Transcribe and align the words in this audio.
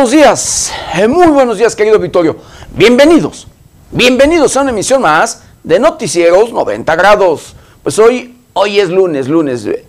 buenos 0.00 0.12
días, 0.12 0.72
eh, 0.94 1.06
muy 1.06 1.26
buenos 1.26 1.58
días 1.58 1.76
querido 1.76 1.98
Victorio. 1.98 2.34
Bienvenidos, 2.74 3.46
bienvenidos 3.90 4.56
a 4.56 4.62
una 4.62 4.70
emisión 4.70 5.02
más 5.02 5.42
de 5.62 5.78
Noticieros 5.78 6.54
90 6.54 6.96
grados. 6.96 7.54
Pues 7.82 7.98
hoy, 7.98 8.34
hoy 8.54 8.80
es 8.80 8.88
lunes, 8.88 9.28
lunes 9.28 9.66
eh, 9.66 9.84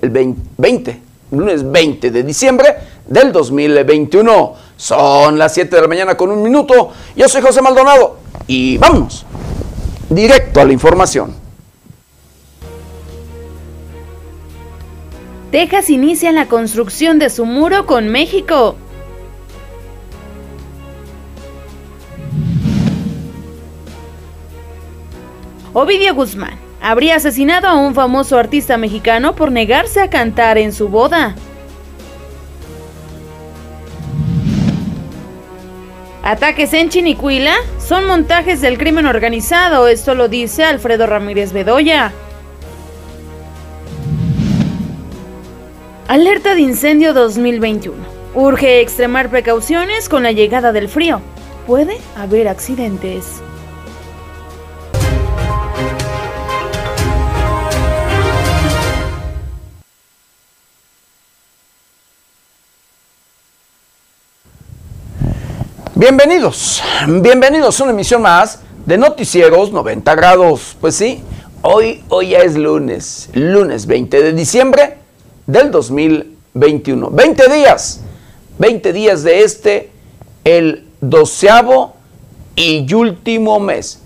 el 0.00 0.10
20, 0.10 1.00
lunes 1.32 1.68
20 1.72 2.12
de 2.12 2.22
diciembre 2.22 2.76
del 3.04 3.32
2021. 3.32 4.54
Son 4.76 5.36
las 5.36 5.54
7 5.54 5.74
de 5.74 5.82
la 5.82 5.88
mañana 5.88 6.16
con 6.16 6.30
un 6.30 6.40
minuto. 6.40 6.92
Yo 7.16 7.28
soy 7.28 7.42
José 7.42 7.60
Maldonado 7.60 8.18
y 8.46 8.78
vámonos 8.78 9.26
directo 10.08 10.60
a 10.60 10.66
la 10.66 10.72
información. 10.72 11.34
Texas 15.50 15.90
inicia 15.90 16.30
la 16.30 16.46
construcción 16.46 17.18
de 17.18 17.28
su 17.28 17.44
muro 17.44 17.86
con 17.86 18.06
México. 18.06 18.76
Ovidio 25.80 26.12
Guzmán 26.12 26.58
habría 26.82 27.14
asesinado 27.14 27.68
a 27.68 27.76
un 27.76 27.94
famoso 27.94 28.36
artista 28.36 28.76
mexicano 28.76 29.36
por 29.36 29.52
negarse 29.52 30.00
a 30.00 30.10
cantar 30.10 30.58
en 30.58 30.72
su 30.72 30.88
boda. 30.88 31.36
Ataques 36.24 36.72
en 36.72 36.88
Chinicuila 36.88 37.54
son 37.78 38.08
montajes 38.08 38.60
del 38.60 38.76
crimen 38.76 39.06
organizado, 39.06 39.86
esto 39.86 40.16
lo 40.16 40.26
dice 40.26 40.64
Alfredo 40.64 41.06
Ramírez 41.06 41.52
Bedoya. 41.52 42.12
Alerta 46.08 46.56
de 46.56 46.62
incendio 46.62 47.14
2021. 47.14 47.96
Urge 48.34 48.80
extremar 48.80 49.30
precauciones 49.30 50.08
con 50.08 50.24
la 50.24 50.32
llegada 50.32 50.72
del 50.72 50.88
frío. 50.88 51.20
Puede 51.68 51.98
haber 52.16 52.48
accidentes. 52.48 53.40
Bienvenidos, 65.98 66.80
bienvenidos 67.08 67.80
a 67.80 67.82
una 67.82 67.92
emisión 67.92 68.22
más 68.22 68.60
de 68.86 68.96
Noticieros 68.96 69.72
90 69.72 70.14
grados. 70.14 70.76
Pues 70.80 70.94
sí, 70.94 71.20
hoy, 71.62 72.04
hoy 72.08 72.28
ya 72.28 72.38
es 72.38 72.54
lunes, 72.54 73.28
lunes 73.32 73.84
20 73.84 74.22
de 74.22 74.32
diciembre 74.32 74.94
del 75.48 75.72
2021. 75.72 77.10
20 77.10 77.52
días, 77.52 78.02
20 78.60 78.92
días 78.92 79.24
de 79.24 79.42
este, 79.42 79.90
el 80.44 80.86
doceavo 81.00 81.96
y 82.54 82.94
último 82.94 83.58
mes. 83.58 83.98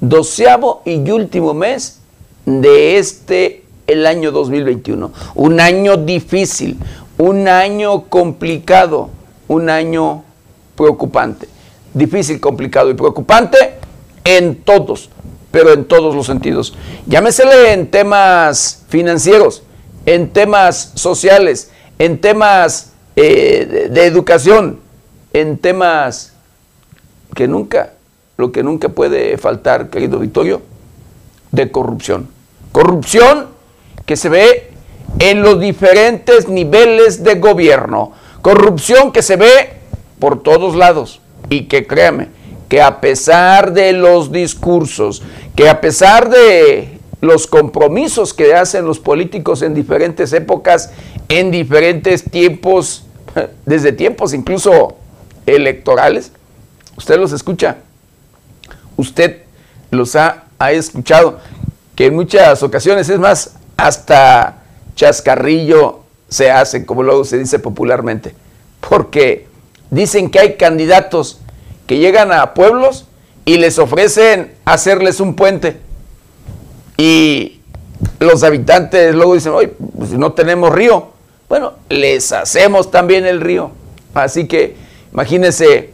Doceavo 0.00 0.82
y 0.84 1.08
último 1.08 1.54
mes 1.54 2.00
de 2.46 2.98
este, 2.98 3.62
el 3.86 4.08
año 4.08 4.32
2021. 4.32 5.12
Un 5.36 5.60
año 5.60 5.98
difícil, 5.98 6.78
un 7.16 7.46
año 7.46 8.08
complicado, 8.08 9.10
un 9.46 9.70
año 9.70 10.24
preocupante. 10.76 11.48
Difícil, 11.94 12.40
complicado 12.40 12.90
y 12.90 12.94
preocupante 12.94 13.56
en 14.24 14.62
todos, 14.62 15.10
pero 15.50 15.72
en 15.72 15.84
todos 15.84 16.14
los 16.14 16.26
sentidos. 16.26 16.74
Llámesele 17.06 17.72
en 17.72 17.90
temas 17.90 18.84
financieros, 18.88 19.62
en 20.06 20.30
temas 20.30 20.92
sociales, 20.94 21.70
en 21.98 22.20
temas 22.20 22.92
eh, 23.16 23.88
de, 23.90 24.06
educación, 24.06 24.80
en 25.32 25.58
temas 25.58 26.32
que 27.34 27.46
nunca, 27.46 27.92
lo 28.36 28.52
que 28.52 28.62
nunca 28.62 28.88
puede 28.88 29.36
faltar, 29.38 29.90
querido 29.90 30.18
Victorio, 30.18 30.62
de 31.50 31.70
corrupción. 31.70 32.28
Corrupción 32.72 33.48
que 34.06 34.16
se 34.16 34.28
ve 34.30 34.70
en 35.18 35.42
los 35.42 35.60
diferentes 35.60 36.48
niveles 36.48 37.22
de 37.22 37.34
gobierno. 37.34 38.12
Corrupción 38.40 39.12
que 39.12 39.22
se 39.22 39.36
ve 39.36 39.81
por 40.22 40.40
todos 40.40 40.76
lados. 40.76 41.20
Y 41.50 41.64
que 41.64 41.84
créame, 41.84 42.28
que 42.68 42.80
a 42.80 43.00
pesar 43.00 43.72
de 43.72 43.92
los 43.92 44.30
discursos, 44.30 45.20
que 45.56 45.68
a 45.68 45.80
pesar 45.80 46.30
de 46.30 47.00
los 47.20 47.48
compromisos 47.48 48.32
que 48.32 48.54
hacen 48.54 48.84
los 48.84 49.00
políticos 49.00 49.62
en 49.62 49.74
diferentes 49.74 50.32
épocas, 50.32 50.92
en 51.28 51.50
diferentes 51.50 52.22
tiempos, 52.22 53.04
desde 53.66 53.90
tiempos 53.90 54.32
incluso 54.32 54.94
electorales, 55.44 56.30
usted 56.96 57.18
los 57.18 57.32
escucha, 57.32 57.78
usted 58.96 59.42
los 59.90 60.14
ha, 60.14 60.44
ha 60.60 60.70
escuchado, 60.70 61.40
que 61.96 62.06
en 62.06 62.14
muchas 62.14 62.62
ocasiones 62.62 63.08
es 63.08 63.18
más, 63.18 63.56
hasta 63.76 64.62
chascarrillo 64.94 66.04
se 66.28 66.52
hace, 66.52 66.86
como 66.86 67.02
luego 67.02 67.24
se 67.24 67.38
dice 67.38 67.58
popularmente, 67.58 68.36
porque 68.88 69.50
dicen 69.92 70.30
que 70.30 70.40
hay 70.40 70.56
candidatos 70.56 71.38
que 71.86 71.98
llegan 71.98 72.32
a 72.32 72.54
pueblos 72.54 73.06
y 73.44 73.58
les 73.58 73.78
ofrecen 73.78 74.54
hacerles 74.64 75.20
un 75.20 75.36
puente. 75.36 75.76
Y 76.96 77.60
los 78.18 78.42
habitantes 78.42 79.14
luego 79.14 79.34
dicen, 79.34 79.52
oye, 79.52 79.68
pues 79.68 80.12
no 80.12 80.32
tenemos 80.32 80.72
río. 80.72 81.10
Bueno, 81.48 81.74
les 81.90 82.32
hacemos 82.32 82.90
también 82.90 83.26
el 83.26 83.42
río. 83.42 83.70
Así 84.14 84.48
que 84.48 84.76
imagínense, 85.12 85.90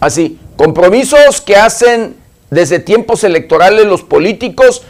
así, 0.00 0.40
compromisos 0.56 1.40
que 1.40 1.56
hacen 1.56 2.16
desde 2.50 2.80
tiempos 2.80 3.22
electorales 3.22 3.86
los 3.86 4.02
políticos 4.02 4.82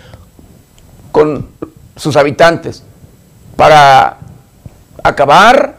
con 1.13 1.51
sus 1.95 2.17
habitantes 2.17 2.85
para 3.57 4.17
acabar 5.03 5.77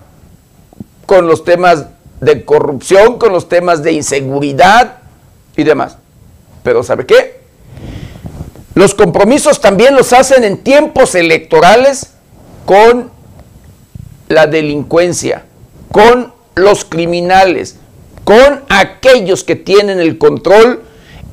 con 1.07 1.25
los 1.25 1.43
temas 1.43 1.87
de 2.21 2.45
corrupción, 2.45 3.17
con 3.17 3.33
los 3.33 3.49
temas 3.49 3.83
de 3.83 3.91
inseguridad 3.91 4.99
y 5.57 5.63
demás. 5.63 5.97
Pero 6.63 6.83
¿sabe 6.83 7.05
qué? 7.05 7.41
Los 8.75 8.95
compromisos 8.95 9.59
también 9.59 9.95
los 9.95 10.13
hacen 10.13 10.43
en 10.43 10.59
tiempos 10.59 11.15
electorales 11.15 12.11
con 12.65 13.11
la 14.29 14.47
delincuencia, 14.47 15.43
con 15.91 16.31
los 16.55 16.85
criminales, 16.85 17.77
con 18.23 18.63
aquellos 18.69 19.43
que 19.43 19.55
tienen 19.55 19.99
el 19.99 20.17
control 20.17 20.83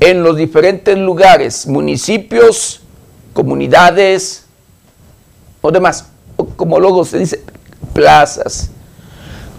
en 0.00 0.22
los 0.22 0.36
diferentes 0.36 0.96
lugares, 0.96 1.66
municipios, 1.66 2.80
comunidades 3.34 4.46
o 5.60 5.70
demás, 5.70 6.06
como 6.56 6.80
luego 6.80 7.04
se 7.04 7.18
dice, 7.18 7.42
plazas. 7.92 8.70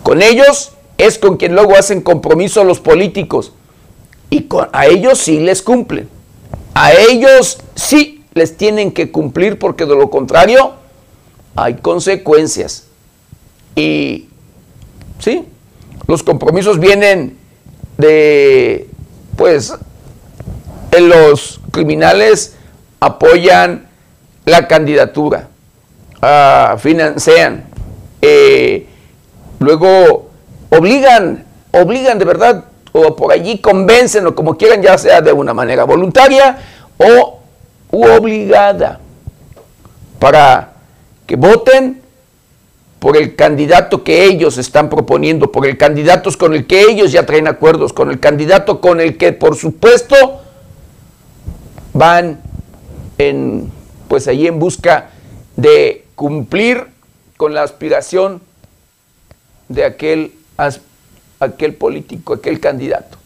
Con 0.04 0.22
ellos 0.22 0.72
es 1.00 1.18
con 1.18 1.38
quien 1.38 1.56
luego 1.56 1.76
hacen 1.76 2.02
compromiso 2.02 2.64
los 2.64 2.80
políticos. 2.80 3.54
Y 4.30 4.48
a 4.74 4.86
ellos 4.86 5.18
sí 5.18 5.40
les 5.40 5.64
cumplen. 5.64 6.08
A 6.76 6.92
ellos 6.94 7.58
sí 7.74 8.26
les 8.34 8.58
tienen 8.58 8.92
que 8.92 9.12
cumplir 9.12 9.58
porque 9.58 9.86
de 9.86 9.96
lo 9.96 10.10
contrario 10.10 10.74
hay 11.56 11.76
consecuencias. 11.76 12.86
Y 13.76 14.28
sí, 15.20 15.46
los 16.06 16.22
compromisos 16.22 16.80
vienen 16.80 17.38
de, 17.98 18.90
pues, 19.38 19.74
los 21.00 21.62
criminales 21.72 22.56
apoyan 23.00 23.88
la 24.46 24.68
candidatura, 24.68 25.50
uh, 26.22 26.78
financian, 26.78 27.66
eh, 28.22 28.88
luego 29.60 30.29
obligan, 30.70 31.46
obligan 31.72 32.20
de 32.20 32.26
verdad, 32.26 32.66
o 32.92 33.16
por 33.16 33.32
allí 33.32 33.60
convencen 33.60 34.26
o 34.28 34.36
como 34.36 34.58
quieran, 34.58 34.82
ya 34.82 34.98
sea 34.98 35.22
de 35.22 35.32
una 35.32 35.54
manera 35.54 35.84
voluntaria 35.84 36.58
o 36.98 37.40
obligada, 37.92 39.00
para 40.20 40.74
que 41.26 41.36
voten 41.36 42.02
por 43.00 43.16
el 43.16 43.36
candidato 43.36 44.04
que 44.04 44.26
ellos 44.26 44.58
están 44.58 44.90
proponiendo, 44.90 45.52
por 45.52 45.66
el 45.66 45.78
candidato 45.78 46.30
con 46.38 46.54
el 46.54 46.68
que 46.68 46.82
ellos 46.82 47.12
ya 47.12 47.26
traen 47.26 47.48
acuerdos, 47.48 47.94
con 47.94 48.12
el 48.12 48.20
candidato 48.20 48.82
con 48.82 49.00
el 49.00 49.18
que 49.18 49.32
por 49.32 49.56
supuesto 49.56 50.42
van 51.94 52.42
en 53.18 53.72
pues 54.08 54.28
allí 54.28 54.48
en 54.48 54.60
busca 54.60 55.12
de 55.56 56.06
cumplir 56.16 56.88
con 57.38 57.54
la 57.54 57.64
aspiración 57.64 58.42
de 59.70 59.86
aquel 59.86 60.34
aquel 61.40 61.76
político, 61.76 62.34
aquel 62.34 62.60
candidato. 62.60 63.18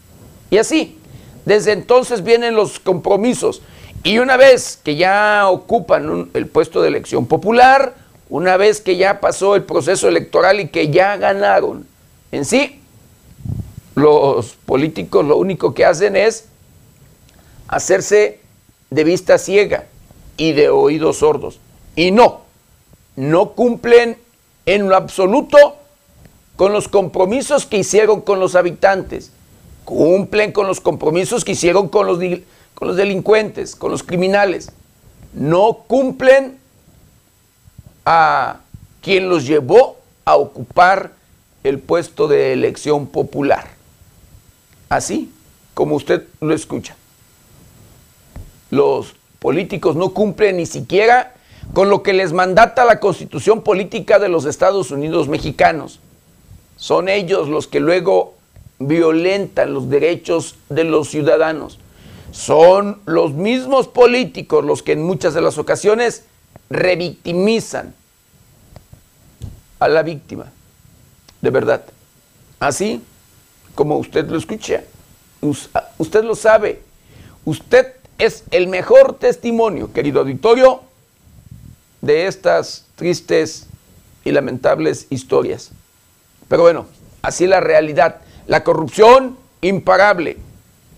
Y 0.50 0.58
así, 0.58 0.98
desde 1.44 1.72
entonces 1.72 2.22
vienen 2.22 2.54
los 2.54 2.78
compromisos. 2.78 3.62
Y 4.02 4.18
una 4.18 4.36
vez 4.36 4.78
que 4.82 4.96
ya 4.96 5.48
ocupan 5.48 6.30
el 6.34 6.46
puesto 6.46 6.82
de 6.82 6.88
elección 6.88 7.26
popular, 7.26 7.94
una 8.28 8.56
vez 8.56 8.80
que 8.80 8.96
ya 8.96 9.20
pasó 9.20 9.54
el 9.56 9.64
proceso 9.64 10.08
electoral 10.08 10.60
y 10.60 10.68
que 10.68 10.90
ya 10.90 11.16
ganaron, 11.16 11.86
en 12.32 12.44
sí, 12.44 12.80
los 13.94 14.56
políticos 14.66 15.24
lo 15.24 15.36
único 15.36 15.72
que 15.72 15.84
hacen 15.84 16.16
es 16.16 16.46
hacerse 17.68 18.40
de 18.90 19.04
vista 19.04 19.38
ciega 19.38 19.86
y 20.36 20.52
de 20.52 20.68
oídos 20.68 21.18
sordos. 21.18 21.60
Y 21.96 22.10
no, 22.10 22.42
no 23.16 23.52
cumplen 23.52 24.18
en 24.66 24.88
lo 24.88 24.96
absoluto 24.96 25.76
con 26.56 26.72
los 26.72 26.88
compromisos 26.88 27.66
que 27.66 27.78
hicieron 27.78 28.20
con 28.20 28.40
los 28.40 28.54
habitantes. 28.54 29.30
Cumplen 29.84 30.52
con 30.52 30.66
los 30.66 30.80
compromisos 30.80 31.44
que 31.44 31.52
hicieron 31.52 31.88
con 31.88 32.06
los, 32.06 32.18
con 32.74 32.88
los 32.88 32.96
delincuentes, 32.96 33.76
con 33.76 33.90
los 33.90 34.02
criminales. 34.02 34.70
No 35.32 35.84
cumplen 35.86 36.58
a 38.06 38.60
quien 39.02 39.28
los 39.28 39.46
llevó 39.46 39.98
a 40.24 40.36
ocupar 40.36 41.12
el 41.64 41.78
puesto 41.78 42.28
de 42.28 42.52
elección 42.52 43.06
popular. 43.06 43.68
Así 44.88 45.32
como 45.74 45.96
usted 45.96 46.24
lo 46.40 46.54
escucha. 46.54 46.96
Los 48.70 49.14
políticos 49.38 49.96
no 49.96 50.10
cumplen 50.10 50.56
ni 50.56 50.66
siquiera 50.66 51.34
con 51.72 51.90
lo 51.90 52.02
que 52.02 52.12
les 52.12 52.32
mandata 52.32 52.84
la 52.84 53.00
constitución 53.00 53.62
política 53.62 54.18
de 54.18 54.28
los 54.28 54.44
Estados 54.44 54.90
Unidos 54.90 55.28
mexicanos. 55.28 56.00
Son 56.84 57.08
ellos 57.08 57.48
los 57.48 57.66
que 57.66 57.80
luego 57.80 58.34
violentan 58.78 59.72
los 59.72 59.88
derechos 59.88 60.56
de 60.68 60.84
los 60.84 61.08
ciudadanos. 61.08 61.78
Son 62.30 63.00
los 63.06 63.32
mismos 63.32 63.88
políticos 63.88 64.62
los 64.62 64.82
que 64.82 64.92
en 64.92 65.02
muchas 65.02 65.32
de 65.32 65.40
las 65.40 65.56
ocasiones 65.56 66.24
revictimizan 66.68 67.94
a 69.78 69.88
la 69.88 70.02
víctima. 70.02 70.52
De 71.40 71.48
verdad. 71.48 71.86
Así 72.60 73.00
como 73.74 73.96
usted 73.96 74.28
lo 74.28 74.36
escucha. 74.36 74.84
Usted 75.40 76.22
lo 76.22 76.34
sabe. 76.34 76.82
Usted 77.46 77.94
es 78.18 78.44
el 78.50 78.66
mejor 78.66 79.14
testimonio, 79.14 79.90
querido 79.90 80.20
auditorio, 80.20 80.82
de 82.02 82.26
estas 82.26 82.84
tristes 82.94 83.68
y 84.22 84.32
lamentables 84.32 85.06
historias. 85.08 85.70
Pero 86.48 86.62
bueno, 86.62 86.86
así 87.22 87.44
es 87.44 87.50
la 87.50 87.60
realidad. 87.60 88.16
La 88.46 88.64
corrupción 88.64 89.36
imparable. 89.60 90.36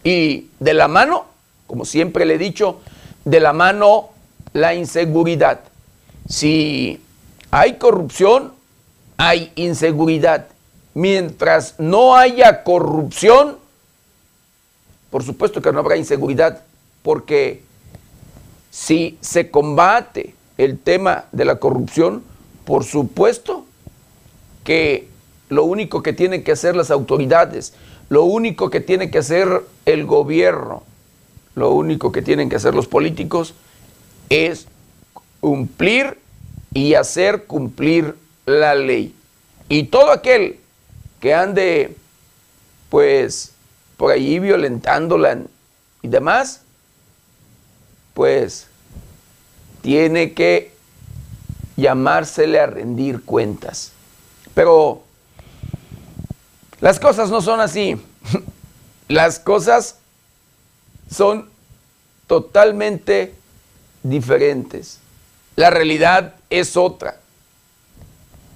Y 0.05 0.51
de 0.61 0.75
la 0.75 0.89
mano, 0.89 1.27
como 1.67 1.85
siempre 1.85 2.25
le 2.25 2.35
he 2.35 2.39
dicho, 2.39 2.81
de 3.25 3.41
la 3.41 3.53
mano 3.53 4.11
la 4.53 4.75
inseguridad. 4.75 5.61
Si 6.29 7.01
hay 7.51 7.75
corrupción, 7.75 8.53
hay 9.17 9.53
inseguridad. 9.55 10.47
Mientras 10.95 11.75
no 11.79 12.17
haya 12.17 12.63
corrupción, 12.65 13.59
por 15.11 15.23
supuesto 15.23 15.61
que 15.61 15.73
no 15.73 15.81
habrá 15.81 15.97
inseguridad, 15.97 16.63
porque 17.03 17.63
si 18.71 19.19
se 19.21 19.51
combate 19.51 20.35
el 20.59 20.79
tema 20.79 21.27
de 21.33 21.45
la 21.45 21.57
corrupción, 21.57 22.23
por 22.65 22.85
supuesto 22.85 23.65
que 24.65 25.09
lo 25.49 25.65
único 25.65 26.03
que 26.03 26.13
tienen 26.13 26.45
que 26.45 26.53
hacer 26.53 26.77
las 26.77 26.91
autoridades, 26.91 27.75
lo 28.09 28.25
único 28.25 28.71
que 28.71 28.81
tiene 28.81 29.11
que 29.11 29.19
hacer 29.19 29.63
el 29.85 30.07
gobierno, 30.07 30.83
lo 31.55 31.71
único 31.73 32.13
que 32.13 32.23
tienen 32.23 32.49
que 32.49 32.57
hacer 32.57 32.75
los 32.75 32.87
políticos 32.87 33.55
es 34.29 34.67
cumplir 35.41 36.19
y 36.75 36.95
hacer 36.95 37.45
cumplir 37.45 38.15
la 38.45 38.75
ley. 38.75 39.15
Y 39.69 39.85
todo 39.85 40.11
aquel 40.11 40.61
que 41.21 41.35
ande, 41.35 41.97
pues, 42.91 43.53
por 43.97 44.13
ahí 44.13 44.39
violentándola 44.39 45.39
y 46.03 46.09
demás, 46.09 46.63
pues, 48.15 48.67
tiene 49.83 50.33
que 50.33 50.73
llamársele 51.77 52.61
a 52.61 52.67
rendir 52.67 53.23
cuentas. 53.23 53.93
Pero 54.55 55.06
las 56.81 57.01
cosas 57.01 57.31
no 57.31 57.41
son 57.41 57.61
así. 57.61 57.97
Las 59.09 59.39
cosas 59.39 59.99
son 61.09 61.49
totalmente 62.27 63.35
diferentes. 64.03 64.99
La 65.55 65.71
realidad 65.71 66.35
es 66.51 66.77
otra. 66.77 67.21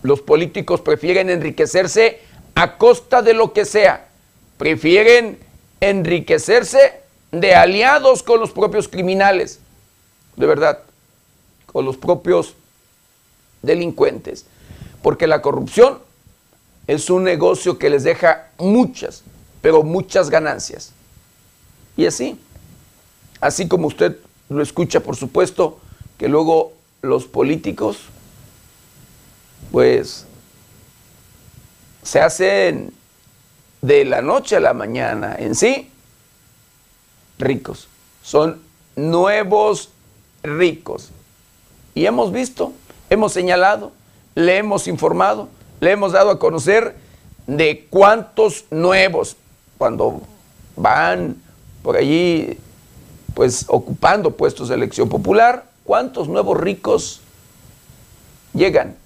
Los 0.02 0.20
políticos 0.20 0.81
prefieren 0.81 1.31
enriquecerse 1.31 2.20
a 2.56 2.78
costa 2.78 3.22
de 3.22 3.32
lo 3.32 3.52
que 3.52 3.64
sea. 3.64 4.08
Prefieren 4.58 5.38
enriquecerse 5.81 7.00
de 7.31 7.55
aliados 7.55 8.25
con 8.25 8.40
los 8.40 8.50
propios 8.50 8.88
criminales. 8.88 9.61
De 10.37 10.46
verdad, 10.46 10.81
con 11.67 11.84
los 11.84 11.96
propios 11.96 12.55
delincuentes. 13.62 14.46
Porque 15.00 15.26
la 15.26 15.40
corrupción 15.43 16.00
es 16.90 17.08
un 17.08 17.22
negocio 17.22 17.78
que 17.78 17.88
les 17.88 18.02
deja 18.02 18.48
muchas, 18.58 19.22
pero 19.62 19.84
muchas 19.84 20.28
ganancias. 20.28 20.92
Y 21.96 22.04
así, 22.04 22.37
así 23.40 23.69
como 23.69 23.87
usted 23.87 24.16
lo 24.48 24.60
escucha, 24.60 24.98
por 24.98 25.14
supuesto, 25.14 25.78
que 26.19 26.26
luego 26.26 26.72
los 27.00 27.26
políticos, 27.26 27.98
pues, 29.70 30.26
se 32.02 32.20
hacen 32.20 32.93
de 33.82 34.04
la 34.04 34.20
noche 34.20 34.56
a 34.56 34.60
la 34.60 34.75
mañana 34.75 35.36
en 35.38 35.54
sí 35.54 35.93
ricos. 37.38 37.86
Son 38.20 38.60
nuevos 38.96 39.90
ricos. 40.43 41.10
Y 41.94 42.06
hemos 42.06 42.32
visto, 42.32 42.72
hemos 43.10 43.32
señalado, 43.32 43.93
le 44.34 44.56
hemos 44.56 44.88
informado, 44.88 45.48
le 45.81 45.91
hemos 45.93 46.13
dado 46.13 46.31
a 46.31 46.39
conocer 46.39 46.96
de 47.46 47.87
cuántos 47.91 48.65
nuevos, 48.70 49.37
cuando 49.79 50.22
van 50.77 51.37
por 51.82 51.96
allí, 51.96 52.58
pues 53.34 53.65
ocupando 53.69 54.37
puestos 54.37 54.69
de 54.69 54.75
elección 54.75 55.08
popular, 55.08 55.65
cuántos 55.84 56.29
nuevos 56.29 56.58
ricos 56.58 57.20
llegan 58.53 58.96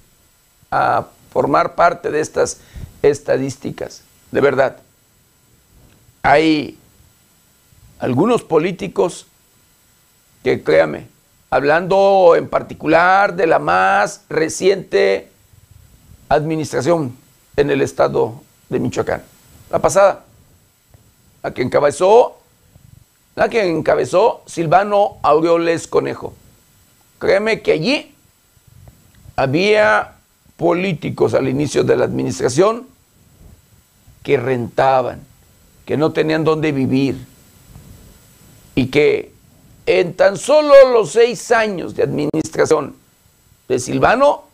a 0.71 1.07
formar 1.31 1.75
parte 1.75 2.11
de 2.11 2.21
estas 2.21 2.59
estadísticas. 3.03 4.03
De 4.31 4.41
verdad, 4.41 4.79
hay 6.23 6.79
algunos 7.99 8.43
políticos 8.43 9.27
que, 10.43 10.63
créame, 10.63 11.07
hablando 11.51 12.35
en 12.37 12.49
particular 12.49 13.37
de 13.37 13.47
la 13.47 13.59
más 13.59 14.23
reciente 14.29 15.31
administración 16.35 17.17
en 17.57 17.71
el 17.71 17.83
estado 17.83 18.43
de 18.69 18.81
Michoacán. 18.81 19.23
La 19.71 19.79
pasada, 19.81 20.25
la 21.43 21.53
que 21.53 21.63
encabezó, 21.63 22.39
la 23.35 23.49
que 23.49 23.69
encabezó 23.69 24.43
Silvano 24.47 25.17
Aureoles 25.23 25.87
Conejo. 25.87 26.35
Créeme 27.19 27.63
que 27.63 27.73
allí 27.73 28.15
había 29.37 30.15
políticos 30.57 31.35
al 31.35 31.49
inicio 31.49 31.85
de 31.85 31.97
la 31.97 32.05
administración 32.05 32.87
que 34.23 34.37
rentaban, 34.37 35.21
que 35.85 35.97
no 35.97 36.13
tenían 36.13 36.45
dónde 36.45 36.73
vivir 36.73 37.27
y 38.75 38.87
que 38.87 39.33
en 39.87 40.15
tan 40.15 40.37
solo 40.37 40.73
los 40.93 41.13
seis 41.13 41.51
años 41.51 41.95
de 41.95 42.05
administración 42.05 42.97
de 43.69 43.79
Silvano 43.79 44.45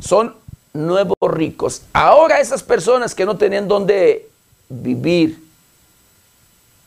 son 0.00 0.34
nuevos 0.72 1.16
ricos. 1.22 1.82
Ahora 1.92 2.40
esas 2.40 2.62
personas 2.62 3.14
que 3.14 3.24
no 3.24 3.36
tenían 3.36 3.68
dónde 3.68 4.28
vivir 4.68 5.42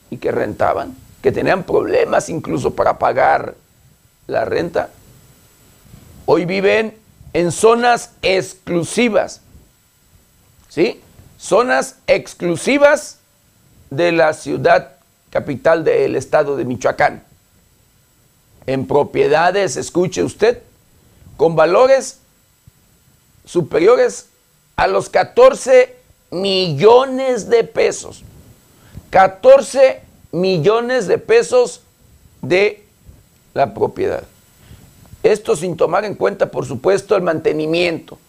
y 0.09 0.17
que 0.17 0.31
rentaban, 0.31 0.95
que 1.21 1.31
tenían 1.31 1.63
problemas 1.63 2.29
incluso 2.29 2.75
para 2.75 2.99
pagar 2.99 3.55
la 4.27 4.45
renta, 4.45 4.89
hoy 6.25 6.45
viven 6.45 6.97
en 7.33 7.51
zonas 7.51 8.11
exclusivas. 8.21 9.41
¿Sí? 10.69 11.01
Zonas 11.39 11.95
exclusivas 12.07 13.19
de 13.89 14.11
la 14.11 14.33
ciudad 14.33 14.97
capital 15.29 15.83
del 15.83 16.15
estado 16.15 16.57
de 16.57 16.65
Michoacán. 16.65 17.23
En 18.65 18.85
propiedades, 18.85 19.77
escuche 19.77 20.23
usted, 20.23 20.61
con 21.37 21.55
valores 21.55 22.19
superiores 23.47 24.27
a 24.75 24.87
los 24.87 25.09
14 25.09 25.95
millones 26.29 27.49
de 27.49 27.63
pesos. 27.63 28.23
14 29.09 30.01
millones 30.31 31.07
de 31.07 31.17
pesos 31.17 31.81
de 32.41 32.83
la 33.53 33.73
propiedad. 33.73 34.23
Esto 35.23 35.55
sin 35.55 35.75
tomar 35.75 36.05
en 36.05 36.15
cuenta, 36.15 36.51
por 36.51 36.65
supuesto, 36.65 37.15
el 37.15 37.23
mantenimiento. 37.23 38.19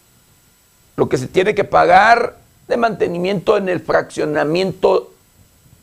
Lo 0.95 1.07
que 1.07 1.17
se 1.17 1.27
tiene 1.27 1.53
que 1.53 1.63
pagar 1.63 2.37
de 2.67 2.77
mantenimiento 2.77 3.57
en 3.57 3.69
el 3.69 3.79
fraccionamiento 3.79 5.11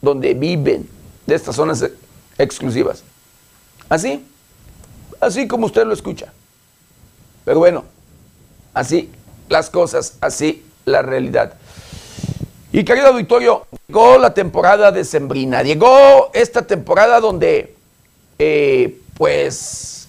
donde 0.00 0.34
viven, 0.34 0.88
de 1.26 1.34
estas 1.34 1.56
zonas 1.56 1.84
exclusivas. 2.38 3.02
Así, 3.88 4.26
así 5.20 5.46
como 5.46 5.66
usted 5.66 5.86
lo 5.86 5.92
escucha. 5.92 6.32
Pero 7.44 7.58
bueno, 7.58 7.84
así 8.74 9.10
las 9.48 9.70
cosas, 9.70 10.16
así 10.20 10.64
la 10.84 11.02
realidad. 11.02 11.54
Y 12.72 12.84
querido 12.84 13.08
auditorio, 13.08 13.66
llegó 13.86 14.18
la 14.18 14.34
temporada 14.34 14.92
de 14.92 15.04
Sembrina, 15.04 15.62
llegó 15.62 16.30
esta 16.34 16.62
temporada 16.62 17.20
donde, 17.20 17.74
eh, 18.38 19.00
pues, 19.16 20.08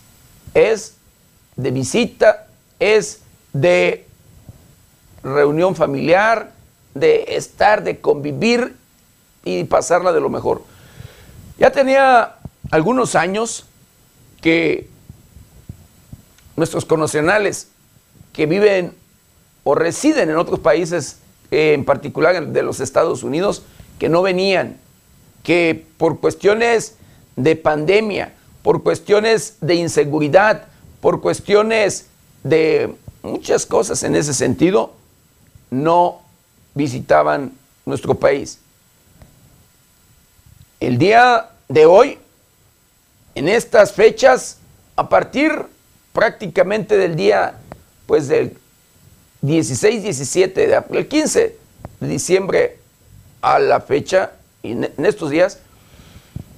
es 0.54 0.96
de 1.56 1.72
visita, 1.72 2.48
es 2.80 3.22
de 3.54 4.06
reunión 5.24 5.76
familiar, 5.76 6.52
de 6.94 7.26
estar, 7.30 7.84
de 7.84 8.00
convivir 8.00 8.76
y 9.44 9.64
pasarla 9.64 10.12
de 10.12 10.20
lo 10.20 10.30
mejor. 10.30 10.64
Ya 11.58 11.72
tenía 11.72 12.36
algunos 12.72 13.16
años 13.16 13.66
que 14.42 14.90
nuestros 16.56 16.86
connacionales 16.86 17.70
que 18.34 18.46
viven 18.46 18.96
o 19.70 19.76
residen 19.76 20.30
en 20.30 20.38
otros 20.38 20.62
países, 20.62 21.18
en 21.52 21.84
particular 21.84 22.48
de 22.48 22.64
los 22.64 22.80
Estados 22.80 23.22
Unidos, 23.22 23.64
que 24.00 24.08
no 24.08 24.22
venían, 24.22 24.78
que 25.44 25.86
por 25.98 26.22
cuestiones 26.22 26.96
de 27.36 27.58
pandemia, 27.58 28.34
por 28.64 28.82
cuestiones 28.82 29.58
de 29.60 29.76
inseguridad, 29.76 30.68
por 31.02 31.20
cuestiones 31.20 32.06
de 32.46 32.96
muchas 33.24 33.66
cosas 33.66 34.04
en 34.04 34.16
ese 34.16 34.34
sentido, 34.34 34.94
no 35.70 36.22
visitaban 36.74 37.52
nuestro 37.86 38.16
país. 38.16 38.60
El 40.80 40.98
día 40.98 41.50
de 41.68 41.86
hoy, 41.86 42.20
en 43.36 43.50
estas 43.50 43.92
fechas, 43.92 44.60
a 44.96 45.10
partir 45.10 45.52
prácticamente 46.14 46.96
del 46.96 47.18
día, 47.18 47.58
pues 48.06 48.30
del 48.30 48.58
16, 49.42 50.04
17, 50.04 50.68
de, 50.68 50.84
el 50.92 51.08
15 51.08 51.58
de 52.00 52.08
diciembre 52.08 52.80
a 53.42 53.60
la 53.60 53.82
fecha, 53.82 54.32
en 54.64 54.92
estos 55.06 55.30
días, 55.30 55.60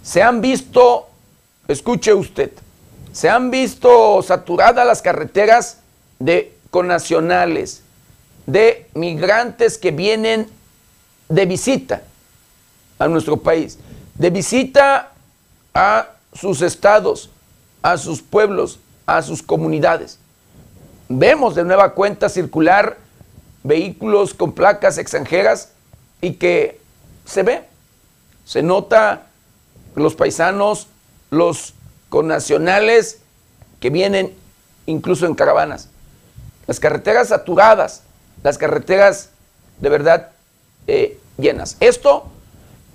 se 0.04 0.24
han 0.24 0.42
visto, 0.42 1.08
escuche 1.68 2.14
usted, 2.14 2.52
se 3.12 3.30
han 3.30 3.52
visto 3.52 4.22
saturadas 4.24 4.86
las 4.86 5.02
carreteras 5.02 5.80
de 6.20 6.54
conacionales, 6.70 7.82
de 8.46 8.88
migrantes 8.94 9.78
que 9.78 9.92
vienen 9.92 10.50
de 11.28 11.46
visita 11.46 12.02
a 12.98 13.08
nuestro 13.08 13.38
país, 13.38 13.78
de 14.16 14.30
visita 14.30 15.12
a 15.74 16.10
sus 16.34 16.62
estados, 16.62 17.30
a 17.82 17.98
sus 17.98 18.22
pueblos, 18.22 18.80
a 19.06 19.22
sus 19.22 19.42
comunidades. 19.44 20.20
Vemos 21.12 21.56
de 21.56 21.64
nueva 21.64 21.96
cuenta 21.96 22.30
circular 22.30 22.98
vehículos 23.64 24.36
con 24.36 24.54
placas 24.54 25.00
extranjeras 25.00 25.72
y 26.22 26.34
que 26.34 26.80
se 27.26 27.42
ve, 27.42 27.64
se 28.46 28.62
nota 28.62 29.24
los 29.96 30.14
paisanos, 30.14 30.88
los 31.32 31.74
connacionales 32.10 33.22
que 33.80 33.90
vienen 33.90 34.36
incluso 34.86 35.26
en 35.26 35.34
caravanas. 35.34 35.90
Las 36.68 36.80
carreteras 36.80 37.30
saturadas, 37.30 38.04
las 38.44 38.60
carreteras 38.60 39.30
de 39.80 39.90
verdad 39.90 40.30
eh, 40.86 41.20
llenas. 41.38 41.76
Esto, 41.80 42.28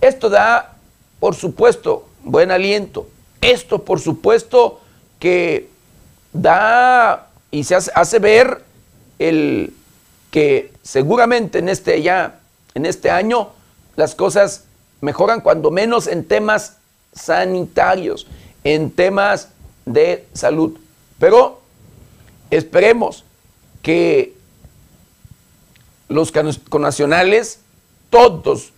esto 0.00 0.30
da, 0.30 0.76
por 1.18 1.34
supuesto, 1.34 2.08
buen 2.22 2.52
aliento. 2.52 3.08
Esto, 3.40 3.84
por 3.84 3.98
supuesto, 3.98 4.80
que 5.18 5.68
da 6.32 7.28
y 7.54 7.62
se 7.62 7.76
hace, 7.76 8.18
ver 8.18 8.64
el 9.20 9.72
que 10.32 10.72
seguramente 10.82 11.60
en 11.60 11.68
este 11.68 12.02
ya, 12.02 12.40
en 12.74 12.84
este 12.84 13.12
año, 13.12 13.50
las 13.94 14.16
cosas 14.16 14.64
mejoran 15.00 15.40
cuando 15.40 15.70
menos 15.70 16.08
en 16.08 16.24
temas 16.24 16.78
sanitarios, 17.12 18.26
en 18.64 18.90
temas 18.90 19.50
de 19.86 20.26
salud. 20.32 20.76
Pero 21.20 21.60
esperemos 22.50 23.22
que 23.82 24.34
los 26.08 26.32
connacionales, 26.68 27.60
todos 28.10 28.72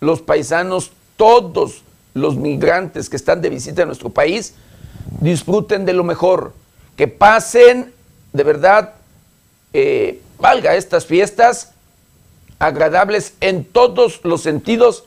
los 0.00 0.20
paisanos, 0.20 0.92
todos 1.16 1.82
los 2.12 2.36
migrantes 2.36 3.08
que 3.08 3.16
están 3.16 3.40
de 3.40 3.48
visita 3.48 3.80
en 3.80 3.88
nuestro 3.88 4.10
país, 4.10 4.52
disfruten 5.18 5.86
de 5.86 5.94
lo 5.94 6.04
mejor, 6.04 6.52
que 6.94 7.08
pasen 7.08 7.94
de 8.32 8.42
verdad, 8.44 8.94
eh, 9.72 10.20
valga 10.38 10.76
estas 10.76 11.06
fiestas 11.06 11.72
agradables 12.58 13.34
en 13.40 13.64
todos 13.64 14.20
los 14.24 14.42
sentidos 14.42 15.04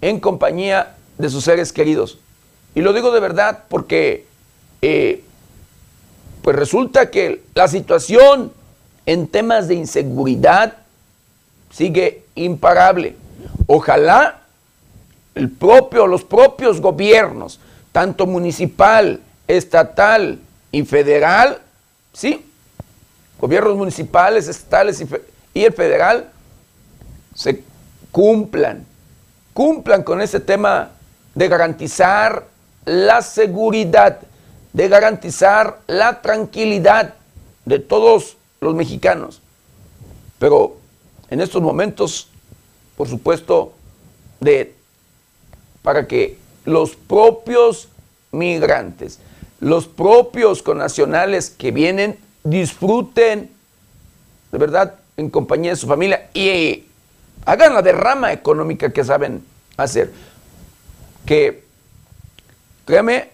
en 0.00 0.20
compañía 0.20 0.96
de 1.18 1.30
sus 1.30 1.44
seres 1.44 1.72
queridos. 1.72 2.18
Y 2.74 2.80
lo 2.82 2.92
digo 2.92 3.10
de 3.10 3.20
verdad 3.20 3.64
porque 3.68 4.26
eh, 4.82 5.24
pues 6.42 6.56
resulta 6.56 7.10
que 7.10 7.42
la 7.54 7.68
situación 7.68 8.52
en 9.06 9.26
temas 9.26 9.68
de 9.68 9.74
inseguridad 9.74 10.78
sigue 11.70 12.24
imparable. 12.34 13.16
Ojalá 13.66 14.40
el 15.34 15.50
propio, 15.50 16.06
los 16.06 16.24
propios 16.24 16.80
gobiernos, 16.80 17.60
tanto 17.92 18.26
municipal, 18.26 19.20
estatal 19.46 20.38
y 20.72 20.82
federal, 20.84 21.60
sí, 22.12 22.49
gobiernos 23.40 23.76
municipales, 23.76 24.48
estatales 24.48 25.02
y, 25.54 25.64
el 25.64 25.72
federal, 25.72 26.30
se 27.34 27.62
cumplan, 28.10 28.84
cumplan 29.54 30.02
con 30.02 30.20
ese 30.20 30.40
tema 30.40 30.90
de 31.34 31.48
garantizar 31.48 32.46
la 32.84 33.22
seguridad, 33.22 34.18
de 34.72 34.88
garantizar 34.88 35.78
la 35.86 36.20
tranquilidad 36.20 37.14
de 37.64 37.78
todos 37.78 38.36
los 38.60 38.74
mexicanos. 38.74 39.40
Pero 40.38 40.76
en 41.30 41.40
estos 41.40 41.62
momentos, 41.62 42.28
por 42.96 43.08
supuesto, 43.08 43.72
de 44.40 44.74
para 45.82 46.06
que 46.06 46.36
los 46.64 46.94
propios 46.94 47.88
migrantes, 48.32 49.18
los 49.60 49.86
propios 49.86 50.62
connacionales 50.62 51.50
que 51.50 51.70
vienen 51.70 52.18
disfruten 52.44 53.50
de 54.52 54.58
verdad 54.58 54.94
en 55.16 55.30
compañía 55.30 55.70
de 55.70 55.76
su 55.76 55.86
familia 55.86 56.28
y 56.34 56.84
hagan 57.44 57.74
la 57.74 57.82
derrama 57.82 58.32
económica 58.32 58.90
que 58.90 59.04
saben 59.04 59.44
hacer. 59.76 60.12
Que, 61.26 61.64
créeme, 62.84 63.30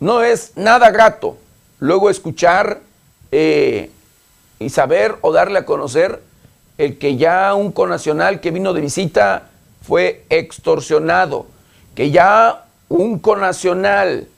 no 0.00 0.22
es 0.22 0.52
nada 0.56 0.90
grato 0.90 1.36
luego 1.80 2.10
escuchar 2.10 2.80
eh, 3.30 3.90
y 4.58 4.70
saber 4.70 5.16
o 5.20 5.32
darle 5.32 5.60
a 5.60 5.66
conocer 5.66 6.22
el 6.76 6.98
que 6.98 7.16
ya 7.16 7.54
un 7.54 7.72
conacional 7.72 8.40
que 8.40 8.50
vino 8.50 8.72
de 8.72 8.80
visita 8.80 9.50
fue 9.82 10.24
extorsionado, 10.28 11.46
que 11.94 12.10
ya 12.10 12.66
un 12.88 13.18
conacional, 13.18 14.28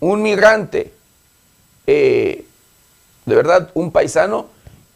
un 0.00 0.22
migrante, 0.22 0.92
eh, 1.86 2.46
de 3.32 3.36
verdad 3.36 3.70
un 3.72 3.90
paisano, 3.90 4.48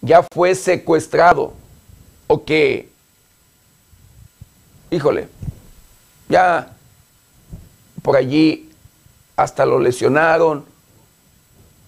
ya 0.02 0.22
fue 0.22 0.54
secuestrado, 0.54 1.54
o 2.26 2.44
que, 2.44 2.90
híjole, 4.90 5.28
ya 6.28 6.74
por 8.02 8.14
allí 8.14 8.70
hasta 9.36 9.64
lo 9.64 9.78
lesionaron 9.78 10.66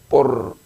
por 0.09 0.57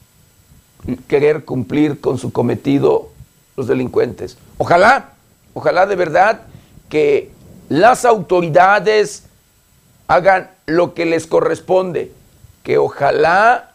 querer 1.08 1.44
cumplir 1.44 2.00
con 2.00 2.16
su 2.16 2.30
cometido 2.30 3.08
los 3.56 3.66
delincuentes. 3.66 4.38
Ojalá, 4.58 5.14
ojalá 5.52 5.86
de 5.86 5.96
verdad 5.96 6.42
que 6.88 7.32
las 7.68 8.04
autoridades 8.04 9.24
hagan 10.06 10.48
lo 10.66 10.94
que 10.94 11.06
les 11.06 11.26
corresponde, 11.26 12.12
que 12.62 12.78
ojalá 12.78 13.71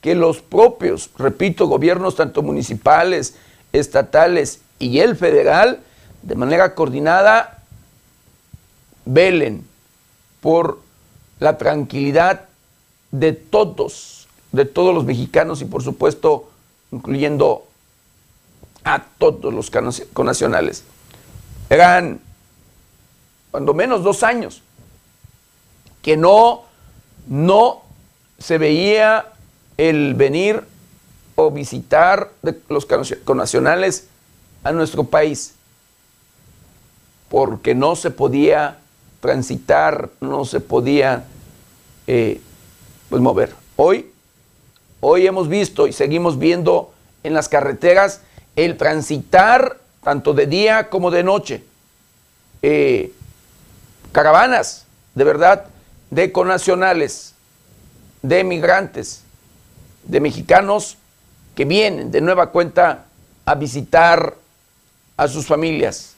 que 0.00 0.14
los 0.14 0.40
propios, 0.40 1.10
repito, 1.18 1.66
gobiernos 1.66 2.16
tanto 2.16 2.42
municipales, 2.42 3.34
estatales 3.72 4.60
y 4.78 5.00
el 5.00 5.16
federal, 5.16 5.80
de 6.22 6.34
manera 6.34 6.74
coordinada, 6.74 7.62
velen 9.04 9.66
por 10.40 10.80
la 11.40 11.58
tranquilidad 11.58 12.44
de 13.10 13.32
todos, 13.32 14.28
de 14.52 14.64
todos 14.64 14.94
los 14.94 15.04
mexicanos 15.04 15.62
y 15.62 15.64
por 15.64 15.82
supuesto 15.82 16.50
incluyendo 16.90 17.66
a 18.84 19.04
todos 19.18 19.52
los 19.52 19.70
conacionales. 20.12 20.84
Eran, 21.70 22.20
cuando 23.50 23.74
menos, 23.74 24.02
dos 24.02 24.22
años 24.22 24.62
que 26.02 26.16
no, 26.16 26.64
no 27.26 27.82
se 28.38 28.56
veía 28.58 29.26
el 29.78 30.14
venir 30.14 30.64
o 31.36 31.50
visitar 31.50 32.30
de 32.42 32.60
los 32.68 32.86
conacionales 33.24 34.08
a 34.64 34.72
nuestro 34.72 35.04
país, 35.04 35.54
porque 37.28 37.74
no 37.74 37.96
se 37.96 38.10
podía 38.10 38.78
transitar, 39.20 40.10
no 40.20 40.44
se 40.44 40.60
podía 40.60 41.24
eh, 42.06 42.40
pues 43.08 43.22
mover. 43.22 43.54
Hoy, 43.76 44.10
hoy 45.00 45.26
hemos 45.26 45.48
visto 45.48 45.86
y 45.86 45.92
seguimos 45.92 46.38
viendo 46.38 46.92
en 47.22 47.34
las 47.34 47.48
carreteras 47.48 48.20
el 48.56 48.76
transitar 48.76 49.78
tanto 50.02 50.34
de 50.34 50.46
día 50.46 50.90
como 50.90 51.12
de 51.12 51.22
noche. 51.22 51.64
Eh, 52.62 53.12
caravanas, 54.10 54.86
de 55.14 55.22
verdad, 55.22 55.66
de 56.10 56.32
conacionales, 56.32 57.34
de 58.22 58.42
migrantes, 58.42 59.22
de 60.08 60.20
mexicanos 60.20 60.96
que 61.54 61.64
vienen 61.64 62.10
de 62.10 62.20
nueva 62.20 62.50
cuenta 62.50 63.04
a 63.44 63.54
visitar 63.54 64.34
a 65.16 65.28
sus 65.28 65.46
familias. 65.46 66.14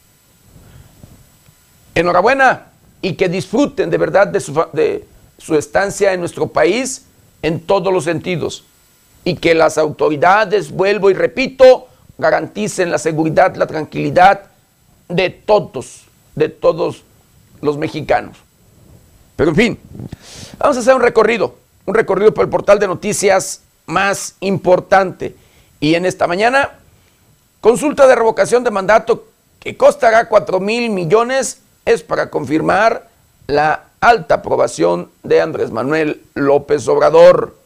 Enhorabuena 1.94 2.68
y 3.02 3.14
que 3.14 3.28
disfruten 3.28 3.90
de 3.90 3.99
verdad 3.99 4.26
de 4.28 4.40
su, 4.40 4.52
de 4.73 5.06
su 5.38 5.56
estancia 5.56 6.12
en 6.12 6.20
nuestro 6.20 6.47
país 6.47 7.06
en 7.42 7.61
todos 7.61 7.92
los 7.92 8.04
sentidos. 8.04 8.64
Y 9.25 9.37
que 9.37 9.54
las 9.54 9.76
autoridades, 9.76 10.70
vuelvo 10.70 11.11
y 11.11 11.14
repito, 11.14 11.88
garanticen 12.16 12.90
la 12.90 12.99
seguridad, 12.99 13.54
la 13.56 13.66
tranquilidad 13.66 14.42
de 15.09 15.30
todos, 15.30 16.04
de 16.35 16.49
todos 16.49 17.02
los 17.61 17.76
mexicanos. 17.76 18.37
Pero 19.37 19.50
en 19.50 19.56
fin, 19.56 19.78
vamos 20.59 20.76
a 20.76 20.80
hacer 20.80 20.94
un 20.94 21.02
recorrido, 21.02 21.56
un 21.87 21.94
recorrido 21.94 22.32
por 22.32 22.44
el 22.44 22.50
portal 22.50 22.78
de 22.78 22.87
noticias 22.87 23.62
más 23.90 24.37
importante. 24.40 25.37
Y 25.80 25.94
en 25.94 26.06
esta 26.06 26.26
mañana, 26.26 26.78
consulta 27.61 28.06
de 28.06 28.14
revocación 28.14 28.64
de 28.64 28.70
mandato 28.70 29.28
que 29.59 29.76
costará 29.76 30.28
4 30.28 30.61
mil 30.61 30.90
millones 30.90 31.61
es 31.85 32.02
para 32.02 32.30
confirmar 32.30 33.09
la 33.47 33.85
alta 34.00 34.37
aprobación 34.37 35.11
de 35.23 35.40
Andrés 35.40 35.70
Manuel 35.70 36.23
López 36.35 36.87
Obrador. 36.88 37.56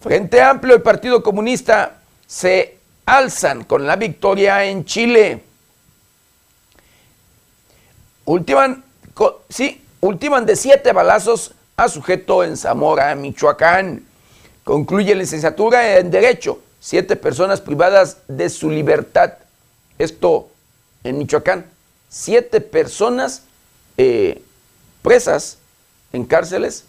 Frente 0.00 0.40
Amplio 0.40 0.76
y 0.76 0.80
Partido 0.80 1.22
Comunista 1.22 1.98
se 2.26 2.78
alzan 3.06 3.64
con 3.64 3.86
la 3.86 3.96
victoria 3.96 4.64
en 4.64 4.84
Chile. 4.84 5.42
Ultiman, 8.24 8.84
sí, 9.48 9.82
ultiman 10.00 10.46
de 10.46 10.54
siete 10.54 10.92
balazos 10.92 11.54
a 11.76 11.88
sujeto 11.88 12.44
en 12.44 12.56
Zamora, 12.56 13.14
Michoacán. 13.14 14.04
Concluye 14.68 15.14
licenciatura 15.14 15.96
en 15.96 16.10
Derecho. 16.10 16.60
Siete 16.78 17.16
personas 17.16 17.58
privadas 17.58 18.18
de 18.28 18.50
su 18.50 18.68
libertad. 18.68 19.32
Esto 19.96 20.50
en 21.04 21.16
Michoacán. 21.16 21.64
Siete 22.10 22.60
personas 22.60 23.44
eh, 23.96 24.42
presas 25.00 25.56
en 26.12 26.26
cárceles 26.26 26.84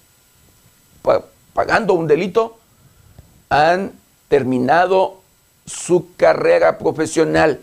pagando 1.53 1.93
un 1.93 2.05
delito 2.05 2.59
han 3.47 3.93
terminado 4.27 5.21
su 5.65 6.13
carrera 6.17 6.79
profesional. 6.79 7.61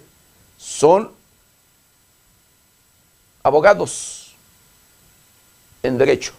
Son 0.57 1.13
abogados 3.43 4.35
en 5.83 5.99
derecho. 5.99 6.33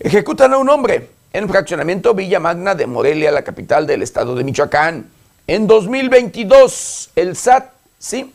Ejecutan 0.00 0.52
a 0.54 0.58
un 0.58 0.68
hombre 0.68 1.10
en 1.32 1.48
fraccionamiento 1.48 2.14
Villa 2.14 2.40
Magna 2.40 2.74
de 2.74 2.86
Morelia, 2.86 3.30
la 3.30 3.42
capital 3.42 3.86
del 3.86 4.02
estado 4.02 4.34
de 4.34 4.44
Michoacán. 4.44 5.10
En 5.46 5.66
2022, 5.66 7.10
el 7.16 7.36
SAT, 7.36 7.72
sí, 7.98 8.32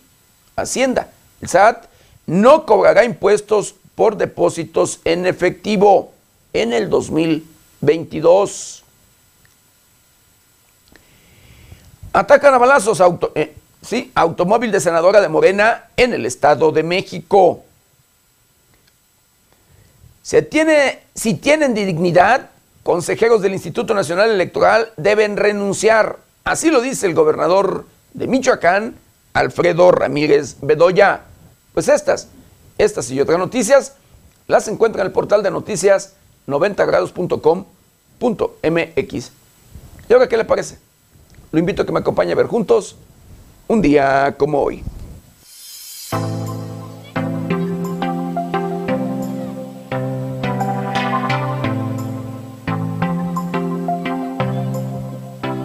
Hacienda, 0.55 1.09
el 1.41 1.49
SAT 1.49 1.85
no 2.25 2.65
cobrará 2.65 3.03
impuestos 3.03 3.75
por 3.95 4.17
depósitos 4.17 4.99
en 5.03 5.25
efectivo 5.25 6.13
en 6.53 6.73
el 6.73 6.89
2022. 6.89 8.83
Atacan 12.13 12.53
a 12.53 12.57
balazos 12.59 13.01
auto, 13.01 13.31
eh, 13.35 13.55
sí, 13.81 14.11
automóvil 14.13 14.71
de 14.71 14.79
senadora 14.79 15.19
de 15.19 15.29
Morena 15.29 15.85
en 15.97 16.13
el 16.13 16.25
Estado 16.25 16.71
de 16.71 16.83
México. 16.83 17.63
Se 20.23 20.41
tiene, 20.41 21.03
si 21.13 21.35
tienen 21.35 21.73
dignidad, 21.73 22.49
consejeros 22.81 23.41
del 23.41 23.51
Instituto 23.53 23.93
Nacional 23.93 24.31
Electoral 24.31 24.93
deben 24.95 25.35
renunciar. 25.35 26.19
Así 26.45 26.71
lo 26.71 26.79
dice 26.79 27.07
el 27.07 27.13
gobernador 27.13 27.85
de 28.13 28.27
Michoacán, 28.27 28.95
Alfredo 29.33 29.91
Ramírez 29.91 30.55
Bedoya. 30.61 31.23
Pues 31.73 31.89
estas, 31.89 32.29
estas 32.77 33.11
y 33.11 33.19
otras 33.19 33.37
noticias 33.37 33.95
las 34.47 34.69
encuentran 34.69 35.01
en 35.01 35.07
el 35.07 35.13
portal 35.13 35.43
de 35.43 35.51
noticias 35.51 36.13
90grados.com.mx. 36.47 39.31
¿Y 40.09 40.13
ahora 40.13 40.29
qué 40.29 40.37
le 40.37 40.45
parece? 40.45 40.77
Lo 41.51 41.59
invito 41.59 41.81
a 41.81 41.85
que 41.85 41.91
me 41.91 41.99
acompañe 41.99 42.31
a 42.31 42.35
ver 42.35 42.47
juntos 42.47 42.95
un 43.67 43.81
día 43.81 44.35
como 44.37 44.61
hoy. 44.61 44.85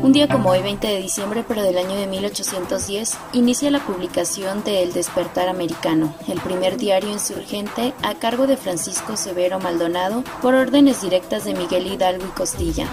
Un 0.09 0.14
día 0.14 0.27
como 0.27 0.49
hoy, 0.49 0.62
20 0.62 0.87
de 0.87 1.03
diciembre, 1.03 1.44
pero 1.47 1.62
del 1.62 1.77
año 1.77 1.94
de 1.94 2.07
1810, 2.07 3.18
inicia 3.35 3.71
la 3.71 3.85
publicación 3.85 4.64
de 4.64 4.83
El 4.83 4.94
Despertar 4.94 5.51
Americano, 5.51 6.14
el 6.29 6.40
primer 6.40 6.79
diario 6.79 7.11
insurgente 7.11 7.92
a 8.03 8.14
cargo 8.14 8.47
de 8.47 8.57
Francisco 8.57 9.18
Severo 9.18 9.61
Maldonado 9.61 10.25
por 10.40 10.55
órdenes 10.55 11.03
directas 11.03 11.44
de 11.44 11.53
Miguel 11.53 11.88
Hidalgo 11.88 12.25
y 12.25 12.31
Costilla. 12.31 12.88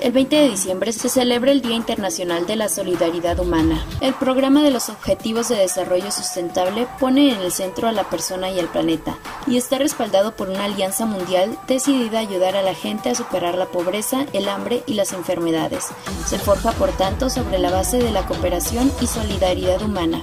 El 0.00 0.12
20 0.12 0.36
de 0.36 0.48
diciembre 0.50 0.92
se 0.92 1.08
celebra 1.08 1.50
el 1.50 1.60
Día 1.60 1.74
Internacional 1.74 2.46
de 2.46 2.54
la 2.54 2.68
Solidaridad 2.68 3.40
Humana. 3.40 3.84
El 4.00 4.14
programa 4.14 4.62
de 4.62 4.70
los 4.70 4.88
Objetivos 4.88 5.48
de 5.48 5.56
Desarrollo 5.56 6.12
Sustentable 6.12 6.86
pone 7.00 7.32
en 7.32 7.40
el 7.40 7.50
centro 7.50 7.88
a 7.88 7.92
la 7.92 8.08
persona 8.08 8.48
y 8.48 8.60
al 8.60 8.68
planeta, 8.68 9.18
y 9.48 9.56
está 9.56 9.78
respaldado 9.78 10.36
por 10.36 10.50
una 10.50 10.66
alianza 10.66 11.04
mundial 11.04 11.58
decidida 11.66 12.18
a 12.18 12.22
ayudar 12.22 12.54
a 12.54 12.62
la 12.62 12.74
gente 12.74 13.10
a 13.10 13.16
superar 13.16 13.56
la 13.56 13.66
pobreza, 13.66 14.24
el 14.32 14.48
hambre 14.48 14.84
y 14.86 14.94
las 14.94 15.12
enfermedades. 15.12 15.86
Se 16.26 16.38
forja, 16.38 16.70
por 16.72 16.90
tanto, 16.92 17.28
sobre 17.28 17.58
la 17.58 17.72
base 17.72 17.98
de 17.98 18.12
la 18.12 18.24
cooperación 18.24 18.92
y 19.00 19.08
solidaridad 19.08 19.82
humana. 19.82 20.22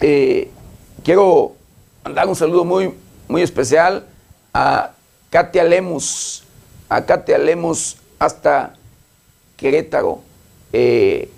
eh, 0.00 0.50
quiero 1.04 1.54
mandar 2.04 2.28
un 2.28 2.36
saludo 2.36 2.64
muy, 2.64 2.94
muy 3.28 3.42
especial 3.42 4.06
a 4.52 4.92
Katia 5.30 5.64
Lemus, 5.64 6.44
a 6.88 7.04
Katia 7.04 7.38
Lemus 7.38 7.96
hasta 8.18 8.74
Querétaro, 9.56 10.20
eh, 10.72 11.30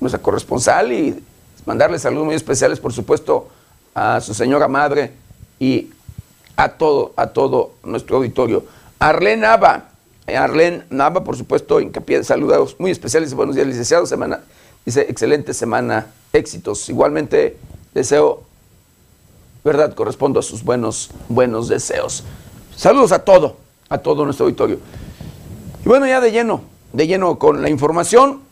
nuestra 0.00 0.20
corresponsal, 0.20 0.92
y 0.92 1.22
mandarle 1.64 1.98
saludos 1.98 2.26
muy 2.26 2.34
especiales, 2.34 2.80
por 2.80 2.92
supuesto, 2.92 3.48
a 3.94 4.20
su 4.20 4.34
señora 4.34 4.68
madre 4.68 5.12
y 5.58 5.90
a 6.56 6.70
todo, 6.70 7.12
a 7.16 7.28
todo 7.28 7.72
nuestro 7.82 8.16
auditorio. 8.16 8.64
Arlene 8.98 9.46
Ava, 9.46 9.90
Arlene 10.26 10.84
Nava, 10.90 11.22
por 11.22 11.36
supuesto, 11.36 11.80
hincapié 11.80 12.24
saludos 12.24 12.76
muy 12.78 12.90
especiales. 12.90 13.34
Buenos 13.34 13.54
días, 13.54 13.66
licenciado. 13.66 14.06
Semana, 14.06 14.40
dice, 14.84 15.06
excelente 15.08 15.52
semana, 15.54 16.06
éxitos. 16.32 16.88
Igualmente, 16.88 17.56
deseo, 17.96 18.42
verdad, 19.64 19.94
correspondo 19.94 20.38
a 20.38 20.42
sus 20.42 20.62
buenos, 20.62 21.10
buenos 21.28 21.68
deseos. 21.68 22.22
Saludos 22.76 23.10
a 23.12 23.20
todo, 23.20 23.56
a 23.88 23.98
todo 23.98 24.24
nuestro 24.24 24.44
auditorio. 24.46 24.78
Y 25.84 25.88
bueno, 25.88 26.06
ya 26.06 26.20
de 26.20 26.30
lleno, 26.30 26.62
de 26.92 27.06
lleno 27.06 27.38
con 27.38 27.62
la 27.62 27.70
información, 27.70 28.42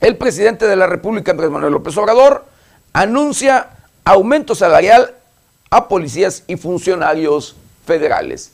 el 0.00 0.16
presidente 0.16 0.66
de 0.66 0.76
la 0.76 0.86
República, 0.86 1.30
Andrés 1.30 1.50
Manuel 1.50 1.74
López 1.74 1.96
Obrador, 1.96 2.44
anuncia 2.92 3.70
aumento 4.04 4.54
salarial 4.54 5.14
a 5.70 5.88
policías 5.88 6.42
y 6.46 6.56
funcionarios 6.56 7.54
federales. 7.86 8.52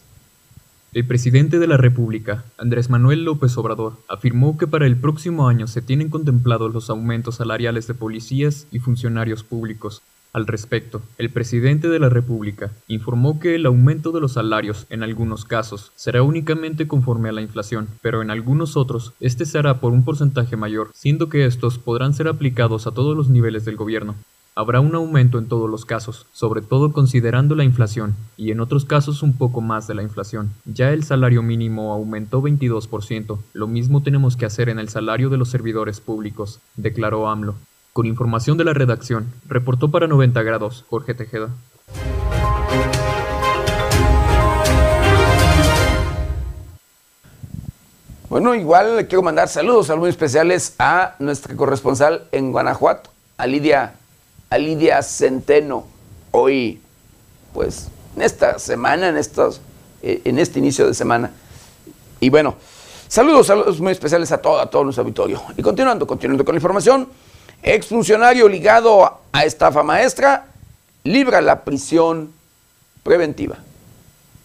El 0.94 1.07
presidente 1.07 1.59
de 1.59 1.66
la 1.66 1.77
República, 1.77 2.46
Andrés 2.57 2.88
Manuel 2.88 3.22
López 3.22 3.59
Obrador, 3.59 3.98
afirmó 4.09 4.57
que 4.57 4.66
para 4.66 4.87
el 4.87 4.96
próximo 4.96 5.46
año 5.46 5.66
se 5.66 5.83
tienen 5.83 6.09
contemplados 6.09 6.72
los 6.72 6.88
aumentos 6.88 7.37
salariales 7.37 7.87
de 7.87 7.92
policías 7.92 8.66
y 8.72 8.79
funcionarios 8.79 9.44
públicos. 9.44 10.01
Al 10.33 10.46
respecto, 10.46 11.03
el 11.18 11.29
presidente 11.29 11.90
de 11.90 11.98
la 11.98 12.09
República 12.09 12.72
informó 12.87 13.38
que 13.38 13.55
el 13.55 13.66
aumento 13.66 14.12
de 14.12 14.22
los 14.22 14.33
salarios 14.33 14.87
en 14.88 15.03
algunos 15.03 15.44
casos 15.44 15.92
será 15.94 16.22
únicamente 16.22 16.88
conforme 16.88 17.29
a 17.29 17.33
la 17.33 17.42
inflación, 17.42 17.88
pero 18.01 18.22
en 18.22 18.31
algunos 18.31 18.74
otros 18.79 19.12
este 19.20 19.44
será 19.44 19.81
por 19.81 19.92
un 19.92 20.07
porcentaje 20.07 20.57
mayor, 20.57 20.90
siendo 20.94 21.29
que 21.29 21.44
estos 21.44 21.79
podrán 21.79 22.14
ser 22.14 22.29
aplicados 22.29 22.87
a 22.87 22.92
todos 22.92 23.14
los 23.14 23.29
niveles 23.29 23.66
del 23.66 23.77
gobierno. 23.77 24.14
Habrá 24.54 24.80
un 24.80 24.94
aumento 24.94 25.38
en 25.38 25.46
todos 25.46 25.70
los 25.70 25.84
casos, 25.84 26.26
sobre 26.32 26.62
todo 26.62 26.92
considerando 26.92 27.54
la 27.54 27.64
inflación, 27.64 28.16
y 28.37 28.50
en 28.50 28.61
otros 28.61 28.84
casos 28.84 29.22
un 29.22 29.34
poco 29.34 29.61
más 29.61 29.87
de 29.87 29.94
la 29.94 30.02
inflación. 30.02 30.52
Ya 30.64 30.90
el 30.90 31.04
salario 31.04 31.42
mínimo 31.42 31.92
aumentó 31.92 32.42
22%, 32.42 33.38
lo 33.52 33.66
mismo 33.66 34.02
tenemos 34.02 34.37
que 34.37 34.46
hacer 34.46 34.68
en 34.68 34.78
el 34.78 34.88
salario 34.88 35.30
de 35.30 35.37
los 35.37 35.48
servidores 35.48 36.00
públicos, 36.00 36.61
declaró 36.76 37.28
AMLO. 37.28 37.54
Con 37.92 38.06
información 38.06 38.58
de 38.58 38.64
la 38.64 38.74
redacción, 38.74 39.26
reportó 39.46 39.90
para 39.90 40.06
90 40.06 40.42
grados 40.42 40.84
Jorge 40.88 41.14
Tejeda. 41.14 41.50
Bueno, 48.28 48.54
igual 48.54 48.96
le 48.96 49.06
quiero 49.06 49.22
mandar 49.22 49.48
saludos 49.48 49.88
muy 49.96 50.11
especiales 50.11 50.74
a 50.78 51.14
nuestra 51.18 51.56
corresponsal 51.56 52.24
en 52.30 52.52
Guanajuato, 52.52 53.11
a 53.38 53.46
Lidia 53.46 53.94
a 54.50 54.58
Lidia 54.58 55.02
Centeno 55.02 55.87
hoy, 56.30 56.80
pues, 57.52 57.88
en 58.16 58.22
esta 58.22 58.58
semana, 58.58 59.08
en, 59.08 59.16
estos, 59.16 59.61
eh, 60.02 60.22
en 60.24 60.38
este 60.38 60.58
inicio 60.58 60.87
de 60.87 60.94
semana. 60.94 61.32
Y 62.20 62.30
bueno, 62.30 62.56
saludos, 63.08 63.46
saludos 63.46 63.80
muy 63.80 63.92
especiales 63.92 64.32
a 64.32 64.40
todo, 64.40 64.61
a 64.61 64.68
todo 64.68 64.84
nuestro 64.84 65.04
auditorio. 65.04 65.42
Y 65.56 65.62
continuando, 65.62 66.06
continuando 66.06 66.44
con 66.44 66.54
la 66.54 66.58
información, 66.58 67.08
exfuncionario 67.62 68.48
ligado 68.48 69.20
a 69.32 69.44
estafa 69.44 69.82
maestra 69.82 70.46
libra 71.04 71.40
la 71.40 71.64
prisión 71.64 72.32
preventiva. 73.02 73.58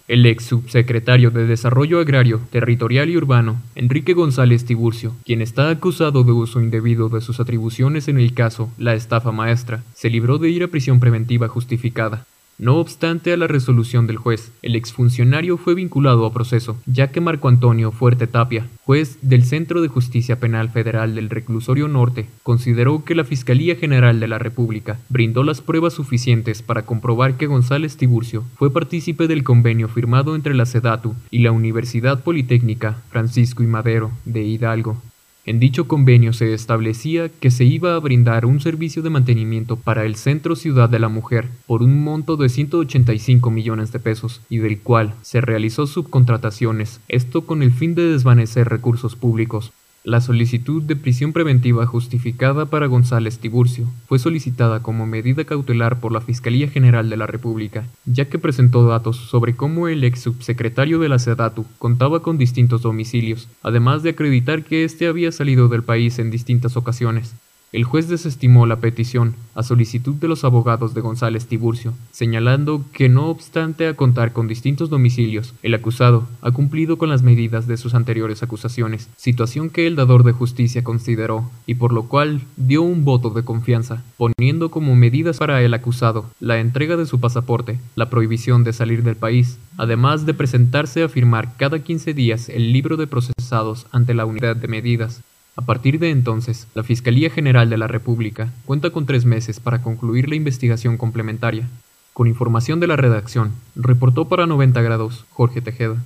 El 0.06 0.26
ex 0.26 0.44
subsecretario 0.44 1.32
de 1.32 1.48
Desarrollo 1.48 2.02
Agrario, 2.02 2.42
Territorial 2.52 3.10
y 3.10 3.16
Urbano, 3.16 3.62
Enrique 3.74 4.14
González 4.14 4.66
Tiburcio, 4.66 5.16
quien 5.24 5.42
está 5.42 5.70
acusado 5.70 6.26
de 6.26 6.34
uso 6.34 6.60
indebido 6.60 7.08
de 7.08 7.22
sus 7.22 7.40
atribuciones 7.40 8.10
en 8.10 8.20
el 8.20 8.34
caso 8.34 8.70
La 8.78 8.96
Estafa 8.96 9.32
Maestra, 9.32 9.82
se 9.94 10.10
libró 10.10 10.40
de 10.40 10.50
ir 10.50 10.64
a 10.64 10.68
prisión 10.68 11.00
preventiva 11.00 11.48
justificada. 11.48 12.26
No 12.60 12.78
obstante 12.78 13.34
a 13.34 13.38
la 13.38 13.48
resolución 13.48 14.06
del 14.06 14.18
juez, 14.18 14.52
el 14.62 14.76
exfuncionario 14.76 15.58
fue 15.58 15.74
vinculado 15.74 16.26
a 16.26 16.34
proceso, 16.34 16.78
ya 16.86 17.12
que 17.12 17.20
Marco 17.20 17.48
Antonio 17.48 17.92
Fuerte 17.92 18.28
Tapia, 18.28 18.68
juez 18.86 19.18
del 19.22 19.44
Centro 19.44 19.82
de 19.82 19.88
Justicia 19.88 20.40
Penal 20.40 20.70
Federal 20.70 21.16
del 21.16 21.30
Reclusorio 21.30 21.88
Norte, 21.88 22.28
consideró 22.44 23.04
que 23.04 23.16
la 23.16 23.24
Fiscalía 23.24 23.76
General 23.76 24.20
de 24.20 24.28
la 24.28 24.38
República 24.38 25.00
brindó 25.10 25.44
las 25.44 25.62
pruebas 25.62 25.94
suficientes 25.94 26.62
para 26.62 26.86
comprobar 26.86 27.38
que 27.38 27.48
González 27.48 27.98
Tiburcio 27.98 28.44
fue 28.56 28.72
partícipe 28.72 29.28
del 29.28 29.44
convenio 29.44 29.88
firmado 29.88 30.36
entre 30.36 30.54
la 30.54 30.66
SEDATU 30.66 31.16
y 31.32 31.40
la 31.40 31.52
Universidad 31.52 32.24
Politécnica 32.24 33.02
Francisco 33.10 33.64
y 33.64 33.68
Madero 33.68 34.12
de 34.26 34.44
Hidalgo 34.44 35.02
en 35.46 35.60
dicho 35.60 35.88
convenio 35.88 36.32
se 36.32 36.54
establecía 36.54 37.30
que 37.30 37.52
se 37.52 37.66
iba 37.66 37.96
a 37.96 38.00
brindar 38.00 38.46
un 38.46 38.62
servicio 38.62 39.02
de 39.02 39.10
mantenimiento 39.10 39.76
para 39.76 40.06
el 40.06 40.16
Centro 40.16 40.56
Ciudad 40.56 40.90
de 40.90 41.00
la 41.00 41.10
Mujer 41.10 41.50
por 41.68 41.84
un 41.84 42.04
monto 42.04 42.38
de 42.38 42.50
185 42.50 43.52
millones 43.52 43.92
de 43.92 44.00
pesos 44.00 44.42
y 44.50 44.58
del 44.58 44.80
cual 44.80 45.14
se 45.22 45.42
realizó 45.42 45.86
subcontrataciones, 45.86 47.02
esto 47.10 47.46
con 47.46 47.62
el 47.62 47.72
fin 47.72 47.94
de 47.96 48.04
desvanecer 48.04 48.70
recursos 48.70 49.16
públicos. 49.16 49.74
La 50.06 50.20
solicitud 50.20 50.84
de 50.84 50.98
prisión 50.98 51.32
preventiva 51.32 51.86
justificada 51.86 52.66
para 52.66 52.88
González 52.88 53.40
Tiburcio 53.40 53.88
fue 54.06 54.20
solicitada 54.20 54.82
como 54.82 55.06
medida 55.06 55.46
cautelar 55.46 56.02
por 56.02 56.12
la 56.12 56.20
Fiscalía 56.20 56.68
General 56.68 57.10
de 57.10 57.16
la 57.16 57.26
República, 57.26 57.86
ya 58.04 58.26
que 58.26 58.38
presentó 58.38 58.86
datos 58.86 59.16
sobre 59.16 59.56
cómo 59.56 59.88
el 59.88 60.04
ex 60.04 60.20
subsecretario 60.20 61.00
de 61.00 61.08
la 61.08 61.20
SEDATU 61.20 61.66
contaba 61.80 62.22
con 62.22 62.38
distintos 62.38 62.82
domicilios, 62.82 63.48
además 63.62 64.04
de 64.04 64.10
acreditar 64.10 64.66
que 64.66 64.84
éste 64.84 65.08
había 65.08 65.32
salido 65.32 65.70
del 65.70 65.84
país 65.84 66.20
en 66.20 66.32
distintas 66.32 66.76
ocasiones. 66.76 67.34
El 67.74 67.86
juez 67.86 68.08
desestimó 68.08 68.68
la 68.68 68.76
petición 68.76 69.34
a 69.56 69.64
solicitud 69.64 70.14
de 70.14 70.28
los 70.28 70.44
abogados 70.44 70.94
de 70.94 71.02
González 71.02 71.48
Tiburcio, 71.48 71.96
señalando 72.12 72.86
que 72.94 73.10
no 73.10 73.30
obstante 73.30 73.88
a 73.88 73.96
contar 73.96 74.32
con 74.32 74.48
distintos 74.48 74.92
domicilios, 74.92 75.56
el 75.64 75.74
acusado 75.74 76.28
ha 76.44 76.52
cumplido 76.52 77.00
con 77.00 77.10
las 77.10 77.24
medidas 77.24 77.66
de 77.66 77.78
sus 77.78 77.96
anteriores 77.96 78.44
acusaciones, 78.44 79.10
situación 79.18 79.72
que 79.72 79.88
el 79.88 79.96
dador 79.96 80.24
de 80.24 80.34
justicia 80.34 80.84
consideró 80.84 81.50
y 81.66 81.74
por 81.74 81.94
lo 81.94 82.04
cual 82.04 82.42
dio 82.58 82.84
un 82.84 83.06
voto 83.06 83.32
de 83.32 83.44
confianza, 83.44 84.04
poniendo 84.18 84.70
como 84.70 84.96
medidas 84.96 85.40
para 85.40 85.64
el 85.64 85.74
acusado 85.74 86.30
la 86.40 86.60
entrega 86.60 86.96
de 86.96 87.08
su 87.08 87.20
pasaporte, 87.20 87.80
la 87.96 88.12
prohibición 88.12 88.64
de 88.64 88.74
salir 88.74 89.02
del 89.02 89.16
país, 89.16 89.58
además 89.78 90.28
de 90.28 90.36
presentarse 90.36 91.02
a 91.02 91.10
firmar 91.10 91.58
cada 91.58 91.80
15 91.80 92.14
días 92.14 92.50
el 92.50 92.72
libro 92.72 92.98
de 92.98 93.08
procesados 93.08 93.88
ante 93.92 94.14
la 94.14 94.26
unidad 94.26 94.56
de 94.56 94.68
medidas, 94.68 95.24
a 95.56 95.62
partir 95.62 96.00
de 96.00 96.10
entonces, 96.10 96.68
la 96.74 96.82
Fiscalía 96.82 97.30
General 97.30 97.70
de 97.70 97.78
la 97.78 97.88
República 97.88 98.52
cuenta 98.66 98.90
con 98.90 99.06
tres 99.06 99.24
meses 99.24 99.60
para 99.60 99.84
concluir 99.84 100.28
la 100.28 100.36
investigación 100.36 100.98
complementaria. 100.98 101.68
Con 102.12 102.28
información 102.28 102.80
de 102.80 102.88
la 102.88 102.96
redacción, 102.96 103.54
reportó 103.76 104.26
para 104.26 104.48
90 104.48 104.82
grados 104.82 105.26
Jorge 105.30 105.62
Tejeda. 105.62 105.98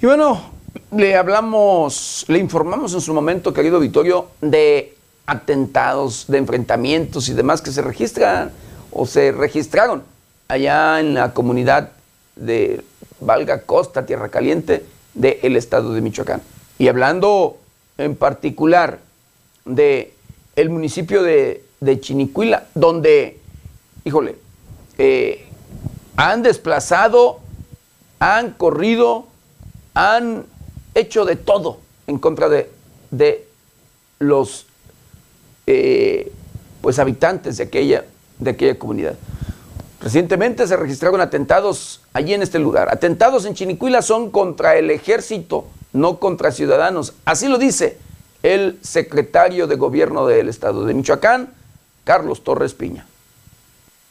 Y 0.00 0.06
bueno, 0.06 0.40
le 0.92 1.16
hablamos, 1.16 2.24
le 2.28 2.38
informamos 2.38 2.94
en 2.94 3.00
su 3.00 3.12
momento, 3.12 3.52
querido 3.52 3.80
Vittorio, 3.80 4.28
de 4.40 4.96
atentados, 5.26 6.26
de 6.28 6.38
enfrentamientos 6.38 7.28
y 7.28 7.34
demás 7.34 7.60
que 7.60 7.72
se 7.72 7.82
registran 7.82 8.52
o 8.92 9.04
se 9.04 9.32
registraron 9.32 10.04
allá 10.46 11.00
en 11.00 11.14
la 11.14 11.34
comunidad 11.34 11.90
de 12.36 12.84
valga 13.20 13.62
costa, 13.62 14.06
tierra 14.06 14.28
caliente 14.28 14.84
del 15.14 15.56
estado 15.56 15.92
de 15.92 16.00
Michoacán. 16.00 16.42
Y 16.78 16.88
hablando 16.88 17.58
en 17.98 18.16
particular 18.16 19.00
de 19.64 20.14
el 20.56 20.70
municipio 20.70 21.22
de, 21.22 21.64
Chinicuila, 22.00 22.66
donde, 22.74 23.38
híjole, 24.04 24.36
eh, 24.98 25.46
han 26.16 26.42
desplazado, 26.42 27.40
han 28.18 28.52
corrido, 28.52 29.26
han 29.94 30.44
hecho 30.94 31.24
de 31.24 31.36
todo 31.36 31.78
en 32.06 32.18
contra 32.18 32.48
de, 32.48 32.70
de 33.10 33.46
los 34.18 34.66
eh, 35.66 36.32
pues 36.80 36.98
habitantes 36.98 37.56
de 37.56 37.64
aquella, 37.64 38.04
de 38.38 38.50
aquella 38.50 38.78
comunidad. 38.78 39.16
Recientemente 40.00 40.66
se 40.66 40.76
registraron 40.76 41.20
atentados 41.20 42.00
allí 42.14 42.32
en 42.32 42.42
este 42.42 42.58
lugar. 42.58 42.88
Atentados 42.90 43.44
en 43.44 43.54
Chinicuila 43.54 44.00
son 44.00 44.30
contra 44.30 44.76
el 44.76 44.90
ejército, 44.90 45.66
no 45.92 46.18
contra 46.18 46.52
ciudadanos. 46.52 47.12
Así 47.26 47.48
lo 47.48 47.58
dice 47.58 47.98
el 48.42 48.78
secretario 48.80 49.66
de 49.66 49.76
gobierno 49.76 50.26
del 50.26 50.48
estado 50.48 50.86
de 50.86 50.94
Michoacán, 50.94 51.52
Carlos 52.04 52.42
Torres 52.42 52.72
Piña. 52.72 53.06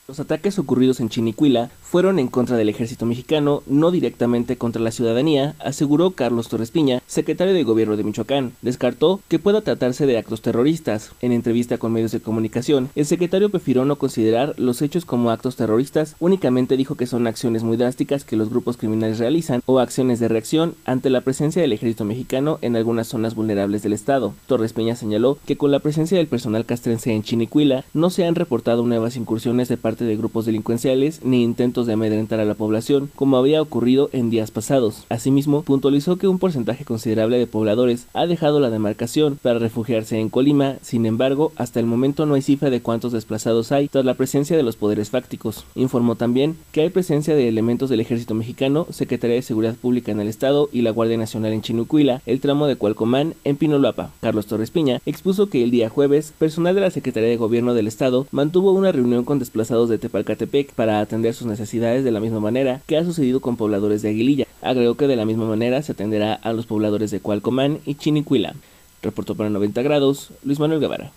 Los 0.08 0.20
ataques 0.20 0.60
ocurridos 0.60 1.00
en 1.00 1.10
Chinicuila 1.10 1.72
fueron 1.90 2.20
en 2.20 2.28
contra 2.28 2.56
del 2.56 2.70
ejército 2.70 3.08
mexicano, 3.08 3.64
no 3.66 3.90
directamente 3.90 4.58
contra 4.58 4.80
la 4.80 4.92
ciudadanía, 4.92 5.56
aseguró 5.58 6.12
Carlos 6.12 6.48
Torres 6.48 6.70
Piña, 6.70 7.02
secretario 7.08 7.52
de 7.52 7.64
Gobierno 7.64 7.98
de 7.98 8.04
Michoacán. 8.04 8.52
Descartó 8.62 9.22
que 9.28 9.40
pueda 9.40 9.62
tratarse 9.62 10.06
de 10.06 10.20
actos 10.20 10.44
terroristas. 10.44 11.12
En 11.22 11.32
entrevista 11.32 11.80
con 11.80 11.92
medios 11.92 12.12
de 12.12 12.20
comunicación, 12.20 12.90
el 12.94 13.08
secretario 13.08 13.50
prefirió 13.50 13.86
no 13.86 13.96
considerar 13.96 14.54
los 14.58 14.84
hechos 14.84 15.04
como 15.04 15.32
actos 15.32 15.56
terroristas, 15.56 16.16
únicamente 16.20 16.78
dijo 16.78 16.94
que 16.94 17.08
son 17.08 17.26
acciones 17.26 17.64
muy 17.64 17.76
drásticas 17.76 18.24
que 18.24 18.36
los 18.36 18.52
grupos 18.52 18.78
criminales 18.78 19.18
realizan 19.18 19.64
o 19.66 19.80
acciones 19.80 20.20
de 20.20 20.28
reacción 20.28 20.76
ante 20.86 21.10
la 21.10 21.22
presencia 21.22 21.60
del 21.60 21.74
ejército 21.74 22.06
mexicano 22.06 22.60
en 22.62 22.76
algunas 22.76 23.08
zonas 23.08 23.34
vulnerables 23.34 23.82
del 23.82 23.94
estado. 23.94 24.36
Torres 24.46 24.74
Piña 24.74 24.96
señaló 24.96 25.40
que 25.48 25.58
con 25.58 25.72
la 25.72 25.80
presencia 25.80 26.20
del 26.20 26.28
personal 26.28 26.68
castrense 26.68 27.12
en 27.12 27.24
Chinicuila 27.24 27.84
no 27.96 28.12
se 28.12 28.26
han 28.26 28.36
reportado 28.36 28.86
nuevas 28.86 29.16
incursiones 29.16 29.70
de 29.70 29.78
parte 29.78 30.06
de 30.06 30.18
grupos 30.18 30.46
delincuenciales 30.46 31.22
ni 31.24 31.42
intentos 31.44 31.79
de 31.86 31.94
amedrentar 31.94 32.40
a 32.40 32.46
la 32.46 32.56
población, 32.56 33.10
como 33.16 33.38
había 33.38 33.62
ocurrido 33.62 34.10
en 34.14 34.30
días 34.30 34.52
pasados. 34.52 35.06
Asimismo, 35.10 35.64
puntualizó 35.64 36.18
que 36.18 36.28
un 36.28 36.40
porcentaje 36.40 36.86
considerable 36.86 37.38
de 37.38 37.48
pobladores 37.48 38.08
ha 38.14 38.26
dejado 38.26 38.60
la 38.60 38.70
demarcación 38.70 39.38
para 39.42 39.60
refugiarse 39.60 40.20
en 40.20 40.30
Colima, 40.30 40.76
sin 40.82 41.06
embargo, 41.06 41.52
hasta 41.56 41.80
el 41.80 41.86
momento 41.86 42.26
no 42.26 42.36
hay 42.36 42.42
cifra 42.42 42.70
de 42.70 42.82
cuántos 42.82 43.12
desplazados 43.12 43.72
hay 43.72 43.88
tras 43.88 44.06
la 44.06 44.16
presencia 44.16 44.58
de 44.58 44.64
los 44.64 44.76
poderes 44.76 45.10
fácticos. 45.10 45.66
Informó 45.76 46.16
también 46.16 46.58
que 46.72 46.82
hay 46.82 46.90
presencia 46.90 47.36
de 47.36 47.48
elementos 47.48 47.90
del 47.90 48.00
ejército 48.00 48.34
mexicano, 48.34 48.88
Secretaría 48.90 49.36
de 49.36 49.42
Seguridad 49.42 49.76
Pública 49.76 50.12
en 50.12 50.20
el 50.20 50.28
Estado 50.28 50.70
y 50.72 50.82
la 50.82 50.92
Guardia 50.92 51.18
Nacional 51.18 51.54
en 51.54 51.62
Chinucuila, 51.62 52.22
el 52.26 52.40
tramo 52.40 52.68
de 52.68 52.76
Cualcomán 52.76 53.36
en 53.44 53.58
Pinolapa. 53.58 54.12
Carlos 54.22 54.48
Torres 54.48 54.72
Piña 54.72 55.02
expuso 55.06 55.50
que 55.50 55.64
el 55.64 55.72
día 55.72 55.90
jueves, 55.90 56.34
personal 56.38 56.76
de 56.76 56.82
la 56.82 56.92
Secretaría 56.92 57.30
de 57.30 57.38
Gobierno 57.38 57.74
del 57.74 57.88
Estado 57.88 58.28
mantuvo 58.32 58.72
una 58.72 58.92
reunión 58.92 59.24
con 59.24 59.40
desplazados 59.40 59.90
de 59.90 59.98
Tepalcatepec 59.98 60.74
para 60.74 61.00
atender 61.00 61.34
sus 61.34 61.48
necesidades 61.48 61.69
de 61.72 62.12
la 62.12 62.20
misma 62.20 62.40
manera 62.40 62.82
que 62.88 62.98
ha 62.98 63.04
sucedido 63.04 63.42
con 63.42 63.56
pobladores 63.56 64.02
de 64.02 64.10
Aguililla. 64.10 64.48
Agregó 64.62 64.96
que 64.96 65.08
de 65.08 65.16
la 65.16 65.26
misma 65.26 65.46
manera 65.46 65.82
se 65.84 65.92
atenderá 65.92 66.34
a 66.34 66.52
los 66.52 66.66
pobladores 66.66 67.12
de 67.12 67.20
Cualcomán 67.20 67.80
y 67.86 67.96
Chinicuila. 67.96 68.56
Reportó 69.04 69.36
para 69.36 69.50
90 69.50 69.82
grados 69.84 70.32
Luis 70.44 70.60
Manuel 70.60 70.80
Guevara. 70.80 71.12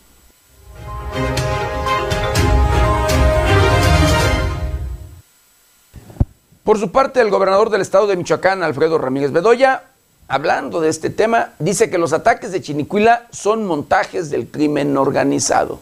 Por 6.65 6.79
su 6.79 6.93
parte, 6.93 7.21
el 7.21 7.31
gobernador 7.31 7.71
del 7.71 7.81
estado 7.81 8.07
de 8.07 8.17
Michoacán, 8.17 8.62
Alfredo 8.62 8.99
Ramírez 8.99 9.33
Bedoya, 9.33 9.85
hablando 10.29 10.81
de 10.81 10.91
este 10.91 11.11
tema, 11.11 11.51
dice 11.59 11.91
que 11.91 11.99
los 11.99 12.12
ataques 12.12 12.53
de 12.53 12.61
Chinicuila 12.61 13.27
son 13.33 13.67
montajes 13.67 14.31
del 14.31 14.47
crimen 14.49 14.97
organizado. 14.97 15.81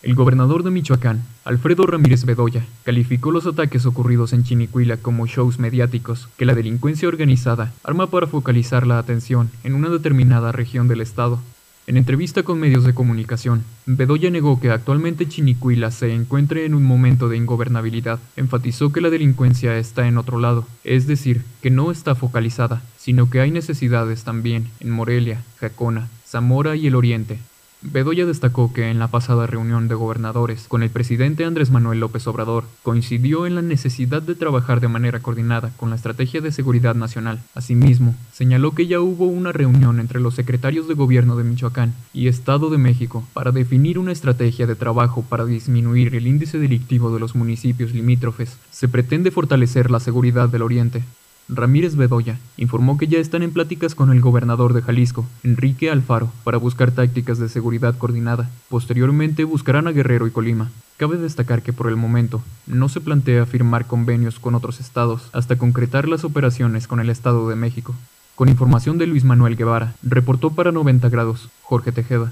El 0.00 0.14
gobernador 0.14 0.62
de 0.62 0.70
Michoacán, 0.70 1.24
Alfredo 1.44 1.84
Ramírez 1.84 2.24
Bedoya, 2.24 2.64
calificó 2.84 3.32
los 3.32 3.46
ataques 3.46 3.84
ocurridos 3.84 4.32
en 4.32 4.44
Chinicuila 4.44 4.96
como 4.96 5.26
shows 5.26 5.58
mediáticos 5.58 6.28
que 6.36 6.44
la 6.44 6.54
delincuencia 6.54 7.08
organizada 7.08 7.72
arma 7.82 8.06
para 8.06 8.28
focalizar 8.28 8.86
la 8.86 9.00
atención 9.00 9.50
en 9.64 9.74
una 9.74 9.88
determinada 9.88 10.52
región 10.52 10.86
del 10.86 11.00
estado. 11.00 11.40
En 11.88 11.96
entrevista 11.96 12.44
con 12.44 12.60
medios 12.60 12.84
de 12.84 12.94
comunicación, 12.94 13.64
Bedoya 13.86 14.30
negó 14.30 14.60
que 14.60 14.70
actualmente 14.70 15.26
Chinicuila 15.26 15.90
se 15.90 16.12
encuentre 16.12 16.64
en 16.64 16.74
un 16.74 16.84
momento 16.84 17.28
de 17.28 17.38
ingobernabilidad. 17.38 18.20
Enfatizó 18.36 18.92
que 18.92 19.00
la 19.00 19.10
delincuencia 19.10 19.78
está 19.78 20.06
en 20.06 20.18
otro 20.18 20.38
lado, 20.38 20.64
es 20.84 21.08
decir, 21.08 21.42
que 21.60 21.70
no 21.70 21.90
está 21.90 22.14
focalizada, 22.14 22.82
sino 22.98 23.30
que 23.30 23.40
hay 23.40 23.50
necesidades 23.50 24.22
también 24.22 24.68
en 24.78 24.90
Morelia, 24.90 25.42
Jacona, 25.58 26.08
Zamora 26.24 26.76
y 26.76 26.86
el 26.86 26.94
Oriente, 26.94 27.38
Bedoya 27.80 28.26
destacó 28.26 28.72
que 28.72 28.90
en 28.90 28.98
la 28.98 29.06
pasada 29.06 29.46
reunión 29.46 29.86
de 29.86 29.94
gobernadores 29.94 30.66
con 30.66 30.82
el 30.82 30.90
presidente 30.90 31.44
Andrés 31.44 31.70
Manuel 31.70 32.00
López 32.00 32.26
Obrador 32.26 32.64
coincidió 32.82 33.46
en 33.46 33.54
la 33.54 33.62
necesidad 33.62 34.20
de 34.20 34.34
trabajar 34.34 34.80
de 34.80 34.88
manera 34.88 35.20
coordinada 35.20 35.70
con 35.76 35.90
la 35.90 35.94
estrategia 35.96 36.40
de 36.40 36.50
seguridad 36.50 36.96
nacional. 36.96 37.40
Asimismo, 37.54 38.16
señaló 38.32 38.72
que 38.74 38.88
ya 38.88 39.00
hubo 39.00 39.26
una 39.26 39.52
reunión 39.52 40.00
entre 40.00 40.18
los 40.18 40.34
secretarios 40.34 40.88
de 40.88 40.94
gobierno 40.94 41.36
de 41.36 41.44
Michoacán 41.44 41.94
y 42.12 42.26
Estado 42.26 42.68
de 42.68 42.78
México 42.78 43.24
para 43.32 43.52
definir 43.52 44.00
una 44.00 44.10
estrategia 44.10 44.66
de 44.66 44.74
trabajo 44.74 45.22
para 45.22 45.44
disminuir 45.44 46.16
el 46.16 46.26
índice 46.26 46.58
delictivo 46.58 47.14
de 47.14 47.20
los 47.20 47.36
municipios 47.36 47.92
limítrofes. 47.92 48.56
Se 48.72 48.88
pretende 48.88 49.30
fortalecer 49.30 49.92
la 49.92 50.00
seguridad 50.00 50.48
del 50.48 50.62
Oriente, 50.62 51.04
Ramírez 51.48 51.96
Bedoya 51.96 52.38
informó 52.58 52.98
que 52.98 53.06
ya 53.06 53.18
están 53.18 53.42
en 53.42 53.52
pláticas 53.52 53.94
con 53.94 54.10
el 54.12 54.20
gobernador 54.20 54.74
de 54.74 54.82
Jalisco, 54.82 55.26
Enrique 55.42 55.90
Alfaro, 55.90 56.30
para 56.44 56.58
buscar 56.58 56.90
tácticas 56.90 57.38
de 57.38 57.48
seguridad 57.48 57.96
coordinada. 57.96 58.50
Posteriormente 58.68 59.44
buscarán 59.44 59.88
a 59.88 59.92
Guerrero 59.92 60.26
y 60.26 60.30
Colima. 60.30 60.70
Cabe 60.98 61.16
destacar 61.16 61.62
que 61.62 61.72
por 61.72 61.88
el 61.88 61.96
momento 61.96 62.42
no 62.66 62.88
se 62.90 63.00
plantea 63.00 63.46
firmar 63.46 63.86
convenios 63.86 64.38
con 64.38 64.54
otros 64.54 64.78
estados 64.78 65.30
hasta 65.32 65.56
concretar 65.56 66.06
las 66.06 66.24
operaciones 66.24 66.86
con 66.86 67.00
el 67.00 67.08
Estado 67.08 67.48
de 67.48 67.56
México. 67.56 67.94
Con 68.34 68.48
información 68.48 68.98
de 68.98 69.06
Luis 69.06 69.24
Manuel 69.24 69.56
Guevara, 69.56 69.94
reportó 70.02 70.50
para 70.50 70.70
90 70.70 71.08
grados 71.08 71.48
Jorge 71.62 71.92
Tejeda. 71.92 72.30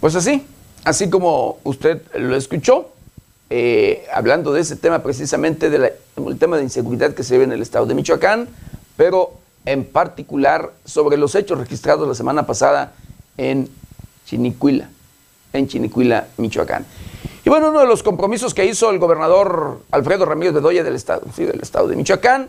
Pues 0.00 0.16
así, 0.16 0.44
así 0.84 1.10
como 1.10 1.58
usted 1.64 2.02
lo 2.14 2.36
escuchó, 2.36 2.90
eh, 3.50 4.06
hablando 4.12 4.52
de 4.52 4.62
ese 4.62 4.76
tema 4.76 5.02
precisamente, 5.02 5.68
del 5.68 5.92
tema 6.38 6.56
de 6.56 6.62
inseguridad 6.62 7.12
que 7.14 7.22
se 7.22 7.36
ve 7.38 7.44
en 7.44 7.52
el 7.52 7.62
estado 7.62 7.86
de 7.86 7.94
Michoacán, 7.94 8.48
pero 8.96 9.34
en 9.66 9.84
particular 9.84 10.72
sobre 10.84 11.16
los 11.16 11.34
hechos 11.34 11.58
registrados 11.58 12.08
la 12.08 12.14
semana 12.14 12.46
pasada 12.46 12.94
en 13.36 13.68
Chinicuila, 14.26 14.88
en 15.52 15.68
Chinicuila, 15.68 16.28
Michoacán. 16.38 16.86
Y 17.44 17.50
bueno, 17.50 17.70
uno 17.70 17.80
de 17.80 17.86
los 17.86 18.02
compromisos 18.02 18.54
que 18.54 18.64
hizo 18.64 18.90
el 18.90 18.98
gobernador 18.98 19.80
Alfredo 19.90 20.24
Ramírez 20.24 20.54
Bedoya 20.54 20.82
del 20.82 20.94
estado, 20.94 21.22
sí, 21.34 21.44
del 21.44 21.60
estado 21.60 21.88
de 21.88 21.96
Michoacán, 21.96 22.48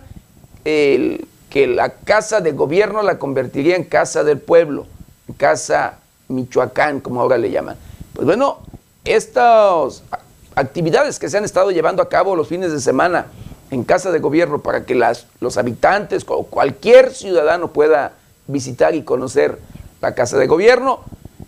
que 0.63 1.67
la 1.67 1.89
casa 1.89 2.41
de 2.41 2.51
gobierno 2.51 3.01
la 3.01 3.19
convertiría 3.19 3.75
en 3.75 3.83
casa 3.83 4.23
del 4.23 4.39
pueblo, 4.39 4.85
casa 5.37 5.99
Michoacán, 6.29 6.99
como 6.99 7.21
ahora 7.21 7.37
le 7.37 7.51
llaman. 7.51 7.75
Pues 8.13 8.25
bueno, 8.25 8.59
estas 9.05 10.03
actividades 10.55 11.17
que 11.19 11.29
se 11.29 11.37
han 11.37 11.43
estado 11.43 11.71
llevando 11.71 12.01
a 12.01 12.09
cabo 12.09 12.35
los 12.35 12.47
fines 12.47 12.71
de 12.71 12.79
semana 12.79 13.27
en 13.71 13.83
casa 13.83 14.11
de 14.11 14.19
gobierno 14.19 14.59
para 14.59 14.85
que 14.85 14.93
las, 14.93 15.25
los 15.39 15.57
habitantes 15.57 16.23
o 16.27 16.43
cualquier 16.43 17.11
ciudadano 17.13 17.71
pueda 17.71 18.13
visitar 18.47 18.93
y 18.93 19.03
conocer 19.03 19.57
la 19.99 20.13
casa 20.13 20.37
de 20.37 20.47
gobierno, 20.47 20.99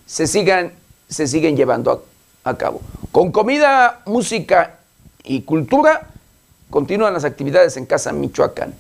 se, 0.08 0.28
sigan, 0.28 0.74
se 1.08 1.28
siguen 1.28 1.56
llevando 1.56 2.04
a, 2.44 2.50
a 2.50 2.58
cabo. 2.58 2.82
Con 3.12 3.32
comida, 3.32 4.02
música 4.06 4.80
y 5.24 5.42
cultura, 5.42 6.08
continúan 6.70 7.14
las 7.14 7.26
actividades 7.26 7.78
en 7.78 7.86
Casa 7.86 8.12
Michoacán. 8.12 8.74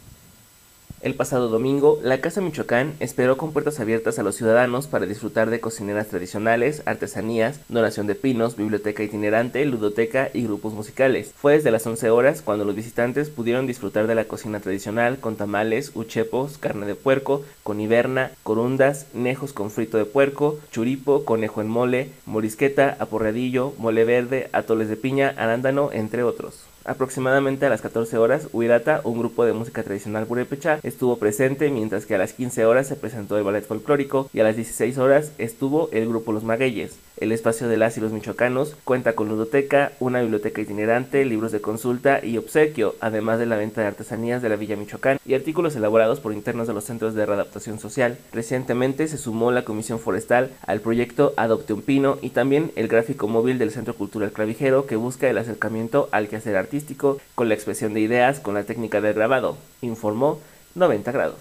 El 1.05 1.13
pasado 1.13 1.49
domingo, 1.49 1.99
la 2.01 2.19
Casa 2.19 2.41
Michoacán 2.41 2.95
esperó 2.99 3.37
con 3.37 3.53
puertas 3.53 3.79
abiertas 3.79 4.17
a 4.17 4.23
los 4.23 4.37
ciudadanos 4.37 4.87
para 4.87 5.05
disfrutar 5.05 5.51
de 5.51 5.59
cocineras 5.59 6.07
tradicionales, 6.07 6.81
artesanías, 6.87 7.59
donación 7.69 8.07
de 8.07 8.15
pinos, 8.15 8.55
biblioteca 8.55 9.03
itinerante, 9.03 9.63
ludoteca 9.65 10.31
y 10.33 10.41
grupos 10.45 10.73
musicales. 10.73 11.31
Fue 11.37 11.53
desde 11.53 11.69
las 11.69 11.85
11 11.85 12.09
horas 12.09 12.41
cuando 12.41 12.65
los 12.65 12.73
visitantes 12.73 13.29
pudieron 13.29 13.67
disfrutar 13.67 14.07
de 14.07 14.15
la 14.15 14.25
cocina 14.25 14.61
tradicional 14.61 15.19
con 15.19 15.35
tamales, 15.35 15.91
uchepos, 15.93 16.57
carne 16.57 16.87
de 16.87 16.95
puerco, 16.95 17.43
con 17.61 17.79
hiberna, 17.79 18.31
corundas, 18.41 19.05
nejos 19.13 19.53
con 19.53 19.69
frito 19.69 19.99
de 19.99 20.05
puerco, 20.05 20.57
churipo, 20.71 21.23
conejo 21.23 21.61
en 21.61 21.67
mole, 21.67 22.09
morisqueta, 22.25 22.97
aporreadillo, 22.99 23.75
mole 23.77 24.05
verde, 24.05 24.49
atoles 24.53 24.89
de 24.89 24.95
piña, 24.95 25.35
arándano, 25.37 25.91
entre 25.91 26.23
otros. 26.23 26.63
Aproximadamente 26.85 27.65
a 27.65 27.69
las 27.69 27.81
14 27.81 28.19
horas, 28.19 28.47
Huirata, 28.53 29.01
un 29.03 29.17
grupo 29.17 29.43
de 29.43 29.53
música 29.53 29.81
tradicional 29.81 30.27
purépecha, 30.27 30.79
estuvo 30.83 31.17
presente, 31.17 31.71
mientras 31.71 32.05
que 32.05 32.13
a 32.13 32.19
las 32.19 32.33
15 32.33 32.63
horas 32.65 32.85
se 32.85 32.95
presentó 32.95 33.39
el 33.39 33.43
ballet 33.43 33.65
folclórico 33.65 34.29
y 34.33 34.39
a 34.39 34.43
las 34.43 34.55
16 34.55 34.99
horas 34.99 35.31
estuvo 35.39 35.89
el 35.91 36.07
grupo 36.07 36.31
Los 36.31 36.43
Magueyes. 36.43 36.95
El 37.17 37.31
espacio 37.31 37.69
de 37.69 37.77
las 37.77 37.97
y 37.97 38.01
los 38.01 38.11
michoacanos 38.11 38.75
cuenta 38.83 39.13
con 39.13 39.29
ludoteca, 39.29 39.93
una 40.01 40.19
biblioteca 40.19 40.61
itinerante, 40.61 41.23
libros 41.23 41.53
de 41.53 41.61
consulta 41.61 42.19
y 42.23 42.37
obsequio, 42.37 42.95
además 42.99 43.39
de 43.39 43.45
la 43.45 43.55
venta 43.55 43.79
de 43.79 43.87
artesanías 43.87 44.41
de 44.41 44.49
la 44.49 44.57
Villa 44.57 44.75
Michoacán 44.75 45.17
y 45.25 45.33
artículos 45.33 45.77
elaborados 45.77 46.19
por 46.19 46.33
internos 46.33 46.67
de 46.67 46.73
los 46.73 46.83
centros 46.83 47.13
de 47.15 47.25
readaptación 47.25 47.79
social. 47.79 48.17
Recientemente 48.33 49.07
se 49.07 49.17
sumó 49.17 49.51
la 49.51 49.63
Comisión 49.63 49.99
Forestal 49.99 50.51
al 50.67 50.81
proyecto 50.81 51.33
Adopte 51.37 51.71
un 51.71 51.83
Pino 51.83 52.17
y 52.21 52.31
también 52.31 52.73
el 52.75 52.89
gráfico 52.89 53.29
móvil 53.29 53.59
del 53.59 53.71
Centro 53.71 53.95
Cultural 53.95 54.33
Clavijero 54.33 54.85
que 54.85 54.97
busca 54.97 55.29
el 55.29 55.37
acercamiento 55.37 56.09
al 56.11 56.27
quehacer 56.27 56.57
artístico 56.57 57.19
con 57.33 57.47
la 57.47 57.55
expresión 57.55 57.93
de 57.93 58.01
ideas 58.01 58.41
con 58.41 58.55
la 58.55 58.63
técnica 58.65 58.99
del 58.99 59.13
grabado, 59.13 59.57
informó 59.81 60.41
90 60.75 61.11
grados. 61.13 61.39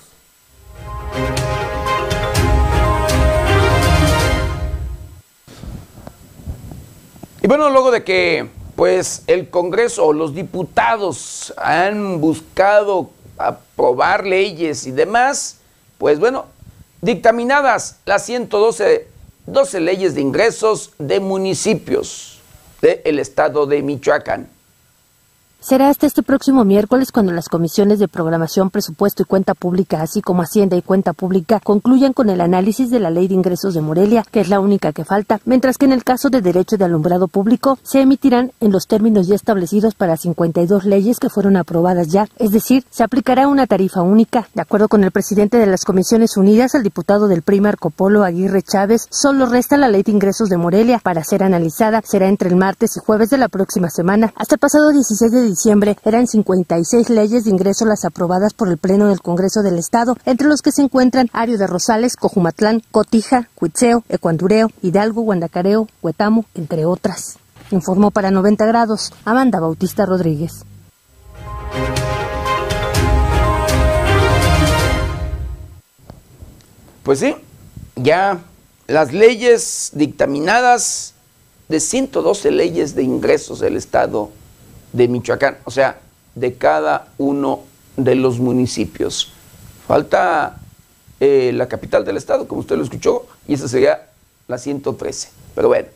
Y 7.45 7.47
bueno, 7.47 7.69
luego 7.69 7.91
de 7.91 8.05
que 8.05 8.49
pues 8.75 9.23
el 9.27 9.51
Congreso 9.51 10.15
los 10.15 10.35
diputados 10.35 11.53
han 11.59 12.19
buscado 12.19 13.11
aprobar 13.37 14.27
leyes 14.27 14.87
y 14.87 14.93
demás, 14.93 15.59
pues 15.99 16.19
bueno, 16.19 16.47
dictaminadas 17.03 17.99
las 18.07 18.25
112 18.25 19.09
12 19.45 19.81
leyes 19.81 20.15
de 20.15 20.23
ingresos 20.23 20.93
de 20.97 21.21
municipios 21.21 22.41
del 22.81 23.19
estado 23.19 23.67
de 23.67 23.83
Michoacán. 23.83 24.49
Será 25.67 25.89
hasta 25.89 26.07
este 26.07 26.23
próximo 26.23 26.63
miércoles 26.67 27.11
cuando 27.11 27.33
las 27.33 27.49
comisiones 27.49 27.99
de 27.99 28.07
programación, 28.07 28.69
presupuesto 28.69 29.23
y 29.23 29.25
cuenta 29.25 29.55
pública, 29.55 30.03
así 30.03 30.21
como 30.21 30.43
Hacienda 30.43 30.77
y 30.77 30.83
cuenta 30.83 31.15
pública, 31.15 31.59
concluyan 31.59 32.13
con 32.13 32.29
el 32.29 32.43
análisis 32.43 32.91
de 32.91 33.01
la 33.01 33.09
ley 33.09 33.29
de 33.29 33.35
ingresos 33.35 33.73
de 33.73 33.81
Morelia, 33.81 34.27
que 34.31 34.41
es 34.41 34.51
la 34.51 34.61
única 34.61 34.93
que 34.93 35.07
falta, 35.07 35.41
mientras 35.47 35.79
que 35.79 35.87
en 35.87 35.93
el 35.93 36.05
caso 36.05 36.29
de 36.29 36.43
derecho 36.43 36.77
de 36.77 36.85
alumbrado 36.85 37.29
público 37.29 37.79
se 37.83 38.03
emitirán 38.03 38.53
en 38.61 38.73
los 38.73 38.87
términos 38.87 39.27
ya 39.27 39.37
establecidos 39.37 39.95
para 39.95 40.19
52 40.19 40.85
leyes 40.85 41.19
que 41.19 41.31
fueron 41.31 41.57
aprobadas 41.57 42.09
ya, 42.09 42.29
es 42.37 42.51
decir, 42.51 42.85
se 42.91 43.03
aplicará 43.03 43.49
una 43.49 43.67
tarifa 43.67 44.03
única. 44.03 44.47
De 44.53 44.61
acuerdo 44.61 44.89
con 44.89 45.03
el 45.03 45.13
presidente 45.13 45.57
de 45.57 45.67
las 45.67 45.87
Comisiones 45.87 46.37
Unidas, 46.37 46.75
el 46.75 46.83
diputado 46.83 47.27
del 47.27 47.41
PRI 47.41 47.63
Marco 47.63 47.89
Polo 47.89 48.23
Aguirre 48.23 48.61
Chávez, 48.61 49.07
solo 49.11 49.47
resta 49.47 49.79
la 49.79 49.89
ley 49.89 50.03
de 50.03 50.13
ingresos 50.13 50.51
de 50.51 50.59
Morelia 50.59 51.01
para 51.03 51.25
ser 51.25 51.43
analizada. 51.43 52.03
Será 52.05 52.29
entre 52.29 52.51
el 52.51 52.57
martes 52.57 52.99
y 52.99 53.01
jueves 53.01 53.31
de 53.31 53.39
la 53.39 53.49
próxima 53.49 53.89
semana. 53.89 54.35
Hasta 54.37 54.57
el 54.57 54.59
pasado 54.59 54.93
16 54.93 55.33
de 55.33 55.41
diciembre 55.41 55.54
eran 56.05 56.27
56 56.27 57.11
leyes 57.11 57.45
de 57.45 57.51
ingreso 57.51 57.85
las 57.85 58.05
aprobadas 58.05 58.55
por 58.55 58.69
el 58.69 58.79
Pleno 58.79 59.09
del 59.09 59.21
Congreso 59.21 59.63
del 59.63 59.79
Estado, 59.79 60.17
entre 60.25 60.49
los 60.49 60.63
que 60.63 60.73
se 60.73 60.83
encuentran 60.83 61.29
Ario 61.33 61.59
de 61.59 61.67
Rosales, 61.67 62.17
Cojumatlán, 62.17 62.83
Cotija, 62.91 63.49
Cuitzeo, 63.55 64.05
Ecuandureo, 64.09 64.71
Hidalgo, 64.83 65.23
Guandacareo, 65.23 65.89
Huetamo, 66.03 66.45
entre 66.55 66.85
otras. 66.87 67.39
Informó 67.71 68.11
para 68.11 68.31
90 68.31 68.67
grados 68.67 69.13
Amanda 69.25 69.61
Bautista 69.61 70.07
Rodríguez. 70.07 70.65
Pues 77.03 77.19
sí, 77.19 77.37
ya 77.97 78.41
las 78.87 79.13
leyes 79.13 79.91
dictaminadas 79.95 81.15
de 81.69 81.81
112 81.81 82.51
leyes 82.51 82.95
de 82.95 83.03
ingresos 83.03 83.61
del 83.61 83.77
Estado 83.77 84.31
de 84.95 85.09
Michoacán, 85.09 85.59
o 85.65 85.71
sea, 85.71 85.99
de 86.35 86.55
cada 86.55 87.09
uno 87.19 87.65
de 87.97 88.15
los 88.15 88.39
municipios. 88.39 89.33
Falta 89.87 90.57
eh, 91.21 91.53
la 91.53 91.69
capital 91.69 92.05
del 92.05 92.17
Estado, 92.17 92.47
como 92.49 92.61
usted 92.61 92.77
lo 92.77 92.85
escuchó, 92.85 93.27
y 93.47 93.55
esa 93.55 93.69
sería 93.69 94.09
la 94.47 94.57
113. 94.57 95.31
Pero 95.55 95.69
bueno, 95.69 95.89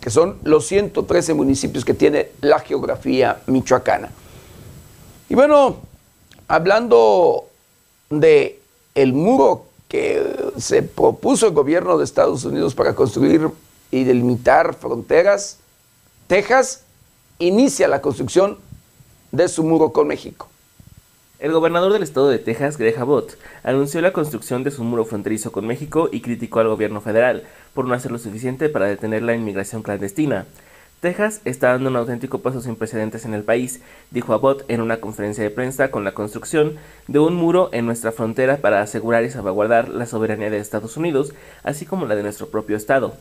que 0.00 0.10
son 0.10 0.38
los 0.42 0.66
113 0.66 1.34
municipios 1.34 1.84
que 1.84 1.94
tiene 1.94 2.30
la 2.40 2.58
geografía 2.58 3.40
michoacana. 3.46 4.10
Y 5.28 5.34
bueno, 5.34 5.76
hablando 6.48 7.46
de 8.10 8.60
el 8.96 9.12
muro 9.12 9.66
que 9.86 10.50
se 10.58 10.82
propuso 10.82 11.46
el 11.46 11.52
gobierno 11.52 11.96
de 11.98 12.04
Estados 12.04 12.44
Unidos 12.44 12.74
para 12.74 12.94
construir 12.94 13.48
y 13.92 14.02
delimitar 14.02 14.74
fronteras, 14.74 15.58
Texas 16.26 16.82
inicia 17.38 17.86
la 17.86 18.00
construcción 18.00 18.58
de 19.30 19.48
su 19.48 19.62
muro 19.62 19.92
con 19.92 20.08
México. 20.08 20.48
El 21.38 21.52
gobernador 21.52 21.92
del 21.92 22.02
estado 22.02 22.28
de 22.28 22.40
Texas, 22.40 22.78
Greg 22.78 22.98
Abbott, 22.98 23.38
anunció 23.62 24.00
la 24.00 24.12
construcción 24.12 24.64
de 24.64 24.72
su 24.72 24.82
muro 24.82 25.04
fronterizo 25.04 25.52
con 25.52 25.64
México 25.64 26.08
y 26.10 26.20
criticó 26.20 26.58
al 26.58 26.66
gobierno 26.66 27.00
federal 27.00 27.44
por 27.74 27.84
no 27.84 27.94
hacer 27.94 28.10
lo 28.10 28.18
suficiente 28.18 28.68
para 28.68 28.86
detener 28.86 29.22
la 29.22 29.36
inmigración 29.36 29.82
clandestina. 29.82 30.46
Texas 31.00 31.40
está 31.44 31.68
dando 31.68 31.90
un 31.90 31.96
auténtico 31.96 32.40
paso 32.40 32.60
sin 32.60 32.74
precedentes 32.74 33.24
en 33.24 33.34
el 33.34 33.44
país, 33.44 33.82
dijo 34.10 34.34
Abbott 34.34 34.64
en 34.66 34.80
una 34.80 34.96
conferencia 34.96 35.44
de 35.44 35.50
prensa 35.50 35.92
con 35.92 36.02
la 36.02 36.14
construcción 36.14 36.74
de 37.06 37.20
un 37.20 37.36
muro 37.36 37.70
en 37.72 37.86
nuestra 37.86 38.10
frontera 38.10 38.56
para 38.56 38.82
asegurar 38.82 39.22
y 39.22 39.30
salvaguardar 39.30 39.90
la 39.90 40.06
soberanía 40.06 40.50
de 40.50 40.58
Estados 40.58 40.96
Unidos, 40.96 41.34
así 41.62 41.86
como 41.86 42.06
la 42.06 42.16
de 42.16 42.24
nuestro 42.24 42.48
propio 42.48 42.76
estado. 42.76 43.14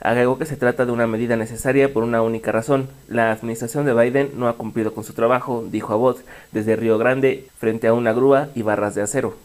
Agregó 0.00 0.38
que 0.38 0.46
se 0.46 0.56
trata 0.56 0.86
de 0.86 0.92
una 0.92 1.06
medida 1.06 1.36
necesaria 1.36 1.92
por 1.92 2.04
una 2.04 2.22
única 2.22 2.52
razón. 2.52 2.88
La 3.06 3.32
administración 3.32 3.84
de 3.84 3.92
Biden 3.92 4.30
no 4.36 4.48
ha 4.48 4.56
cumplido 4.56 4.94
con 4.94 5.04
su 5.04 5.12
trabajo, 5.12 5.64
dijo 5.70 5.92
Abbott, 5.92 6.24
desde 6.52 6.76
Río 6.76 6.96
Grande, 6.96 7.48
frente 7.58 7.86
a 7.86 7.92
una 7.92 8.12
grúa 8.12 8.48
y 8.54 8.62
barras 8.62 8.94
de 8.94 9.02
acero. 9.02 9.36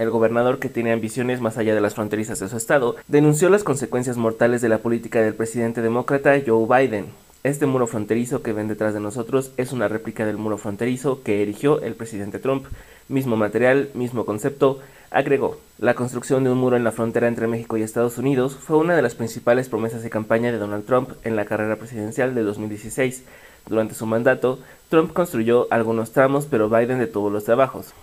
El 0.00 0.10
gobernador, 0.10 0.58
que 0.58 0.68
tiene 0.68 0.92
ambiciones 0.92 1.40
más 1.40 1.58
allá 1.58 1.74
de 1.74 1.80
las 1.80 1.94
fronterizas 1.94 2.40
de 2.40 2.48
su 2.48 2.56
estado, 2.56 2.96
denunció 3.06 3.50
las 3.50 3.62
consecuencias 3.62 4.16
mortales 4.16 4.62
de 4.62 4.68
la 4.68 4.78
política 4.78 5.20
del 5.20 5.34
presidente 5.34 5.82
demócrata 5.82 6.40
Joe 6.44 6.66
Biden. 6.66 7.06
Este 7.42 7.64
muro 7.64 7.86
fronterizo 7.86 8.42
que 8.42 8.52
ven 8.52 8.68
detrás 8.68 8.92
de 8.92 9.00
nosotros 9.00 9.52
es 9.56 9.72
una 9.72 9.88
réplica 9.88 10.26
del 10.26 10.36
muro 10.36 10.58
fronterizo 10.58 11.22
que 11.22 11.42
erigió 11.42 11.80
el 11.80 11.94
presidente 11.94 12.38
Trump. 12.38 12.66
Mismo 13.08 13.34
material, 13.34 13.88
mismo 13.94 14.26
concepto, 14.26 14.80
agregó. 15.10 15.56
La 15.78 15.94
construcción 15.94 16.44
de 16.44 16.50
un 16.50 16.58
muro 16.58 16.76
en 16.76 16.84
la 16.84 16.92
frontera 16.92 17.28
entre 17.28 17.46
México 17.46 17.78
y 17.78 17.82
Estados 17.82 18.18
Unidos 18.18 18.56
fue 18.56 18.76
una 18.76 18.94
de 18.94 19.00
las 19.00 19.14
principales 19.14 19.70
promesas 19.70 20.02
de 20.02 20.10
campaña 20.10 20.52
de 20.52 20.58
Donald 20.58 20.84
Trump 20.84 21.12
en 21.24 21.34
la 21.34 21.46
carrera 21.46 21.76
presidencial 21.76 22.34
de 22.34 22.42
2016. 22.42 23.24
Durante 23.66 23.94
su 23.94 24.04
mandato, 24.04 24.58
Trump 24.90 25.14
construyó 25.14 25.66
algunos 25.70 26.12
tramos, 26.12 26.44
pero 26.44 26.68
Biden 26.68 26.98
detuvo 26.98 27.30
los 27.30 27.44
trabajos. 27.44 27.94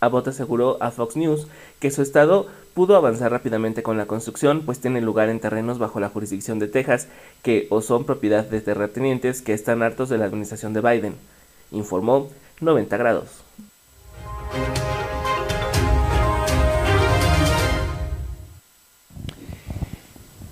Abbott 0.00 0.28
aseguró 0.28 0.78
a 0.80 0.92
Fox 0.92 1.14
News 1.16 1.46
que 1.78 1.90
su 1.90 2.00
estado 2.00 2.46
pudo 2.78 2.94
avanzar 2.94 3.32
rápidamente 3.32 3.82
con 3.82 3.98
la 3.98 4.06
construcción, 4.06 4.62
pues 4.64 4.78
tiene 4.78 5.00
lugar 5.00 5.30
en 5.30 5.40
terrenos 5.40 5.80
bajo 5.80 5.98
la 5.98 6.10
jurisdicción 6.10 6.60
de 6.60 6.68
Texas, 6.68 7.08
que 7.42 7.66
o 7.70 7.80
son 7.82 8.04
propiedad 8.04 8.44
de 8.44 8.60
terratenientes 8.60 9.42
que 9.42 9.52
están 9.52 9.82
hartos 9.82 10.08
de 10.10 10.16
la 10.16 10.26
administración 10.26 10.74
de 10.74 10.80
Biden, 10.80 11.16
informó 11.72 12.30
90 12.60 12.96
grados. 12.96 13.30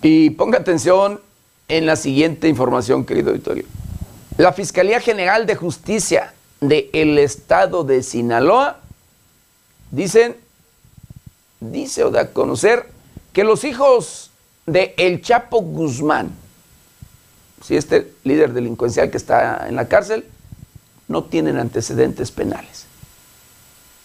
Y 0.03 0.31
ponga 0.31 0.59
atención 0.59 1.21
en 1.69 1.87
la 1.87 1.95
siguiente 1.95 2.49
información, 2.49 3.05
querido 3.05 3.31
auditorio. 3.31 3.67
La 4.37 4.53
Fiscalía 4.53 4.99
General 4.99 5.47
de 5.47 5.55
Justicia 5.55 6.35
del 6.61 7.19
Estado 7.19 7.85
de 7.85 8.03
Sinaloa 8.03 8.81
dicen, 9.93 10.45
dice 11.61 12.05
o 12.05 12.11
da 12.11 12.21
a 12.23 12.33
conocer 12.33 12.91
que 13.33 13.45
los 13.45 13.65
hijos 13.65 14.31
de 14.67 14.95
El 14.97 15.23
Chapo 15.23 15.61
Guzmán, 15.61 16.31
si 17.63 17.77
este 17.77 18.13
líder 18.25 18.53
delincuencial 18.53 19.11
que 19.11 19.17
está 19.17 19.69
en 19.69 19.77
la 19.77 19.89
cárcel, 19.89 20.25
no 21.09 21.25
tienen 21.25 21.59
antecedentes 21.59 22.31
penales. 22.31 22.87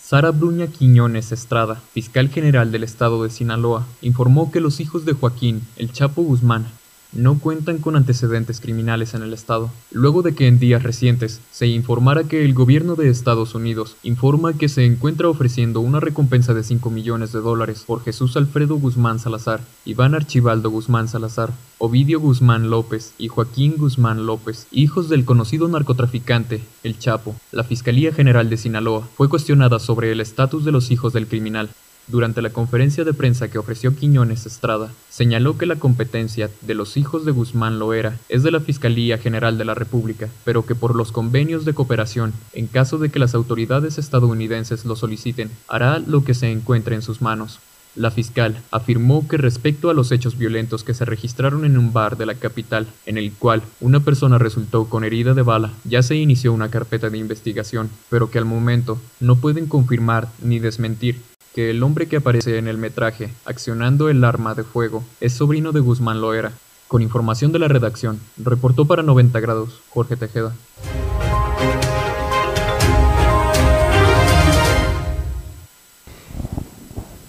Sara 0.02 0.32
Bruña 0.32 0.68
Quiñones 0.68 1.32
Estrada, 1.32 1.82
fiscal 1.94 2.30
general 2.30 2.72
del 2.72 2.84
estado 2.84 3.24
de 3.24 3.30
Sinaloa, 3.30 3.88
informó 4.02 4.52
que 4.52 4.60
los 4.60 4.80
hijos 4.82 5.06
de 5.06 5.14
Joaquín, 5.14 5.66
el 5.78 5.94
Chapo 5.94 6.22
Guzmán, 6.22 6.68
no 7.14 7.40
cuentan 7.40 7.80
con 7.80 7.96
antecedentes 7.96 8.62
criminales 8.62 9.14
en 9.14 9.24
el 9.24 9.34
Estado, 9.34 9.70
luego 9.92 10.22
de 10.22 10.34
que 10.34 10.48
en 10.48 10.60
días 10.60 10.84
recientes 10.84 11.42
se 11.52 11.68
informara 11.68 12.24
que 12.24 12.46
el 12.46 12.54
gobierno 12.54 12.96
de 12.96 13.10
Estados 13.10 13.56
Unidos 13.56 13.98
informa 14.04 14.54
que 14.54 14.70
se 14.70 14.86
encuentra 14.86 15.28
ofreciendo 15.28 15.82
una 15.82 16.00
recompensa 16.00 16.54
de 16.54 16.64
5 16.64 16.90
millones 16.90 17.32
de 17.32 17.40
dólares 17.40 17.84
por 17.86 18.04
Jesús 18.04 18.38
Alfredo 18.38 18.76
Guzmán 18.76 19.20
Salazar, 19.20 19.62
Iván 19.86 20.16
Archibaldo 20.16 20.70
Guzmán 20.70 21.08
Salazar, 21.08 21.52
Ovidio 21.78 22.20
Guzmán 22.20 22.70
López 22.70 23.14
y 23.18 23.28
Joaquín 23.28 23.76
Guzmán 23.78 24.26
López, 24.26 24.68
hijos 24.72 25.10
del 25.10 25.26
conocido 25.26 25.68
narcotraficante, 25.68 26.62
El 26.84 26.98
Chapo. 27.00 27.36
La 27.52 27.64
Fiscalía 27.64 28.14
General 28.14 28.50
de 28.50 28.58
Sinaloa 28.58 29.08
fue 29.16 29.30
cuestionada 29.30 29.80
sobre 29.80 30.12
el 30.12 30.22
estatus 30.22 30.64
de 30.64 30.72
los 30.72 30.92
hijos 30.92 31.14
del 31.14 31.28
criminal, 31.28 31.70
durante 32.12 32.42
la 32.42 32.50
conferencia 32.50 33.04
de 33.06 33.14
prensa 33.14 33.50
que 33.50 33.58
ofreció 33.58 33.96
Quiñones 33.96 34.46
Estrada, 34.46 34.92
señaló 35.10 35.58
que 35.58 35.66
la 35.66 35.78
competencia 35.78 36.50
de 36.62 36.76
los 36.76 36.98
hijos 36.98 37.26
de 37.26 37.32
Guzmán 37.32 37.80
Loera 37.80 38.18
es 38.28 38.44
de 38.44 38.52
la 38.52 38.60
Fiscalía 38.60 39.18
General 39.18 39.58
de 39.58 39.66
la 39.66 39.74
República, 39.74 40.28
pero 40.44 40.66
que 40.66 40.76
por 40.76 40.96
los 40.96 41.12
convenios 41.12 41.64
de 41.64 41.74
cooperación, 41.74 42.34
en 42.54 42.68
caso 42.68 42.98
de 42.98 43.10
que 43.10 43.20
las 43.20 43.34
autoridades 43.34 43.98
estadounidenses 43.98 44.86
lo 44.86 44.96
soliciten, 44.96 45.50
hará 45.68 46.00
lo 46.00 46.24
que 46.24 46.34
se 46.34 46.52
encuentre 46.52 46.96
en 46.96 47.02
sus 47.02 47.22
manos. 47.22 47.60
La 47.96 48.10
fiscal 48.10 48.58
afirmó 48.72 49.28
que 49.28 49.36
respecto 49.36 49.90
a 49.90 49.94
los 49.94 50.14
hechos 50.14 50.38
violentos 50.38 50.86
que 50.86 50.94
se 50.94 51.04
registraron 51.04 51.66
en 51.66 51.78
un 51.78 51.92
bar 51.92 52.16
de 52.16 52.26
la 52.26 52.36
capital, 52.36 52.88
en 53.06 53.18
el 53.18 53.34
cual 53.34 53.62
una 53.82 54.00
persona 54.00 54.38
resultó 54.38 54.86
con 54.86 55.04
herida 55.04 55.34
de 55.34 55.42
bala, 55.42 55.72
ya 55.84 56.02
se 56.02 56.16
inició 56.16 56.54
una 56.54 56.70
carpeta 56.70 57.10
de 57.10 57.18
investigación, 57.18 57.90
pero 58.10 58.32
que 58.32 58.38
al 58.38 58.46
momento 58.46 58.98
no 59.20 59.36
pueden 59.36 59.68
confirmar 59.68 60.30
ni 60.42 60.60
desmentir 60.60 61.20
que 61.54 61.70
el 61.70 61.84
hombre 61.84 62.08
que 62.08 62.18
aparece 62.18 62.58
en 62.58 62.68
el 62.68 62.78
metraje 62.78 63.30
accionando 63.46 64.10
el 64.10 64.24
arma 64.24 64.56
de 64.56 64.64
fuego 64.64 65.04
es 65.20 65.34
sobrino 65.34 65.72
de 65.72 65.82
Guzmán 65.82 66.22
Loera. 66.22 66.54
Con 66.88 67.02
información 67.02 67.52
de 67.52 67.60
la 67.60 67.68
redacción, 67.68 68.20
reportó 68.38 68.86
para 68.86 69.04
90 69.04 69.40
grados 69.40 69.82
Jorge 69.90 70.16
Tejeda. 70.16 70.54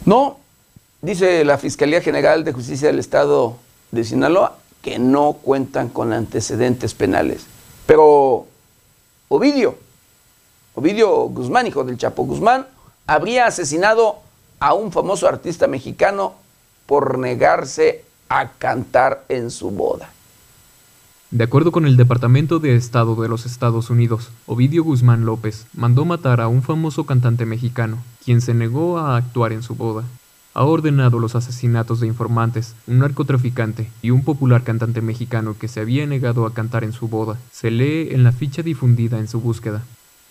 No, 0.04 0.38
dice 1.00 1.44
la 1.44 1.58
Fiscalía 1.58 2.00
General 2.00 2.42
de 2.44 2.52
Justicia 2.52 2.88
del 2.88 2.98
Estado 2.98 3.56
de 3.92 4.04
Sinaloa, 4.04 4.58
que 4.82 4.98
no 4.98 5.34
cuentan 5.34 5.88
con 5.88 6.12
antecedentes 6.12 6.94
penales. 6.94 7.46
Pero 7.86 8.46
Ovidio, 9.28 9.76
Ovidio 10.74 11.28
Guzmán, 11.28 11.66
hijo 11.66 11.84
del 11.84 11.98
Chapo 11.98 12.24
Guzmán, 12.24 12.66
habría 13.12 13.46
asesinado 13.46 14.20
a 14.58 14.72
un 14.72 14.90
famoso 14.90 15.28
artista 15.28 15.66
mexicano 15.66 16.34
por 16.86 17.18
negarse 17.18 18.04
a 18.28 18.48
cantar 18.52 19.24
en 19.28 19.50
su 19.50 19.70
boda. 19.70 20.10
De 21.30 21.44
acuerdo 21.44 21.72
con 21.72 21.86
el 21.86 21.96
Departamento 21.96 22.58
de 22.58 22.74
Estado 22.74 23.14
de 23.16 23.28
los 23.28 23.44
Estados 23.44 23.90
Unidos, 23.90 24.30
Ovidio 24.46 24.82
Guzmán 24.84 25.26
López 25.26 25.66
mandó 25.74 26.04
matar 26.04 26.40
a 26.40 26.48
un 26.48 26.62
famoso 26.62 27.04
cantante 27.04 27.44
mexicano, 27.44 27.98
quien 28.24 28.40
se 28.40 28.54
negó 28.54 28.98
a 28.98 29.16
actuar 29.16 29.52
en 29.52 29.62
su 29.62 29.74
boda. 29.74 30.04
Ha 30.54 30.64
ordenado 30.64 31.18
los 31.18 31.34
asesinatos 31.34 32.00
de 32.00 32.06
informantes, 32.06 32.74
un 32.86 32.98
narcotraficante 32.98 33.90
y 34.00 34.10
un 34.10 34.24
popular 34.24 34.62
cantante 34.62 35.00
mexicano 35.00 35.56
que 35.58 35.68
se 35.68 35.80
había 35.80 36.06
negado 36.06 36.46
a 36.46 36.54
cantar 36.54 36.84
en 36.84 36.92
su 36.92 37.08
boda. 37.08 37.38
Se 37.50 37.70
lee 37.70 38.08
en 38.10 38.24
la 38.24 38.32
ficha 38.32 38.62
difundida 38.62 39.18
en 39.18 39.28
su 39.28 39.40
búsqueda. 39.40 39.82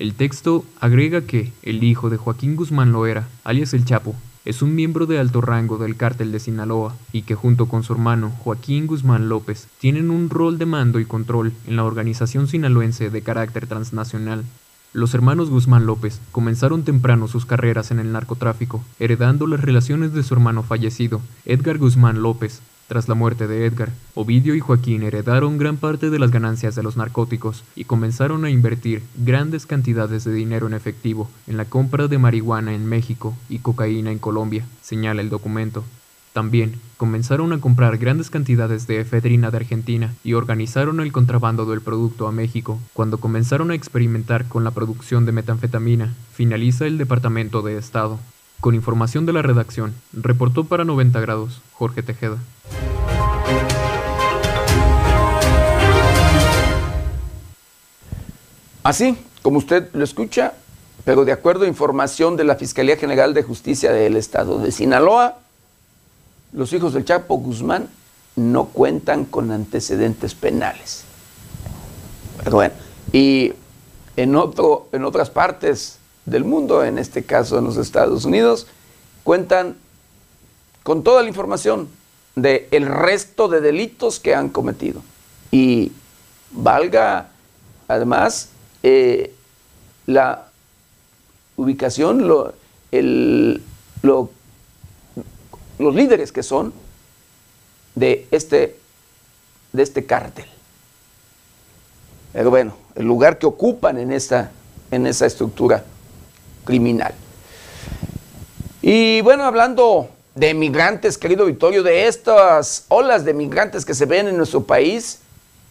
El 0.01 0.15
texto 0.15 0.65
agrega 0.79 1.21
que 1.21 1.53
el 1.61 1.83
hijo 1.83 2.09
de 2.09 2.17
Joaquín 2.17 2.55
Guzmán 2.55 2.91
Loera, 2.91 3.27
alias 3.43 3.75
El 3.75 3.85
Chapo, 3.85 4.15
es 4.45 4.63
un 4.63 4.73
miembro 4.73 5.05
de 5.05 5.19
alto 5.19 5.41
rango 5.41 5.77
del 5.77 5.95
cártel 5.95 6.31
de 6.31 6.39
Sinaloa 6.39 6.95
y 7.11 7.21
que 7.21 7.35
junto 7.35 7.67
con 7.67 7.83
su 7.83 7.93
hermano 7.93 8.31
Joaquín 8.39 8.87
Guzmán 8.87 9.29
López 9.29 9.67
tienen 9.77 10.09
un 10.09 10.31
rol 10.31 10.57
de 10.57 10.65
mando 10.65 10.99
y 10.99 11.05
control 11.05 11.53
en 11.67 11.75
la 11.75 11.83
organización 11.83 12.47
sinaloense 12.47 13.11
de 13.11 13.21
carácter 13.21 13.67
transnacional. 13.67 14.43
Los 14.91 15.13
hermanos 15.13 15.51
Guzmán 15.51 15.85
López 15.85 16.19
comenzaron 16.31 16.83
temprano 16.83 17.27
sus 17.27 17.45
carreras 17.45 17.91
en 17.91 17.99
el 17.99 18.11
narcotráfico, 18.11 18.83
heredando 18.97 19.45
las 19.45 19.61
relaciones 19.61 20.13
de 20.13 20.23
su 20.23 20.33
hermano 20.33 20.63
fallecido, 20.63 21.21
Edgar 21.45 21.77
Guzmán 21.77 22.23
López, 22.23 22.63
tras 22.91 23.07
la 23.07 23.15
muerte 23.15 23.47
de 23.47 23.65
Edgar, 23.65 23.93
Ovidio 24.15 24.53
y 24.53 24.59
Joaquín 24.59 25.03
heredaron 25.03 25.57
gran 25.57 25.77
parte 25.77 26.09
de 26.09 26.19
las 26.19 26.29
ganancias 26.29 26.75
de 26.75 26.83
los 26.83 26.97
narcóticos 26.97 27.63
y 27.73 27.85
comenzaron 27.85 28.43
a 28.43 28.49
invertir 28.49 29.01
grandes 29.15 29.65
cantidades 29.65 30.25
de 30.25 30.33
dinero 30.33 30.67
en 30.67 30.73
efectivo 30.73 31.29
en 31.47 31.55
la 31.55 31.63
compra 31.63 32.09
de 32.09 32.17
marihuana 32.17 32.73
en 32.73 32.85
México 32.85 33.33
y 33.47 33.59
cocaína 33.59 34.11
en 34.11 34.19
Colombia, 34.19 34.65
señala 34.81 35.21
el 35.21 35.29
documento. 35.29 35.85
También 36.33 36.81
comenzaron 36.97 37.53
a 37.53 37.61
comprar 37.61 37.97
grandes 37.97 38.29
cantidades 38.29 38.87
de 38.87 38.99
efedrina 38.99 39.51
de 39.51 39.57
Argentina 39.57 40.13
y 40.25 40.33
organizaron 40.33 40.99
el 40.99 41.13
contrabando 41.13 41.65
del 41.65 41.79
producto 41.79 42.27
a 42.27 42.33
México. 42.33 42.77
Cuando 42.91 43.19
comenzaron 43.21 43.71
a 43.71 43.75
experimentar 43.75 44.49
con 44.49 44.65
la 44.65 44.71
producción 44.71 45.25
de 45.25 45.31
metanfetamina, 45.31 46.13
finaliza 46.33 46.87
el 46.87 46.97
Departamento 46.97 47.61
de 47.61 47.77
Estado. 47.77 48.19
Con 48.61 48.75
información 48.75 49.25
de 49.25 49.33
la 49.33 49.41
redacción, 49.41 49.95
reportó 50.13 50.65
para 50.65 50.85
90 50.85 51.19
grados 51.19 51.61
Jorge 51.73 52.03
Tejeda. 52.03 52.37
Así, 58.83 59.17
como 59.41 59.57
usted 59.57 59.89
lo 59.93 60.03
escucha, 60.03 60.53
pero 61.05 61.25
de 61.25 61.31
acuerdo 61.31 61.65
a 61.65 61.67
información 61.67 62.37
de 62.37 62.43
la 62.43 62.55
Fiscalía 62.55 62.97
General 62.97 63.33
de 63.33 63.41
Justicia 63.41 63.91
del 63.91 64.15
Estado 64.15 64.59
de 64.59 64.71
Sinaloa, 64.71 65.39
los 66.53 66.71
hijos 66.73 66.93
del 66.93 67.03
Chapo 67.03 67.37
Guzmán 67.37 67.89
no 68.35 68.65
cuentan 68.65 69.25
con 69.25 69.49
antecedentes 69.49 70.35
penales. 70.35 71.03
Pero 72.43 72.57
bueno, 72.57 72.75
y 73.11 73.53
en, 74.17 74.35
otro, 74.35 74.87
en 74.91 75.03
otras 75.03 75.31
partes 75.31 75.97
del 76.25 76.43
mundo, 76.43 76.83
en 76.83 76.97
este 76.97 77.23
caso 77.23 77.57
en 77.57 77.65
los 77.65 77.77
Estados 77.77 78.25
Unidos, 78.25 78.67
cuentan 79.23 79.77
con 80.83 81.03
toda 81.03 81.21
la 81.21 81.29
información 81.29 81.89
del 82.35 82.67
el 82.71 82.85
resto 82.85 83.47
de 83.47 83.61
delitos 83.61 84.19
que 84.19 84.35
han 84.35 84.49
cometido. 84.49 85.01
Y 85.51 85.91
valga 86.51 87.29
además 87.87 88.49
eh, 88.83 89.33
la 90.05 90.47
ubicación, 91.57 92.27
los 92.27 92.49
líderes 95.79 96.31
que 96.31 96.43
son 96.43 96.73
de 97.95 98.27
este, 98.31 98.77
de 99.73 99.83
este 99.83 100.05
cártel. 100.05 100.45
Pero 102.33 102.49
bueno, 102.49 102.75
el 102.95 103.05
lugar 103.05 103.37
que 103.37 103.45
ocupan 103.45 103.97
en 103.97 104.11
esa, 104.11 104.51
en 104.89 105.05
esa 105.05 105.25
estructura 105.25 105.83
criminal. 106.63 107.13
Y 108.81 109.21
bueno, 109.21 109.43
hablando 109.43 110.09
de 110.35 110.53
migrantes, 110.53 111.17
querido 111.17 111.45
Victorio, 111.45 111.83
de 111.83 112.07
estas 112.07 112.85
olas 112.87 113.25
de 113.25 113.33
migrantes 113.33 113.85
que 113.85 113.93
se 113.93 114.05
ven 114.05 114.27
en 114.27 114.37
nuestro 114.37 114.63
país, 114.63 115.19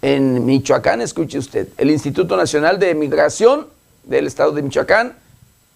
en 0.02 0.44
Michoacán, 0.46 1.00
escuche 1.00 1.38
usted, 1.38 1.68
el 1.76 1.90
Instituto 1.90 2.36
Nacional 2.36 2.78
de 2.78 2.94
Migración 2.94 3.66
del 4.04 4.26
Estado 4.26 4.52
de 4.52 4.62
Michoacán 4.62 5.14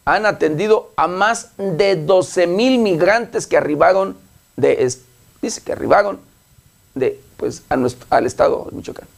han 0.05 0.27
atendido 0.27 0.93
a 0.97 1.09
más 1.09 1.51
de 1.57 1.97
12 1.97 2.47
mil 2.47 2.79
migrantes 2.79 3.47
que 3.47 3.57
arribaron 3.57 4.17
de, 4.57 4.93
dice 5.43 5.61
que 5.63 5.73
arribaron 5.73 6.21
de, 6.95 7.21
pues, 7.37 7.63
al 7.69 8.27
Estado 8.27 8.67
de 8.71 8.77
Michoacán. 8.77 9.09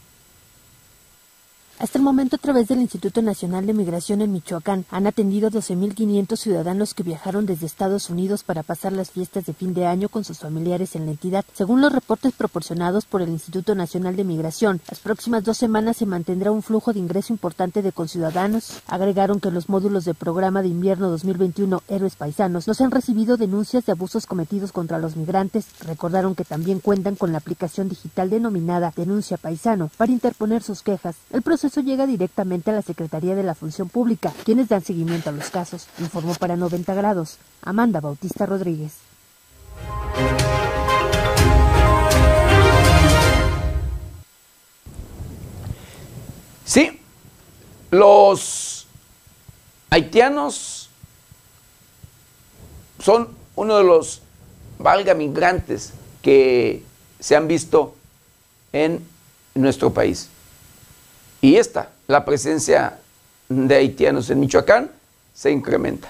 Hasta 1.78 1.98
el 1.98 2.04
momento, 2.04 2.36
a 2.36 2.38
través 2.38 2.68
del 2.68 2.80
Instituto 2.80 3.20
Nacional 3.20 3.66
de 3.66 3.74
Migración 3.74 4.22
en 4.22 4.32
Michoacán, 4.32 4.86
han 4.90 5.06
atendido 5.06 5.50
12.500 5.50 6.36
ciudadanos 6.38 6.94
que 6.94 7.02
viajaron 7.02 7.44
desde 7.44 7.66
Estados 7.66 8.08
Unidos 8.08 8.44
para 8.44 8.62
pasar 8.62 8.92
las 8.92 9.10
fiestas 9.10 9.44
de 9.44 9.52
fin 9.52 9.74
de 9.74 9.84
año 9.84 10.08
con 10.08 10.24
sus 10.24 10.38
familiares 10.38 10.96
en 10.96 11.04
la 11.04 11.10
entidad. 11.10 11.44
Según 11.52 11.82
los 11.82 11.92
reportes 11.92 12.32
proporcionados 12.32 13.04
por 13.04 13.20
el 13.20 13.28
Instituto 13.28 13.74
Nacional 13.74 14.16
de 14.16 14.24
Migración, 14.24 14.80
las 14.88 15.00
próximas 15.00 15.44
dos 15.44 15.58
semanas 15.58 15.98
se 15.98 16.06
mantendrá 16.06 16.50
un 16.50 16.62
flujo 16.62 16.94
de 16.94 16.98
ingreso 16.98 17.34
importante 17.34 17.82
de 17.82 17.92
conciudadanos. 17.92 18.80
Agregaron 18.86 19.38
que 19.38 19.50
los 19.50 19.68
módulos 19.68 20.06
del 20.06 20.14
programa 20.14 20.62
de 20.62 20.68
invierno 20.68 21.10
2021 21.10 21.82
Héroes 21.88 22.16
Paisanos 22.16 22.66
no 22.66 22.72
se 22.72 22.84
han 22.84 22.90
recibido 22.90 23.36
denuncias 23.36 23.84
de 23.84 23.92
abusos 23.92 24.24
cometidos 24.24 24.72
contra 24.72 24.98
los 24.98 25.14
migrantes. 25.16 25.66
Recordaron 25.80 26.34
que 26.34 26.46
también 26.46 26.80
cuentan 26.80 27.16
con 27.16 27.32
la 27.32 27.38
aplicación 27.38 27.90
digital 27.90 28.30
denominada 28.30 28.94
Denuncia 28.96 29.36
Paisano 29.36 29.90
para 29.98 30.12
interponer 30.12 30.62
sus 30.62 30.82
quejas. 30.82 31.16
El 31.30 31.42
proceso 31.42 31.65
eso 31.66 31.80
llega 31.80 32.06
directamente 32.06 32.70
a 32.70 32.74
la 32.74 32.82
Secretaría 32.82 33.34
de 33.34 33.42
la 33.42 33.54
Función 33.54 33.88
Pública, 33.88 34.32
quienes 34.44 34.68
dan 34.68 34.82
seguimiento 34.82 35.30
a 35.30 35.32
los 35.32 35.50
casos, 35.50 35.88
informó 35.98 36.34
para 36.34 36.56
90 36.56 36.94
grados 36.94 37.38
Amanda 37.62 38.00
Bautista 38.00 38.46
Rodríguez. 38.46 38.92
Sí, 46.64 47.00
los 47.90 48.86
haitianos 49.90 50.90
son 52.98 53.28
uno 53.54 53.78
de 53.78 53.84
los 53.84 54.22
valga 54.78 55.14
migrantes 55.14 55.92
que 56.22 56.82
se 57.20 57.36
han 57.36 57.48
visto 57.48 57.94
en 58.72 59.06
nuestro 59.54 59.92
país. 59.92 60.28
Y 61.40 61.56
esta, 61.56 61.90
la 62.06 62.24
presencia 62.24 62.98
de 63.48 63.74
haitianos 63.74 64.30
en 64.30 64.40
Michoacán, 64.40 64.90
se 65.34 65.50
incrementa. 65.50 66.08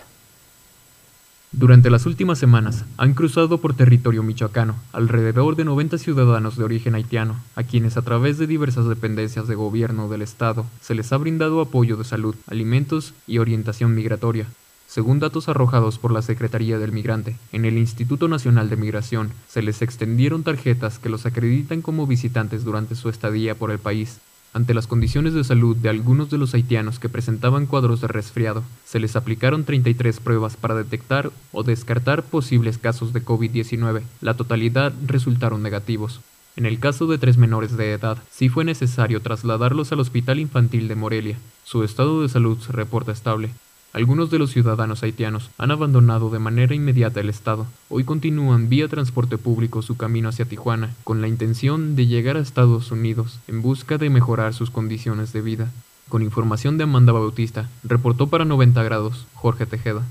Durante 1.52 1.88
las 1.88 2.04
últimas 2.04 2.38
semanas 2.38 2.84
han 2.98 3.14
cruzado 3.14 3.58
por 3.58 3.74
territorio 3.74 4.22
michoacano 4.22 4.74
alrededor 4.92 5.56
de 5.56 5.64
90 5.64 5.96
ciudadanos 5.96 6.56
de 6.58 6.64
origen 6.64 6.94
haitiano, 6.94 7.36
a 7.54 7.62
quienes 7.62 7.96
a 7.96 8.02
través 8.02 8.36
de 8.36 8.46
diversas 8.46 8.86
dependencias 8.86 9.48
de 9.48 9.54
gobierno 9.54 10.08
del 10.08 10.20
Estado 10.22 10.66
se 10.82 10.94
les 10.94 11.12
ha 11.12 11.16
brindado 11.16 11.62
apoyo 11.62 11.96
de 11.96 12.04
salud, 12.04 12.34
alimentos 12.46 13.14
y 13.26 13.38
orientación 13.38 13.94
migratoria. 13.94 14.46
Según 14.86 15.18
datos 15.18 15.48
arrojados 15.48 15.98
por 15.98 16.12
la 16.12 16.22
Secretaría 16.22 16.78
del 16.78 16.92
Migrante, 16.92 17.36
en 17.52 17.64
el 17.64 17.78
Instituto 17.78 18.28
Nacional 18.28 18.68
de 18.68 18.76
Migración 18.76 19.30
se 19.48 19.62
les 19.62 19.82
extendieron 19.82 20.42
tarjetas 20.42 20.98
que 20.98 21.08
los 21.08 21.26
acreditan 21.26 21.80
como 21.80 22.06
visitantes 22.06 22.64
durante 22.64 22.94
su 22.94 23.08
estadía 23.08 23.54
por 23.54 23.70
el 23.70 23.78
país, 23.78 24.18
ante 24.56 24.72
las 24.72 24.86
condiciones 24.86 25.34
de 25.34 25.44
salud 25.44 25.76
de 25.76 25.90
algunos 25.90 26.30
de 26.30 26.38
los 26.38 26.54
haitianos 26.54 26.98
que 26.98 27.10
presentaban 27.10 27.66
cuadros 27.66 28.00
de 28.00 28.08
resfriado, 28.08 28.64
se 28.86 28.98
les 28.98 29.14
aplicaron 29.14 29.64
33 29.64 30.18
pruebas 30.18 30.56
para 30.56 30.74
detectar 30.74 31.30
o 31.52 31.62
descartar 31.62 32.22
posibles 32.22 32.78
casos 32.78 33.12
de 33.12 33.22
COVID-19. 33.22 34.00
La 34.22 34.32
totalidad 34.32 34.94
resultaron 35.04 35.62
negativos. 35.62 36.22
En 36.56 36.64
el 36.64 36.78
caso 36.78 37.06
de 37.06 37.18
tres 37.18 37.36
menores 37.36 37.76
de 37.76 37.92
edad, 37.92 38.16
sí 38.30 38.48
fue 38.48 38.64
necesario 38.64 39.20
trasladarlos 39.20 39.92
al 39.92 40.00
Hospital 40.00 40.40
Infantil 40.40 40.88
de 40.88 40.94
Morelia. 40.94 41.38
Su 41.64 41.84
estado 41.84 42.22
de 42.22 42.30
salud 42.30 42.58
se 42.58 42.72
reporta 42.72 43.12
estable. 43.12 43.50
Algunos 43.96 44.30
de 44.30 44.38
los 44.38 44.50
ciudadanos 44.50 45.02
haitianos 45.02 45.48
han 45.56 45.70
abandonado 45.70 46.28
de 46.28 46.38
manera 46.38 46.74
inmediata 46.74 47.20
el 47.20 47.30
Estado. 47.30 47.64
Hoy 47.88 48.04
continúan 48.04 48.68
vía 48.68 48.88
transporte 48.88 49.38
público 49.38 49.80
su 49.80 49.96
camino 49.96 50.28
hacia 50.28 50.44
Tijuana, 50.44 50.90
con 51.02 51.22
la 51.22 51.28
intención 51.28 51.96
de 51.96 52.06
llegar 52.06 52.36
a 52.36 52.40
Estados 52.40 52.90
Unidos 52.90 53.40
en 53.48 53.62
busca 53.62 53.96
de 53.96 54.10
mejorar 54.10 54.52
sus 54.52 54.70
condiciones 54.70 55.32
de 55.32 55.40
vida. 55.40 55.70
Con 56.10 56.20
información 56.20 56.76
de 56.76 56.84
Amanda 56.84 57.14
Bautista, 57.14 57.70
reportó 57.84 58.26
para 58.26 58.44
90 58.44 58.82
grados 58.82 59.26
Jorge 59.32 59.64
Tejeda. 59.64 60.02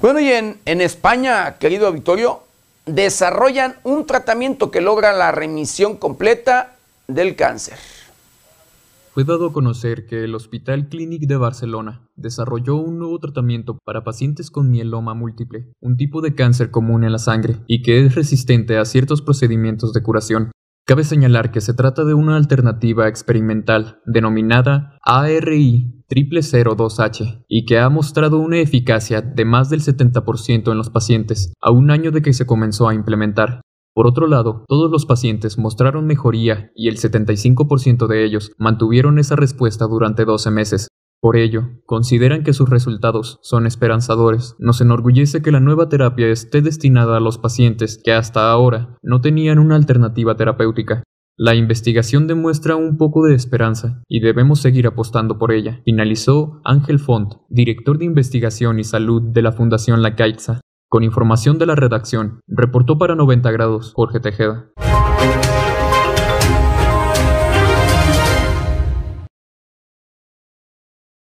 Bueno, 0.00 0.20
y 0.20 0.30
en, 0.30 0.80
España, 0.80 1.56
querido 1.58 1.92
Victorio, 1.92 2.44
desarrollan 2.86 3.74
un 3.82 4.06
tratamiento 4.06 4.70
que 4.70 4.80
logra 4.80 5.12
la 5.12 5.32
remisión 5.32 5.96
completa 5.96 6.71
del 7.08 7.36
cáncer. 7.36 7.76
fue 9.12 9.24
dado 9.24 9.48
a 9.48 9.52
conocer 9.52 10.06
que 10.06 10.24
el 10.24 10.34
Hospital 10.34 10.88
Clínic 10.88 11.26
de 11.26 11.36
Barcelona 11.36 12.08
desarrolló 12.16 12.76
un 12.76 12.98
nuevo 12.98 13.18
tratamiento 13.18 13.78
para 13.84 14.04
pacientes 14.04 14.50
con 14.50 14.70
mieloma 14.70 15.12
múltiple, 15.12 15.70
un 15.80 15.96
tipo 15.96 16.22
de 16.22 16.34
cáncer 16.34 16.70
común 16.70 17.04
en 17.04 17.12
la 17.12 17.18
sangre 17.18 17.58
y 17.66 17.82
que 17.82 18.04
es 18.04 18.14
resistente 18.14 18.78
a 18.78 18.84
ciertos 18.84 19.20
procedimientos 19.20 19.92
de 19.92 20.02
curación. 20.02 20.50
Cabe 20.84 21.04
señalar 21.04 21.52
que 21.52 21.60
se 21.60 21.74
trata 21.74 22.04
de 22.04 22.14
una 22.14 22.36
alternativa 22.36 23.06
experimental 23.06 24.00
denominada 24.06 24.98
ARI 25.02 26.02
002H 26.08 27.44
y 27.48 27.66
que 27.66 27.78
ha 27.78 27.88
mostrado 27.88 28.38
una 28.38 28.58
eficacia 28.58 29.22
de 29.22 29.44
más 29.44 29.70
del 29.70 29.80
70% 29.80 30.70
en 30.70 30.78
los 30.78 30.90
pacientes 30.90 31.52
a 31.60 31.70
un 31.70 31.90
año 31.90 32.10
de 32.10 32.22
que 32.22 32.32
se 32.32 32.46
comenzó 32.46 32.88
a 32.88 32.94
implementar. 32.94 33.60
Por 33.94 34.06
otro 34.06 34.26
lado, 34.26 34.64
todos 34.68 34.90
los 34.90 35.04
pacientes 35.04 35.58
mostraron 35.58 36.06
mejoría 36.06 36.70
y 36.74 36.88
el 36.88 36.96
75% 36.96 38.06
de 38.06 38.24
ellos 38.24 38.52
mantuvieron 38.58 39.18
esa 39.18 39.36
respuesta 39.36 39.86
durante 39.86 40.24
12 40.24 40.50
meses. 40.50 40.88
Por 41.20 41.36
ello, 41.36 41.68
consideran 41.86 42.42
que 42.42 42.52
sus 42.52 42.68
resultados 42.68 43.38
son 43.42 43.66
esperanzadores. 43.66 44.56
Nos 44.58 44.80
enorgullece 44.80 45.40
que 45.40 45.52
la 45.52 45.60
nueva 45.60 45.88
terapia 45.88 46.26
esté 46.28 46.62
destinada 46.62 47.18
a 47.18 47.20
los 47.20 47.38
pacientes 47.38 48.00
que 48.02 48.12
hasta 48.12 48.50
ahora 48.50 48.96
no 49.02 49.20
tenían 49.20 49.58
una 49.60 49.76
alternativa 49.76 50.36
terapéutica. 50.36 51.04
La 51.36 51.54
investigación 51.54 52.26
demuestra 52.26 52.76
un 52.76 52.96
poco 52.96 53.24
de 53.24 53.34
esperanza 53.34 54.02
y 54.08 54.20
debemos 54.20 54.60
seguir 54.60 54.86
apostando 54.86 55.38
por 55.38 55.52
ella, 55.52 55.80
finalizó 55.84 56.60
Ángel 56.64 56.98
Font, 56.98 57.34
director 57.48 57.98
de 57.98 58.04
investigación 58.04 58.78
y 58.78 58.84
salud 58.84 59.22
de 59.32 59.42
la 59.42 59.52
Fundación 59.52 60.02
La 60.02 60.14
Caixa. 60.16 60.60
Con 60.92 61.04
información 61.04 61.58
de 61.58 61.64
la 61.64 61.74
redacción, 61.74 62.42
reportó 62.46 62.98
para 62.98 63.14
90 63.14 63.50
grados 63.50 63.94
Jorge 63.94 64.20
Tejeda. 64.20 64.66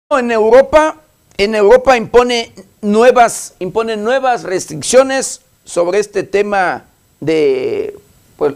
En 0.10 0.30
Europa, 0.30 0.98
en 1.38 1.56
Europa 1.56 1.96
impone 1.96 2.52
nuevas, 2.82 3.56
impone 3.60 3.96
nuevas 3.96 4.44
restricciones 4.44 5.40
sobre 5.64 6.00
este 6.00 6.24
tema 6.24 6.84
de 7.22 7.98
pues, 8.36 8.56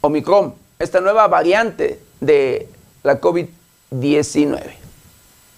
Omicron, 0.00 0.54
esta 0.78 1.00
nueva 1.00 1.26
variante 1.26 1.98
de 2.20 2.68
la 3.02 3.20
COVID-19. 3.20 4.81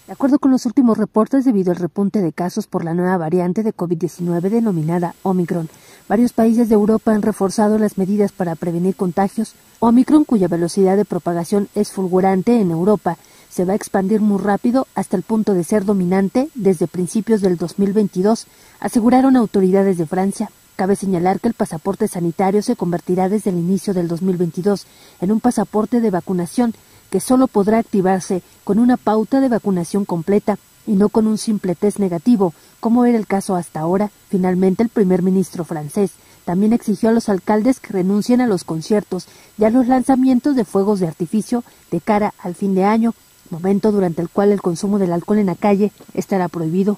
De 0.07 0.13
acuerdo 0.13 0.37
con 0.37 0.51
los 0.51 0.67
últimos 0.67 0.99
reportes, 0.99 1.45
debido 1.45 1.71
al 1.71 1.77
repunte 1.77 2.21
de 2.21 2.31
casos 2.31 2.67
por 2.67 2.85
la 2.85 2.93
nueva 2.93 3.17
variante 3.17 3.63
de 3.63 3.75
COVID-19 3.75 4.49
denominada 4.49 5.15
Omicron, 5.23 5.67
varios 6.07 6.31
países 6.31 6.69
de 6.69 6.75
Europa 6.75 7.11
han 7.11 7.23
reforzado 7.23 7.79
las 7.79 7.97
medidas 7.97 8.31
para 8.31 8.53
prevenir 8.53 8.95
contagios. 8.95 9.55
Omicron, 9.79 10.23
cuya 10.23 10.47
velocidad 10.47 10.95
de 10.95 11.05
propagación 11.05 11.69
es 11.73 11.91
fulgurante 11.91 12.61
en 12.61 12.69
Europa, 12.69 13.17
se 13.49 13.65
va 13.65 13.73
a 13.73 13.75
expandir 13.75 14.21
muy 14.21 14.39
rápido 14.39 14.85
hasta 14.93 15.17
el 15.17 15.23
punto 15.23 15.55
de 15.55 15.63
ser 15.63 15.85
dominante 15.85 16.49
desde 16.53 16.85
principios 16.85 17.41
del 17.41 17.57
2022, 17.57 18.45
aseguraron 18.79 19.35
autoridades 19.35 19.97
de 19.97 20.05
Francia. 20.05 20.51
Cabe 20.75 20.95
señalar 20.97 21.39
que 21.39 21.47
el 21.47 21.53
pasaporte 21.55 22.07
sanitario 22.07 22.61
se 22.61 22.75
convertirá 22.75 23.27
desde 23.27 23.49
el 23.49 23.57
inicio 23.57 23.93
del 23.95 24.07
2022 24.07 24.85
en 25.21 25.31
un 25.31 25.39
pasaporte 25.39 25.99
de 25.99 26.11
vacunación 26.11 26.75
que 27.15 27.21
solo 27.21 27.47
podrá 27.47 27.77
activarse 27.77 28.41
con 28.65 28.77
una 28.77 28.97
pauta 28.97 29.39
de 29.39 29.47
vacunación 29.47 30.03
completa 30.03 30.57
y 30.85 30.95
no 30.95 31.07
con 31.07 31.27
un 31.27 31.37
simple 31.37 31.73
test 31.73 31.97
negativo, 31.97 32.53
como 32.81 33.05
era 33.05 33.17
el 33.17 33.25
caso 33.25 33.55
hasta 33.55 33.79
ahora. 33.79 34.11
Finalmente, 34.27 34.83
el 34.83 34.89
primer 34.89 35.21
ministro 35.21 35.63
francés 35.63 36.11
también 36.43 36.73
exigió 36.73 37.07
a 37.07 37.13
los 37.13 37.29
alcaldes 37.29 37.79
que 37.79 37.93
renuncien 37.93 38.41
a 38.41 38.47
los 38.47 38.65
conciertos 38.65 39.29
y 39.57 39.63
a 39.63 39.69
los 39.69 39.87
lanzamientos 39.87 40.57
de 40.57 40.65
fuegos 40.65 40.99
de 40.99 41.07
artificio 41.07 41.63
de 41.89 42.01
cara 42.01 42.33
al 42.37 42.53
fin 42.53 42.75
de 42.75 42.83
año, 42.83 43.13
momento 43.49 43.93
durante 43.93 44.21
el 44.21 44.27
cual 44.27 44.51
el 44.51 44.61
consumo 44.61 44.99
del 44.99 45.13
alcohol 45.13 45.37
en 45.37 45.45
la 45.45 45.55
calle 45.55 45.93
estará 46.15 46.49
prohibido. 46.49 46.97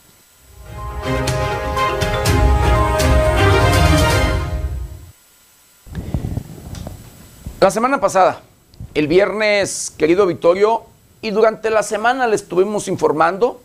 La 7.59 7.69
semana 7.69 7.99
pasada, 7.99 8.41
el 8.97 9.07
viernes, 9.07 9.93
querido 9.95 10.25
Vittorio, 10.25 10.81
y 11.21 11.29
durante 11.29 11.69
la 11.69 11.83
semana 11.83 12.25
le 12.25 12.35
estuvimos 12.35 12.87
informando 12.87 13.61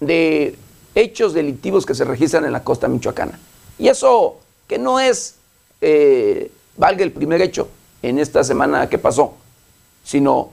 de 0.00 0.56
hechos 0.94 1.32
delictivos 1.32 1.86
que 1.86 1.94
se 1.94 2.04
registran 2.04 2.44
en 2.44 2.52
la 2.52 2.62
costa 2.62 2.86
michoacana. 2.86 3.38
Y 3.78 3.88
eso 3.88 4.40
que 4.68 4.78
no 4.78 5.00
es, 5.00 5.36
eh, 5.80 6.50
valga 6.76 7.02
el 7.02 7.12
primer 7.12 7.40
hecho 7.40 7.66
en 8.02 8.18
esta 8.18 8.44
semana 8.44 8.90
que 8.90 8.98
pasó, 8.98 9.32
sino 10.04 10.50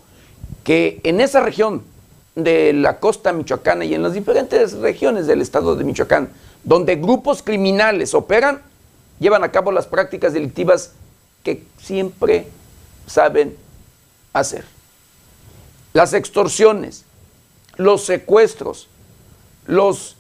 que 0.64 1.02
en 1.04 1.20
esa 1.20 1.42
región 1.42 1.84
de 2.34 2.72
la 2.72 3.02
costa 3.02 3.34
michoacana 3.34 3.84
y 3.84 3.96
en 3.96 4.02
las 4.02 4.14
diferentes 4.14 4.72
regiones 4.78 5.28
del 5.28 5.42
estado 5.42 5.76
de 5.76 5.84
Michoacán, 5.84 6.30
donde 6.64 6.96
grupos 6.96 7.44
criminales 7.44 8.14
operan, 8.14 8.62
llevan 9.20 9.44
a 9.44 9.52
cabo 9.52 9.74
las 9.74 9.88
prácticas 9.88 10.32
delictivas 10.32 10.94
que 11.44 11.66
siempre 11.82 12.48
saben 13.08 13.58
hacer. 14.34 14.66
Las 15.94 16.14
extorsiones, 16.14 17.06
los 17.78 18.06
secuestros, 18.06 18.88
los 19.68 20.16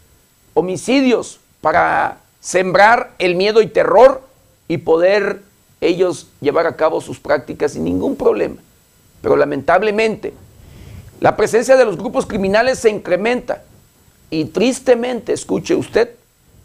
homicidios 0.54 1.40
para 1.62 2.20
sembrar 2.40 3.14
el 3.20 3.36
miedo 3.36 3.62
y 3.62 3.68
terror 3.68 4.28
y 4.68 4.78
poder 4.78 5.44
ellos 5.80 6.28
llevar 6.42 6.68
a 6.68 6.76
cabo 6.76 7.02
sus 7.02 7.20
prácticas 7.20 7.74
sin 7.74 7.84
ningún 7.84 8.16
problema. 8.16 8.58
Pero 9.22 9.36
lamentablemente, 9.36 10.34
la 11.20 11.38
presencia 11.38 11.78
de 11.78 11.86
los 11.86 11.98
grupos 11.98 12.26
criminales 12.26 12.80
se 12.80 12.90
incrementa 12.90 13.64
y 14.30 14.46
tristemente, 14.46 15.34
escuche 15.34 15.76
usted, 15.76 16.16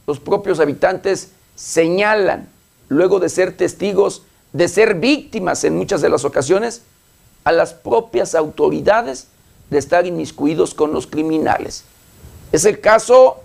los 0.07 0.20
propios 0.20 0.61
habitantes 0.61 1.32
señalan, 1.57 2.49
luego 2.88 3.18
de 3.18 3.28
ser 3.28 3.57
testigos, 3.57 4.22
de 4.53 4.68
ser 4.68 4.94
víctimas 4.94 5.64
en 5.64 5.76
muchas 5.76 6.01
de 6.01 6.09
las 6.09 6.24
ocasiones, 6.24 6.82
a 7.47 7.53
las 7.53 7.74
propias 7.74 8.34
autoridades 8.34 9.28
de 9.70 9.78
estar 9.78 10.05
inmiscuidos 10.05 10.74
con 10.74 10.92
los 10.92 11.07
criminales. 11.07 11.84
Es 12.51 12.64
el 12.64 12.80
caso 12.80 13.36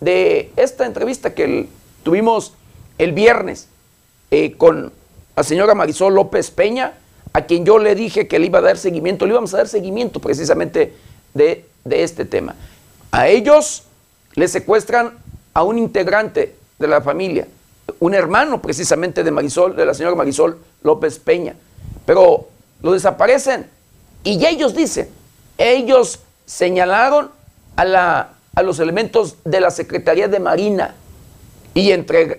de 0.00 0.50
esta 0.56 0.84
entrevista 0.86 1.34
que 1.34 1.68
tuvimos 2.02 2.54
el 2.98 3.12
viernes 3.12 3.68
eh, 4.32 4.56
con 4.56 4.92
la 5.36 5.44
señora 5.44 5.76
Marisol 5.76 6.16
López 6.16 6.50
Peña, 6.50 6.94
a 7.32 7.42
quien 7.42 7.64
yo 7.64 7.78
le 7.78 7.94
dije 7.94 8.26
que 8.26 8.40
le 8.40 8.46
iba 8.46 8.58
a 8.58 8.62
dar 8.62 8.76
seguimiento, 8.76 9.24
le 9.24 9.30
íbamos 9.34 9.54
a 9.54 9.58
dar 9.58 9.68
seguimiento 9.68 10.18
precisamente 10.18 10.92
de, 11.32 11.64
de 11.84 12.02
este 12.02 12.24
tema. 12.24 12.56
A 13.12 13.28
ellos 13.28 13.84
le 14.34 14.48
secuestran 14.48 15.12
a 15.52 15.62
un 15.62 15.78
integrante 15.78 16.56
de 16.80 16.88
la 16.88 17.02
familia, 17.02 17.46
un 18.00 18.14
hermano 18.14 18.60
precisamente 18.60 19.22
de 19.22 19.30
Marisol, 19.30 19.76
de 19.76 19.86
la 19.86 19.94
señora 19.94 20.16
Marisol 20.16 20.58
López 20.82 21.20
Peña. 21.20 21.54
Pero 22.04 22.48
lo 22.84 22.92
desaparecen. 22.92 23.66
Y 24.22 24.44
ellos 24.46 24.74
dicen, 24.74 25.08
ellos 25.56 26.20
señalaron 26.44 27.30
a, 27.76 27.84
la, 27.86 28.28
a 28.54 28.62
los 28.62 28.78
elementos 28.78 29.36
de 29.44 29.60
la 29.60 29.70
Secretaría 29.70 30.28
de 30.28 30.38
Marina 30.38 30.94
y, 31.72 31.92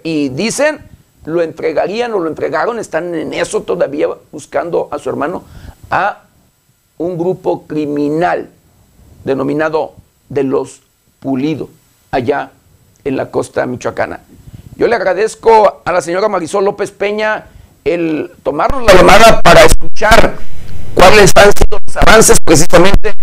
y 0.04 0.30
dicen, 0.30 0.80
lo 1.26 1.42
entregarían 1.42 2.14
o 2.14 2.20
lo 2.20 2.30
entregaron, 2.30 2.78
están 2.78 3.16
en 3.16 3.34
eso 3.34 3.64
todavía 3.64 4.08
buscando 4.32 4.88
a 4.92 5.00
su 5.00 5.10
hermano, 5.10 5.44
a 5.90 6.22
un 7.00 7.18
grupo 7.18 7.66
criminal 7.66 8.52
denominado 9.24 9.96
de 10.30 10.44
los 10.44 10.82
Pulido, 11.20 11.70
allá 12.12 12.52
en 13.04 13.18
la 13.18 13.32
costa 13.32 13.66
michoacana. 13.66 14.22
Yo 14.76 14.88
le 14.88 14.96
agradezco 14.96 15.82
a 15.84 15.92
la 15.92 16.02
señora 16.02 16.30
Marisol 16.30 16.66
López 16.66 16.92
Peña 16.92 17.48
el 17.86 18.32
tomarnos 18.42 18.84
la 18.84 18.96
llamada 18.96 19.42
para 19.42 19.64
escuchar 19.64 20.38
cuáles 20.96 21.32
han 21.36 21.52
sido 21.56 21.78
los 21.86 21.98
avances 21.98 22.40
precisamente 22.42 23.14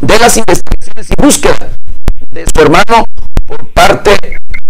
de 0.00 0.18
las 0.20 0.36
investigaciones 0.36 1.10
y 1.10 1.20
búsqueda 1.20 1.68
de 2.30 2.44
su 2.54 2.62
hermano 2.62 3.04
por 3.44 3.68
parte 3.72 4.16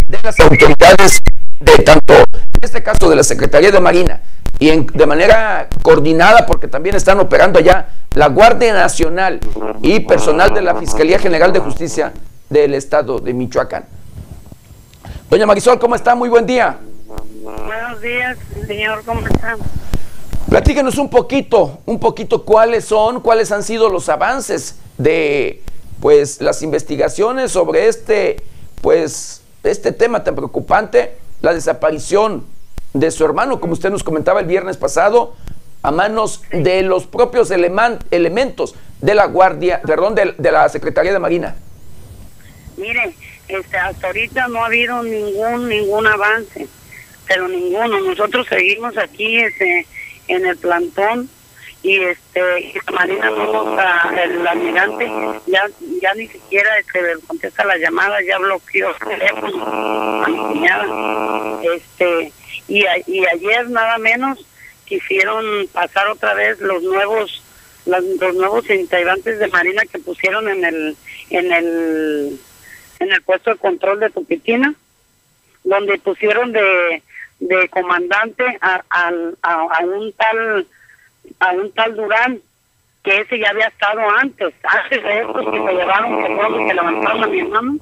de 0.09 0.19
las 0.23 0.41
autoridades 0.41 1.21
de 1.61 1.73
tanto, 1.83 2.15
en 2.15 2.61
este 2.63 2.83
caso 2.83 3.11
de 3.11 3.17
la 3.17 3.23
Secretaría 3.23 3.71
de 3.71 3.79
Marina, 3.79 4.23
y 4.59 4.71
de 4.71 5.07
manera 5.07 5.69
coordinada, 5.83 6.47
porque 6.47 6.67
también 6.67 6.97
están 6.97 7.21
operando 7.21 7.59
allá 7.59 7.89
la 8.15 8.29
Guardia 8.29 8.73
Nacional 8.73 9.39
y 9.83 10.01
personal 10.01 10.55
de 10.55 10.63
la 10.63 10.77
Fiscalía 10.77 11.19
General 11.19 11.53
de 11.53 11.59
Justicia 11.59 12.15
del 12.49 12.73
Estado 12.73 13.19
de 13.19 13.35
Michoacán. 13.35 13.85
Doña 15.29 15.45
Marisol, 15.45 15.79
¿cómo 15.79 15.95
está? 15.95 16.15
Muy 16.15 16.31
buen 16.31 16.47
día. 16.47 16.79
Buenos 17.43 18.01
días, 18.01 18.39
señor, 18.67 19.05
¿cómo 19.05 19.27
está? 19.27 19.57
Platíquenos 20.49 20.99
un 20.99 21.11
poquito, 21.11 21.81
un 21.87 21.99
poquito 21.99 22.45
cuáles 22.45 22.85
son, 22.85 23.21
cuáles 23.21 23.53
han 23.53 23.63
sido 23.63 23.89
los 23.89 24.09
avances 24.09 24.77
de 24.99 25.63
pues 26.01 26.41
las 26.41 26.63
investigaciones 26.63 27.53
sobre 27.53 27.89
este 27.89 28.37
pues 28.81 29.43
este 29.63 29.93
tema 29.93 30.25
tan 30.25 30.35
preocupante, 30.35 31.17
la 31.41 31.55
desaparición 31.55 32.45
de 32.93 33.11
su 33.11 33.25
hermano, 33.25 33.61
como 33.61 33.73
usted 33.73 33.91
nos 33.91 34.03
comentaba 34.03 34.41
el 34.41 34.47
viernes 34.47 34.77
pasado, 34.77 35.35
a 35.83 35.91
manos 35.91 36.43
de 36.51 36.83
los 36.83 37.07
propios 37.07 37.51
elementos 37.51 38.75
de 39.01 39.15
la 39.15 39.27
Guardia, 39.27 39.81
perdón, 39.83 40.15
de, 40.15 40.35
de 40.37 40.53
la 40.53 40.69
Secretaría 40.69 41.13
de 41.13 41.19
Marina? 41.19 41.57
Mire, 42.77 43.15
este, 43.49 43.77
hasta 43.77 44.07
ahorita 44.07 44.49
no 44.49 44.63
ha 44.63 44.67
habido 44.67 45.03
ningún 45.03 45.69
ningún 45.69 46.07
avance, 46.07 46.69
pero 47.33 47.49
ninguno. 47.49 48.01
Nosotros 48.01 48.47
seguimos 48.47 48.97
aquí 48.99 49.39
este, 49.39 49.87
en 50.29 50.47
el 50.47 50.57
plantón 50.59 51.31
y 51.83 51.99
este 51.99 52.75
la 52.87 52.93
Marina 52.93 53.31
no 53.31 53.77
el 54.23 54.47
almirante 54.47 55.11
ya 55.49 55.67
ya 56.01 56.15
ni 56.15 56.29
siquiera 56.29 56.79
este, 56.79 57.01
contesta 57.27 57.65
la 57.65 57.77
llamada, 57.77 58.23
ya 58.23 58.39
bloqueó 58.39 58.91
el 58.91 59.19
teléfono 59.19 59.65
a. 59.65 61.61
Este, 61.75 62.33
y, 62.69 62.85
y 63.07 63.27
ayer 63.27 63.69
nada 63.71 63.99
menos 63.99 64.47
quisieron 64.85 65.67
pasar 65.73 66.09
otra 66.09 66.35
vez 66.35 66.61
los 66.61 66.83
nuevos 66.83 67.43
los 67.87 68.35
nuevos 68.35 68.69
integrantes 68.71 69.39
de 69.41 69.49
Marina 69.49 69.83
que 69.91 69.99
pusieron 69.99 70.49
en 70.49 70.65
el 70.65 70.97
en 71.31 71.53
el 71.53 72.39
en 73.01 73.11
el 73.11 73.23
puesto 73.23 73.51
de 73.51 73.57
control 73.57 73.99
de 73.99 74.11
Tupitina, 74.11 74.75
donde 75.65 75.99
pusieron 75.99 76.53
de, 76.53 77.03
de 77.43 77.69
comandante 77.71 78.45
a, 78.61 78.83
a, 78.91 79.85
un 79.85 80.13
tal 80.13 80.67
a 81.41 81.53
un 81.53 81.73
tal 81.73 81.97
Durán, 81.97 82.41
que 83.03 83.21
ese 83.21 83.39
ya 83.39 83.51
había 83.51 83.67
estado 83.67 84.01
antes, 84.19 84.55
antes 84.63 85.03
de 85.03 85.51
que 85.51 85.67
se 85.67 85.73
llevaron, 85.73 86.23
que 86.23 86.67
que 86.69 86.75
levantaron 86.75 87.25
a 87.25 87.27
mi 87.27 87.41
hermano, 87.41 87.79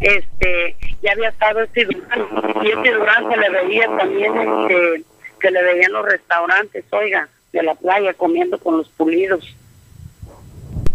este, 0.00 0.76
ya 1.02 1.12
había 1.12 1.30
estado 1.30 1.62
este 1.62 1.84
Durán, 1.84 2.28
y 2.62 2.70
este 2.70 2.92
Durán 2.92 3.28
se 3.28 3.36
le 3.36 3.50
veía 3.50 3.86
también, 3.96 4.36
este, 4.36 5.02
que 5.40 5.50
le 5.50 5.62
veían 5.62 5.92
los 5.92 6.06
restaurantes, 6.06 6.84
oiga, 6.90 7.28
de 7.52 7.62
la 7.64 7.74
playa 7.74 8.14
comiendo 8.14 8.58
con 8.58 8.78
los 8.78 8.88
pulidos. 8.90 9.44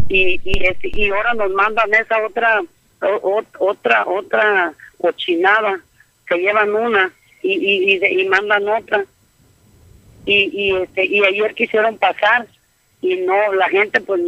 Y, 0.08 0.40
y, 0.44 0.66
este, 0.66 0.90
y 0.94 1.10
ahora 1.10 1.34
nos 1.34 1.52
mandan 1.52 1.94
esa 1.94 2.26
otra 2.26 2.62
otra 3.58 4.06
otra 4.06 4.74
cochinada 5.00 5.80
que 6.28 6.38
llevan 6.38 6.76
una 6.76 7.12
y, 7.42 7.54
y, 7.54 8.22
y, 8.22 8.28
mandan 8.28 8.68
otra. 8.68 9.06
Y, 10.26 10.50
y 10.54 10.76
este 10.76 11.06
y 11.06 11.24
ayer 11.24 11.54
quisieron 11.56 11.98
pasar 11.98 12.48
y 13.02 13.16
no 13.18 13.54
la 13.54 13.68
gente 13.70 14.00
pues 14.02 14.22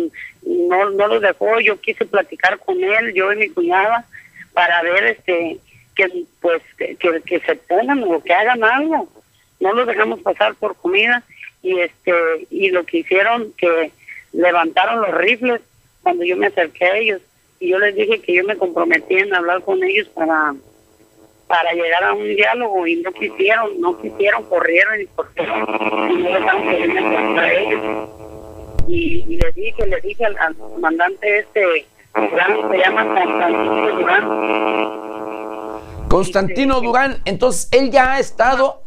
no 0.43 0.89
no 0.89 1.07
lo 1.07 1.19
dejó. 1.19 1.59
Yo 1.59 1.79
quise 1.79 2.05
platicar 2.05 2.59
con 2.59 2.83
él 2.83 3.13
yo 3.13 3.31
y 3.31 3.37
mi 3.37 3.49
cuñada 3.49 4.05
para 4.53 4.81
ver 4.81 5.03
este 5.05 5.57
que 5.95 6.25
pues 6.41 6.61
que, 6.77 6.95
que, 6.97 7.39
se 7.41 7.55
pongan 7.55 8.03
o 8.03 8.23
que 8.23 8.33
hagan 8.33 8.63
algo. 8.63 9.07
No 9.59 9.73
los 9.73 9.87
dejamos 9.87 10.21
pasar 10.21 10.55
por 10.55 10.75
comida 10.75 11.23
y 11.61 11.79
este 11.79 12.11
y 12.49 12.69
lo 12.69 12.85
que 12.85 12.99
hicieron 12.99 13.53
que 13.57 13.91
levantaron 14.33 15.01
los 15.01 15.13
rifles 15.13 15.61
cuando 16.01 16.23
yo 16.23 16.35
me 16.35 16.47
acerqué 16.47 16.85
a 16.85 16.97
ellos. 16.97 17.21
Y 17.59 17.69
yo 17.69 17.79
les 17.79 17.95
dije 17.95 18.19
que 18.19 18.33
yo 18.33 18.43
me 18.43 18.57
comprometí 18.57 19.15
en 19.15 19.33
hablar 19.33 19.61
con 19.61 19.81
ellos 19.83 20.07
para 20.09 20.53
para 21.53 21.71
llegar 21.73 22.03
a 22.03 22.13
un 22.13 22.35
diálogo 22.35 22.87
y 22.87 22.95
no 22.95 23.11
quisieron, 23.11 23.79
no 23.79 23.95
quisieron, 24.01 24.41
corrieron 24.45 25.01
y 25.01 25.05
porque 25.05 25.45
no 25.45 26.31
dejaron 26.33 26.63
que 26.63 26.87
me 26.87 27.61
ellos. 27.61 28.09
Y, 28.87 29.23
y 29.27 29.37
les 29.37 29.53
dije, 29.53 29.85
les 29.85 30.01
dije 30.01 30.25
al, 30.25 30.55
comandante 30.55 31.37
este 31.37 31.85
Durán, 32.15 32.71
se 32.71 32.77
llama 32.79 33.05
Constantino 33.05 33.95
Durán. 33.99 34.23
Constantino 36.09 36.81
Durán, 36.81 37.21
entonces 37.25 37.69
él 37.71 37.91
ya 37.91 38.13
ha 38.13 38.19
estado... 38.19 38.81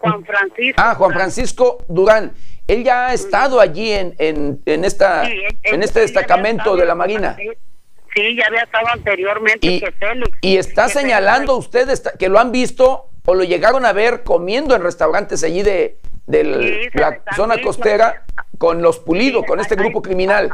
Juan, 0.00 0.24
Francisco. 0.24 0.82
Ah, 0.82 0.94
Juan 0.94 1.12
Francisco 1.12 1.84
Durán. 1.88 2.32
Él 2.66 2.82
ya 2.82 3.08
ha 3.08 3.12
estado 3.12 3.60
allí 3.60 3.92
en, 3.92 4.14
en, 4.18 4.58
en 4.64 4.86
esta, 4.86 5.28
en 5.64 5.82
este 5.82 6.00
destacamento 6.00 6.76
de 6.76 6.86
la 6.86 6.94
Marina. 6.94 7.36
Sí, 8.14 8.36
ya 8.36 8.46
había 8.46 8.62
estado 8.62 8.86
anteriormente 8.88 9.66
y, 9.66 9.80
que 9.80 9.90
Félix. 9.92 10.30
Y 10.40 10.56
está 10.56 10.88
señalando 10.88 11.56
usted 11.56 11.88
que 12.18 12.28
lo 12.28 12.38
han 12.38 12.52
visto 12.52 13.10
o 13.26 13.34
lo 13.34 13.42
llegaron 13.44 13.84
a 13.84 13.92
ver 13.92 14.22
comiendo 14.22 14.74
en 14.76 14.82
restaurantes 14.82 15.42
allí 15.42 15.62
de, 15.62 15.98
la 16.26 17.20
zona 17.34 17.60
costera 17.60 18.24
con 18.58 18.82
los 18.82 18.98
pulidos, 18.98 19.44
con 19.46 19.60
este 19.60 19.74
grupo 19.74 20.00
criminal. 20.00 20.52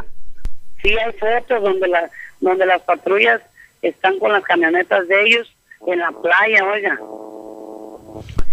Sí, 0.83 0.97
hay 0.97 1.13
fotos 1.13 1.63
donde, 1.63 1.89
la, 1.89 2.11
donde 2.41 2.65
las 2.67 2.81
patrullas 2.83 3.41
están 3.83 4.19
con 4.19 4.33
las 4.33 4.43
camionetas 4.43 5.07
de 5.09 5.23
ellos 5.23 5.55
en 5.87 5.99
la 5.99 6.13
playa, 6.13 6.65
oiga. 6.65 6.99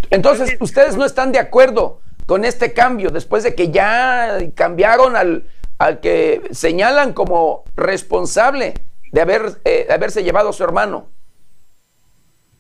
Entonces, 0.10 0.58
ustedes 0.60 0.98
no 0.98 1.06
están 1.06 1.32
de 1.32 1.40
acuerdo 1.40 2.02
con 2.26 2.44
este 2.44 2.74
cambio 2.74 3.10
después 3.10 3.44
de 3.44 3.56
que 3.56 3.72
ya 3.72 4.38
cambiaron 4.56 5.16
al, 5.16 5.46
al 5.78 6.00
que 6.00 6.42
señalan 6.52 7.14
como 7.14 7.64
responsable 7.76 8.74
de, 9.12 9.22
haber, 9.22 9.42
eh, 9.66 9.88
haberse 9.90 10.24
llevado 10.24 10.50
a 10.50 10.54
su 10.54 10.64
hermano. 10.64 11.10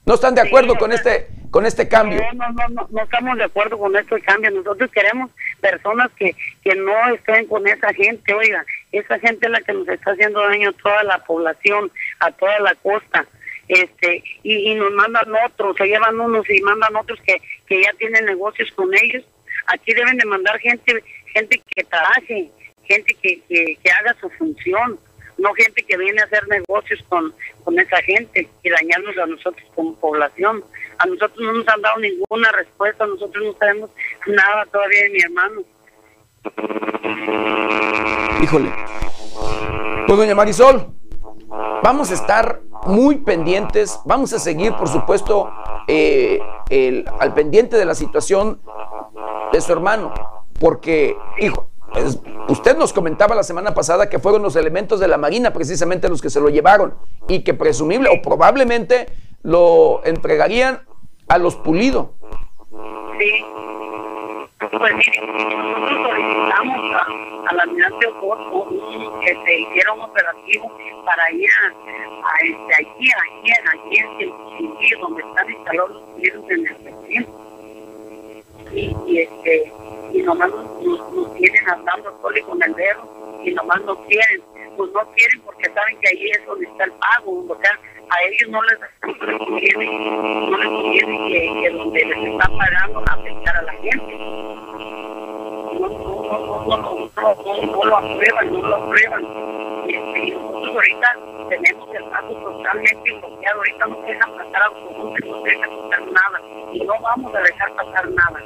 ¿No 0.05 0.13
están 0.13 0.35
de 0.35 0.41
acuerdo 0.41 0.75
con 0.75 0.93
este 0.93 1.27
con 1.51 1.65
este 1.65 1.89
cambio? 1.89 2.21
No, 2.33 2.49
no, 2.53 2.69
no, 2.69 2.87
no, 2.89 3.03
estamos 3.03 3.37
de 3.37 3.43
acuerdo 3.43 3.77
con 3.77 3.93
este 3.97 4.21
cambio. 4.21 4.51
Nosotros 4.51 4.89
queremos 4.91 5.31
personas 5.59 6.09
que, 6.17 6.33
que 6.63 6.75
no 6.75 7.13
estén 7.13 7.45
con 7.47 7.67
esa 7.67 7.93
gente. 7.93 8.33
Oiga, 8.33 8.65
esa 8.93 9.19
gente 9.19 9.47
es 9.47 9.51
la 9.51 9.59
que 9.59 9.73
nos 9.73 9.87
está 9.89 10.11
haciendo 10.11 10.39
daño 10.47 10.69
a 10.69 10.81
toda 10.81 11.03
la 11.03 11.17
población, 11.25 11.91
a 12.19 12.31
toda 12.31 12.57
la 12.59 12.73
costa. 12.75 13.25
este 13.67 14.23
Y, 14.43 14.71
y 14.71 14.75
nos 14.75 14.93
mandan 14.93 15.27
otros, 15.45 15.75
se 15.75 15.87
llevan 15.87 16.17
unos 16.17 16.49
y 16.49 16.61
mandan 16.61 16.95
otros 16.95 17.19
que, 17.25 17.41
que 17.67 17.81
ya 17.81 17.91
tienen 17.97 18.23
negocios 18.25 18.71
con 18.75 18.89
ellos. 18.95 19.25
Aquí 19.67 19.93
deben 19.93 20.17
de 20.17 20.25
mandar 20.25 20.57
gente 20.59 21.03
gente 21.33 21.61
que 21.75 21.83
trabaje, 21.83 22.49
gente 22.85 23.13
que, 23.21 23.41
que, 23.47 23.77
que 23.83 23.91
haga 23.91 24.15
su 24.21 24.29
función 24.31 24.97
no 25.37 25.53
gente 25.53 25.83
que 25.83 25.97
viene 25.97 26.21
a 26.21 26.25
hacer 26.25 26.47
negocios 26.47 27.03
con, 27.09 27.33
con 27.63 27.79
esa 27.79 27.97
gente 28.01 28.49
y 28.63 28.69
dañarnos 28.69 29.17
a 29.17 29.25
nosotros 29.25 29.65
como 29.75 29.95
población. 29.95 30.63
A 30.97 31.05
nosotros 31.05 31.39
no 31.39 31.53
nos 31.53 31.67
han 31.67 31.81
dado 31.81 31.99
ninguna 31.99 32.51
respuesta, 32.51 33.05
nosotros 33.05 33.43
no 33.45 33.53
sabemos 33.57 33.89
nada 34.25 34.65
todavía 34.71 35.03
de 35.03 35.09
mi 35.09 35.19
hermano. 35.19 35.61
Híjole. 38.41 38.71
Pues 40.07 40.17
doña 40.17 40.35
Marisol, 40.35 40.93
vamos 41.83 42.11
a 42.11 42.13
estar 42.13 42.61
muy 42.85 43.17
pendientes, 43.17 43.99
vamos 44.05 44.31
a 44.33 44.39
seguir, 44.39 44.73
por 44.73 44.87
supuesto, 44.87 45.51
eh, 45.87 46.39
el, 46.69 47.05
al 47.19 47.33
pendiente 47.33 47.75
de 47.75 47.85
la 47.85 47.93
situación 47.93 48.61
de 49.51 49.61
su 49.61 49.71
hermano, 49.73 50.13
porque, 50.59 51.15
hijo, 51.39 51.69
usted 52.49 52.77
nos 52.77 52.93
comentaba 52.93 53.35
la 53.35 53.43
semana 53.43 53.73
pasada 53.73 54.09
que 54.09 54.19
fueron 54.19 54.41
los 54.41 54.55
elementos 54.55 54.99
de 54.99 55.07
la 55.07 55.17
Marina 55.17 55.53
precisamente 55.53 56.09
los 56.09 56.21
que 56.21 56.29
se 56.29 56.39
lo 56.39 56.49
llevaron 56.49 56.95
y 57.27 57.43
que 57.43 57.53
presumible 57.53 58.09
o 58.09 58.21
probablemente 58.21 59.07
lo 59.43 60.01
entregarían 60.03 60.81
a 61.27 61.37
los 61.37 61.55
pulidos. 61.55 62.07
Sí. 63.19 63.45
Pues 64.59 64.95
mire, 64.95 65.21
nosotros 65.21 65.99
solicitamos 66.01 66.95
a, 66.95 67.49
al 67.49 67.59
almirante 67.59 68.07
Oporto 68.07 68.69
que 69.21 69.37
se 69.45 69.59
hiciera 69.59 69.93
un 69.93 70.01
operativo 70.01 70.71
para 71.05 71.31
ir 71.31 71.47
a, 71.49 71.67
a 71.67 72.37
este, 72.43 72.75
allí, 72.75 73.09
allí, 73.11 73.53
en 73.53 74.21
el 74.21 74.99
donde 74.99 75.21
están 75.21 75.49
instalados 75.51 75.91
los 75.91 76.49
en 76.49 76.67
el. 76.67 77.27
Y, 78.73 78.95
y 79.07 79.19
este 79.19 79.71
y 80.17 80.23
nomás 80.23 80.49
nos, 80.49 81.13
nos, 81.13 81.33
tienen 81.35 81.69
andando 81.69 82.11
solo 82.21 82.47
con 82.47 82.63
el 82.63 82.73
dedo 82.73 83.41
y 83.43 83.51
nomás 83.53 83.79
no 83.83 83.95
quieren. 84.07 84.41
Pues 84.75 84.91
no 84.91 85.01
quieren 85.13 85.41
porque 85.41 85.69
saben 85.69 85.99
que 85.99 86.07
ahí 86.07 86.31
es 86.31 86.45
donde 86.47 86.65
está 86.65 86.85
el 86.85 86.91
pago. 86.93 87.45
O 87.47 87.57
sea, 87.61 87.79
a 88.09 88.23
ellos 88.23 88.49
no 88.49 88.59
les, 88.63 88.79
conviene, 89.37 89.85
no 90.49 90.57
les 90.57 90.67
conviene 90.69 91.17
que, 91.29 91.61
que 91.61 91.69
donde 91.69 92.05
les 92.05 92.17
están 92.17 92.57
pagando 92.57 93.03
afectar 93.11 93.57
a 93.57 93.61
la 93.61 93.73
gente. 93.73 94.17
No, 95.77 95.87
lo 97.85 97.97
aprueban, 97.97 98.53
no 98.53 98.61
lo 98.61 98.75
aprueban. 98.75 99.23
Y, 99.87 100.31
nosotros 100.31 100.75
ahorita 100.75 101.15
tenemos 101.49 101.95
el 101.95 102.03
pago 102.05 102.33
totalmente 102.33 103.13
bloqueado. 103.19 103.57
Ahorita 103.59 103.85
no 103.85 104.01
dejan 104.01 104.31
pasar 104.31 104.63
autobuses, 104.63 105.25
no 105.27 105.41
dejan 105.43 105.69
pasar 105.69 106.01
nada. 106.11 106.41
Y 106.73 106.79
no 106.79 106.93
vamos 107.01 107.35
a 107.35 107.39
dejar 107.39 107.75
pasar 107.75 108.09
nada 108.09 108.41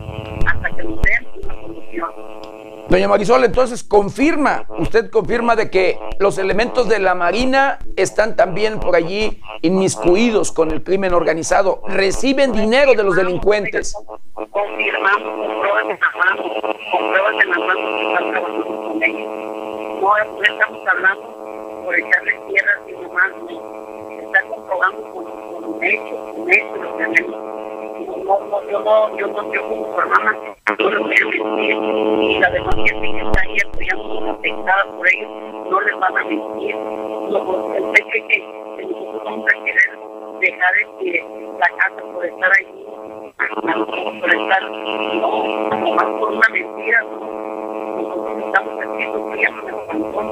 Doña 2.91 3.07
Marisol, 3.07 3.45
entonces 3.45 3.86
confirma, 3.86 4.65
usted 4.78 5.09
confirma 5.09 5.55
de 5.55 5.69
que 5.69 5.97
los 6.19 6.38
elementos 6.38 6.89
de 6.89 6.99
la 6.99 7.15
Marina 7.15 7.80
están 7.95 8.36
también 8.36 8.82
por 8.82 8.97
allí 8.97 9.41
inmiscuidos 9.61 10.51
con 10.51 10.72
el 10.72 10.84
crimen 10.84 11.13
organizado, 11.13 11.82
reciben 11.88 12.51
dinero 12.51 12.93
de 12.93 13.03
los 13.03 13.15
delincuentes. 13.15 13.95
Confirmamos 14.34 15.24
con 15.24 15.61
pruebas 15.61 15.86
en 15.86 15.99
la 16.01 16.11
mano, 16.17 16.43
con 16.91 17.09
pruebas 17.11 17.34
en 17.41 17.49
la 17.49 17.59
mano 17.59 17.97
que 17.97 18.03
están 18.07 18.32
trabajando 18.32 18.65
con 18.65 19.03
ellos. 19.03 19.30
No, 20.01 20.17
estamos 20.43 20.88
hablando 20.88 21.84
por 21.86 21.95
echarle 21.97 22.39
tierra 22.49 22.74
y 22.89 22.91
nomás, 22.91 23.32
está 24.22 24.41
comprobando 24.49 25.01
con, 25.13 25.26
con 25.61 25.84
hechos, 25.84 26.36
con 26.36 26.51
hechos 26.51 26.78
lo 26.78 26.93
tenemos. 26.95 27.61
No, 28.32 28.40
no, 28.40 28.62
no, 28.62 28.70
yo 28.70 28.80
no, 28.80 29.18
yo 29.18 29.28
no, 29.28 29.54
yo 29.54 29.62
como 29.68 30.00
hermana, 30.00 30.32
no 30.80 30.90
le 30.90 31.00
voy 31.00 31.16
a 31.22 31.26
mentir, 31.26 31.76
y 31.76 32.40
la 32.40 32.50
demás 32.50 32.76
gente 32.76 33.12
que 33.12 33.20
está 33.20 33.42
ahí 33.42 33.58
apoyando 33.68 34.32
afectada 34.32 34.86
por 34.86 35.08
ellos, 35.10 35.32
no 35.70 35.82
les 35.82 36.00
van 36.00 36.18
a 36.18 36.24
mentir. 36.24 36.76
El 36.76 37.36
hecho 37.90 38.16
es 38.16 38.24
que 38.30 38.88
nosotros 38.88 39.24
vamos 39.26 39.46
a 39.50 39.66
querer 39.66 40.00
dejar 40.40 40.74
este, 40.80 41.26
la 41.60 41.70
casa 41.76 42.02
por 42.14 42.26
estar 42.26 42.52
ahí, 42.58 42.86
por 44.22 44.34
estar, 44.34 44.72
no, 44.72 45.70
nomás 45.70 46.06
por 46.06 46.30
una 46.30 46.48
mentira, 46.54 47.04
nosotros 47.04 48.44
estamos 48.46 48.80
haciendo 48.80 49.34
en 49.34 49.40
el 49.40 49.88
cantón, 49.88 50.28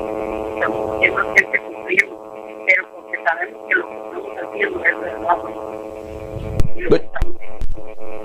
estamos 0.56 0.95
haciendo 0.95 1.34
gente 1.36 1.62
sufriendo, 1.68 2.64
pero 2.66 2.82
porque 2.95 3.24
sabemos 3.26 3.62
que 3.68 3.76
lo 3.76 3.89
que 3.89 3.95
estamos 3.95 4.38
haciendo 4.38 4.86
es 4.86 5.00
verdad. 5.02 5.88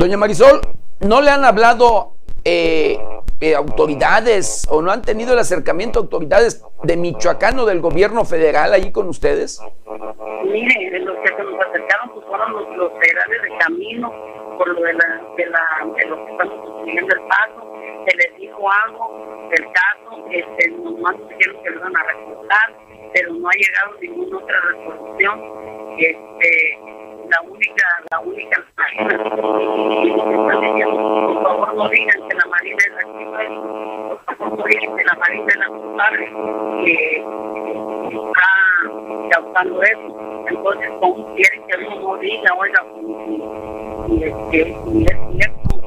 Doña 0.04 0.18
Marisol, 0.18 0.60
¿no 1.00 1.22
le 1.22 1.30
han 1.30 1.46
hablado 1.46 2.12
eh, 2.44 2.98
eh, 3.40 3.54
autoridades 3.54 4.68
o 4.68 4.82
no 4.82 4.90
han 4.90 5.00
tenido 5.00 5.32
el 5.32 5.38
acercamiento 5.38 5.98
a 5.98 6.02
autoridades 6.02 6.62
de 6.82 6.98
Michoacán 6.98 7.58
o 7.58 7.64
del 7.64 7.80
gobierno 7.80 8.26
federal 8.26 8.74
ahí 8.74 8.92
con 8.92 9.08
ustedes? 9.08 9.62
Mire, 10.44 10.90
de 10.90 10.98
los 10.98 11.16
que 11.20 11.28
se 11.34 11.42
nos 11.42 11.58
acercaron 11.58 12.10
pues 12.12 12.26
fueron 12.26 12.52
los, 12.52 12.76
los 12.76 12.92
de 13.00 13.58
camino 13.60 14.12
por 14.58 14.68
lo 14.68 14.82
de, 14.82 14.92
la, 14.92 15.22
de, 15.38 15.46
la, 15.46 15.94
de 15.96 16.04
lo 16.04 16.26
que 16.26 16.32
estamos 16.32 16.60
construyendo 16.66 17.14
el 17.14 17.22
paso. 17.22 17.72
Se 18.06 18.16
les 18.18 18.38
dijo 18.40 18.70
algo 18.84 19.48
del 19.48 19.66
caso, 19.72 20.26
este, 20.30 20.68
nomás 20.68 21.16
dijeron 21.30 21.62
que 21.62 21.70
lo 21.70 21.76
iban 21.78 21.96
a 21.96 22.02
reportar, 22.02 22.76
pero 23.14 23.32
no 23.32 23.48
ha 23.48 23.52
llegado 23.52 24.00
ninguna 24.02 24.36
otra 24.36 24.56
resolución. 24.68 25.42
Este, 25.96 26.78
la 27.28 27.40
única, 27.42 27.86
la 28.10 28.20
única 28.20 28.64
diciendo, 30.60 30.96
por 31.26 31.42
favor 31.42 31.74
no 31.74 31.88
digan 31.88 32.28
que 32.28 32.34
la 32.34 32.46
Marina 32.46 32.78
es 32.86 32.92
por 34.26 34.38
favor 34.38 34.58
no 34.58 34.64
digan 34.64 34.96
que 34.96 35.04
la 35.04 35.14
Marina 35.14 35.46
es 35.48 35.56
la 35.56 35.66
que 36.84 36.94
está 38.14 38.48
causando 39.30 39.82
eso. 39.82 40.44
Entonces, 40.46 40.90
¿cómo 41.00 41.34
quieren 41.34 41.66
que 41.66 41.78
no 41.78 42.16
diga, 42.18 42.54
oiga, 42.54 42.84
este, 44.20 44.58
y 44.92 45.04
es 45.04 45.18
cierto? 45.36 45.83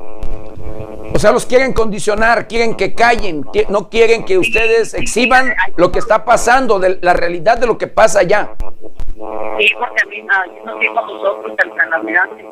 O 1.17 1.19
sea, 1.19 1.31
los 1.31 1.47
quieren 1.47 1.73
condicionar, 1.73 2.47
quieren 2.47 2.75
que 2.75 2.93
callen, 2.93 3.43
no 3.69 3.89
quieren 3.89 4.23
que 4.23 4.37
ustedes 4.37 4.93
exhiban 4.93 5.51
lo 5.75 5.91
que 5.91 5.97
está 5.97 6.23
pasando, 6.23 6.77
de 6.77 6.99
la 7.01 7.13
realidad 7.13 7.57
de 7.57 7.65
lo 7.65 7.75
que 7.75 7.87
pasa 7.87 8.19
allá. 8.19 8.51
Sí, 8.61 9.67
porque 9.79 10.03
a 10.03 10.05
mí 10.05 10.21
nos 10.63 10.79
dijo 10.79 10.99
a 10.99 11.01
nosotros 11.01 11.57
el 11.57 11.93
almirante, 11.93 12.45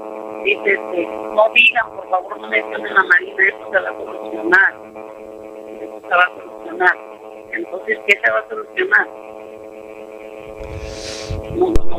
dice, 0.45 0.74
este, 0.74 1.05
no 1.05 1.47
digan, 1.53 1.91
por 1.95 2.09
favor, 2.09 2.41
no 2.41 2.47
mencionen 2.47 2.91
la 2.91 3.03
Marina, 3.03 3.43
esto 3.49 3.70
se 3.72 3.80
va 3.80 3.89
a 3.89 3.93
solucionar. 3.93 4.74
Esto 5.80 6.01
se 6.01 6.16
va 6.16 6.24
a 6.24 6.32
solucionar. 6.36 6.97
Entonces, 7.51 7.99
¿qué 8.07 8.20
se 8.20 8.32
va 8.32 8.39
a 8.39 8.49
solucionar? 8.49 9.07
No, 11.53 11.70
no, 11.70 11.84
no, 11.84 11.97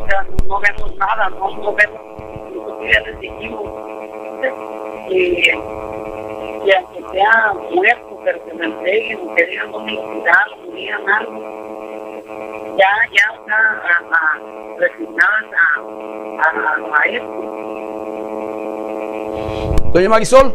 no 0.49 0.61
vemos 0.61 0.97
nada, 0.97 1.29
no, 1.31 1.49
no 1.59 1.75
vemos, 1.77 2.01
nosotros 2.53 2.91
ya 2.91 3.05
que 6.67 6.75
aunque 6.77 7.01
sea 7.13 7.53
muerto, 7.73 8.21
pero 8.25 8.45
que 8.45 8.55
me 8.55 8.67
entreguen, 8.67 9.35
que 9.37 9.47
digan 9.47 9.73
que 9.73 10.71
digan 10.75 11.09
algo 11.09 11.67
ya, 12.77 12.89
ya 13.11 13.25
está 13.41 13.57
a, 13.57 13.99
a, 14.13 14.39
resignadas 14.79 15.47
a, 15.55 15.65
a, 16.43 16.51
a 16.99 17.05
esto. 17.07 17.37
Doña 19.93 20.09
Marisol, 20.09 20.55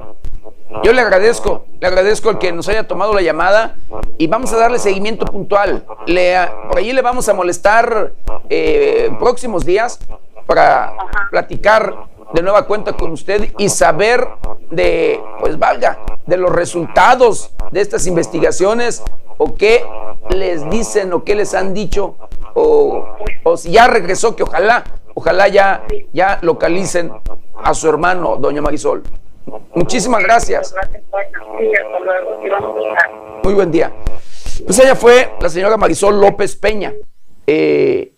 yo 0.84 0.94
le 0.94 1.02
agradezco, 1.02 1.66
le 1.80 1.88
agradezco 1.88 2.30
el 2.30 2.38
que 2.38 2.52
nos 2.52 2.70
haya 2.70 2.88
tomado 2.88 3.14
la 3.14 3.22
llamada 3.22 3.76
y 4.18 4.28
vamos 4.28 4.54
a 4.54 4.58
darle 4.58 4.78
seguimiento 4.78 5.26
puntual. 5.26 5.86
Le, 6.06 6.36
por 6.68 6.78
ahí 6.78 6.94
le 6.94 7.02
vamos 7.02 7.28
a 7.28 7.34
molestar 7.34 8.12
eh, 8.50 9.06
en 9.08 9.18
próximos 9.18 9.66
días 9.66 10.00
para 10.46 10.94
platicar 11.32 11.96
de 12.34 12.42
nueva 12.42 12.66
cuenta 12.68 12.94
con 12.94 13.12
usted 13.12 13.52
y 13.58 13.70
saber 13.70 14.28
de, 14.70 15.22
pues 15.40 15.58
valga, 15.60 16.00
de 16.26 16.38
los 16.38 16.52
resultados 16.52 17.54
de 17.72 17.82
estas 17.82 18.08
investigaciones 18.08 19.04
o 19.38 19.56
qué 19.56 19.86
les 20.30 20.70
dicen 20.70 21.14
o 21.14 21.24
qué 21.24 21.36
les 21.36 21.54
han 21.54 21.74
dicho 21.74 22.16
o, 22.54 23.06
o 23.44 23.58
si 23.58 23.72
ya 23.72 23.88
regresó, 23.88 24.36
que 24.36 24.44
ojalá, 24.44 24.84
ojalá 25.14 25.48
ya, 25.48 25.84
ya 26.14 26.40
localicen 26.42 27.12
a 27.64 27.74
su 27.74 27.88
hermano, 27.90 28.38
doña 28.38 28.62
Marisol. 28.62 29.04
Muchísimas 29.74 30.24
gracias. 30.24 30.74
Muy 33.44 33.54
buen 33.54 33.72
día. 33.72 33.92
Pues 34.66 34.80
ella 34.80 34.96
fue 34.96 35.34
la 35.40 35.50
señora 35.50 35.78
Marisol 35.78 36.20
López 36.20 36.56
Peña, 36.56 36.94
eh, 37.48 38.14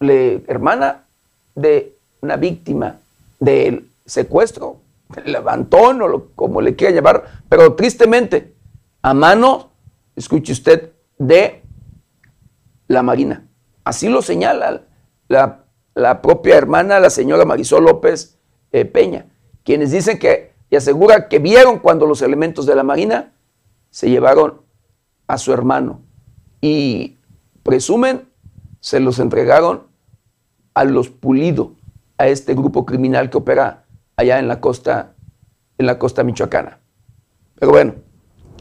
hermana 0.00 1.04
de 1.54 1.96
una 2.20 2.36
víctima 2.36 2.98
del 3.38 3.90
secuestro, 4.04 4.80
levantón 5.24 6.02
o 6.02 6.08
lo- 6.08 6.30
como 6.34 6.60
le 6.60 6.76
quiera 6.76 6.94
llamar, 6.94 7.42
pero 7.48 7.74
tristemente 7.74 8.54
a 9.02 9.14
mano, 9.14 9.70
escuche 10.16 10.52
usted, 10.52 10.92
de 11.18 11.62
la 12.88 13.02
Marina. 13.02 13.46
Así 13.84 14.08
lo 14.08 14.22
señala 14.22 14.82
la, 15.28 15.64
la 15.94 16.22
propia 16.22 16.56
hermana, 16.56 17.00
la 17.00 17.10
señora 17.10 17.44
Marisol 17.44 17.84
López 17.84 18.38
eh, 18.72 18.84
Peña, 18.84 19.26
quienes 19.64 19.90
dicen 19.90 20.18
que 20.18 20.52
y 20.70 20.76
asegura 20.76 21.28
que 21.28 21.38
vieron 21.38 21.78
cuando 21.78 22.04
los 22.06 22.20
elementos 22.20 22.66
de 22.66 22.74
la 22.74 22.82
Marina 22.82 23.32
se 23.90 24.10
llevaron 24.10 24.60
a 25.26 25.38
su 25.38 25.52
hermano 25.52 26.02
y 26.60 27.16
presumen 27.62 28.28
se 28.80 29.00
los 29.00 29.18
entregaron 29.18 29.86
a 30.74 30.84
los 30.84 31.08
Pulido, 31.08 31.72
a 32.18 32.26
este 32.26 32.54
grupo 32.54 32.84
criminal 32.84 33.30
que 33.30 33.38
opera 33.38 33.84
allá 34.16 34.38
en 34.38 34.48
la 34.48 34.60
costa, 34.60 35.14
en 35.78 35.86
la 35.86 35.98
costa 35.98 36.24
michoacana. 36.24 36.80
Pero 37.54 37.72
bueno, 37.72 37.94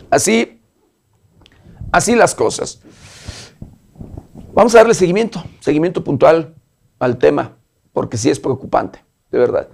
así, 0.09 0.61
así 1.91 2.15
las 2.15 2.35
cosas. 2.35 2.81
Vamos 4.53 4.73
a 4.75 4.79
darle 4.79 4.93
seguimiento, 4.93 5.43
seguimiento 5.59 6.03
puntual 6.03 6.55
al 6.99 7.17
tema, 7.17 7.57
porque 7.93 8.17
sí 8.17 8.29
es 8.29 8.39
preocupante, 8.39 9.03
de 9.31 9.39
verdad. 9.39 9.67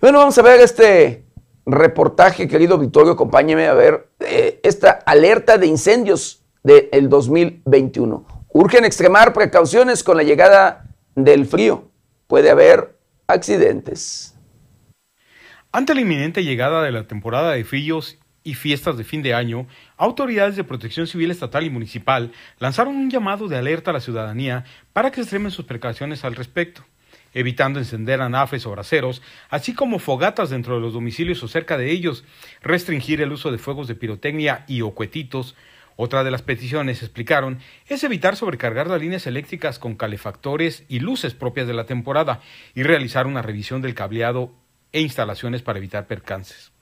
Bueno, 0.00 0.18
vamos 0.18 0.36
a 0.38 0.42
ver 0.42 0.60
este 0.60 1.26
reportaje, 1.64 2.48
querido 2.48 2.78
Victorio, 2.78 3.12
acompáñeme 3.12 3.68
a 3.68 3.74
ver 3.74 4.08
eh, 4.20 4.60
esta 4.64 4.90
alerta 4.90 5.58
de 5.58 5.66
incendios 5.66 6.42
del 6.62 7.08
2021. 7.08 8.24
Urgen 8.48 8.84
extremar 8.84 9.32
precauciones 9.32 10.02
con 10.02 10.16
la 10.16 10.22
llegada 10.22 10.88
del 11.14 11.46
frío. 11.46 11.91
Puede 12.32 12.48
haber 12.48 12.96
accidentes. 13.26 14.34
Ante 15.70 15.94
la 15.94 16.00
inminente 16.00 16.42
llegada 16.42 16.82
de 16.82 16.90
la 16.90 17.06
temporada 17.06 17.52
de 17.52 17.62
fríos 17.62 18.18
y 18.42 18.54
fiestas 18.54 18.96
de 18.96 19.04
fin 19.04 19.22
de 19.22 19.34
año, 19.34 19.66
autoridades 19.98 20.56
de 20.56 20.64
protección 20.64 21.06
civil 21.06 21.30
estatal 21.30 21.62
y 21.66 21.68
municipal 21.68 22.32
lanzaron 22.58 22.96
un 22.96 23.10
llamado 23.10 23.48
de 23.48 23.58
alerta 23.58 23.90
a 23.90 23.92
la 23.92 24.00
ciudadanía 24.00 24.64
para 24.94 25.10
que 25.10 25.20
extremen 25.20 25.50
sus 25.50 25.66
precauciones 25.66 26.24
al 26.24 26.34
respecto, 26.34 26.86
evitando 27.34 27.78
encender 27.78 28.22
anafres 28.22 28.64
o 28.64 28.70
braseros, 28.70 29.20
así 29.50 29.74
como 29.74 29.98
fogatas 29.98 30.48
dentro 30.48 30.76
de 30.76 30.80
los 30.80 30.94
domicilios 30.94 31.42
o 31.42 31.48
cerca 31.48 31.76
de 31.76 31.90
ellos, 31.90 32.24
restringir 32.62 33.20
el 33.20 33.32
uso 33.32 33.52
de 33.52 33.58
fuegos 33.58 33.88
de 33.88 33.94
pirotecnia 33.94 34.64
y 34.66 34.80
o 34.80 34.92
cuetitos. 34.92 35.54
Otra 35.96 36.24
de 36.24 36.30
las 36.30 36.42
peticiones, 36.42 37.02
explicaron, 37.02 37.58
es 37.86 38.02
evitar 38.04 38.36
sobrecargar 38.36 38.88
las 38.88 39.00
líneas 39.00 39.26
eléctricas 39.26 39.78
con 39.78 39.94
calefactores 39.94 40.84
y 40.88 41.00
luces 41.00 41.34
propias 41.34 41.66
de 41.66 41.74
la 41.74 41.86
temporada 41.86 42.40
y 42.74 42.82
realizar 42.82 43.26
una 43.26 43.42
revisión 43.42 43.82
del 43.82 43.94
cableado 43.94 44.52
e 44.92 45.00
instalaciones 45.00 45.62
para 45.62 45.78
evitar 45.78 46.06
percances. 46.06 46.72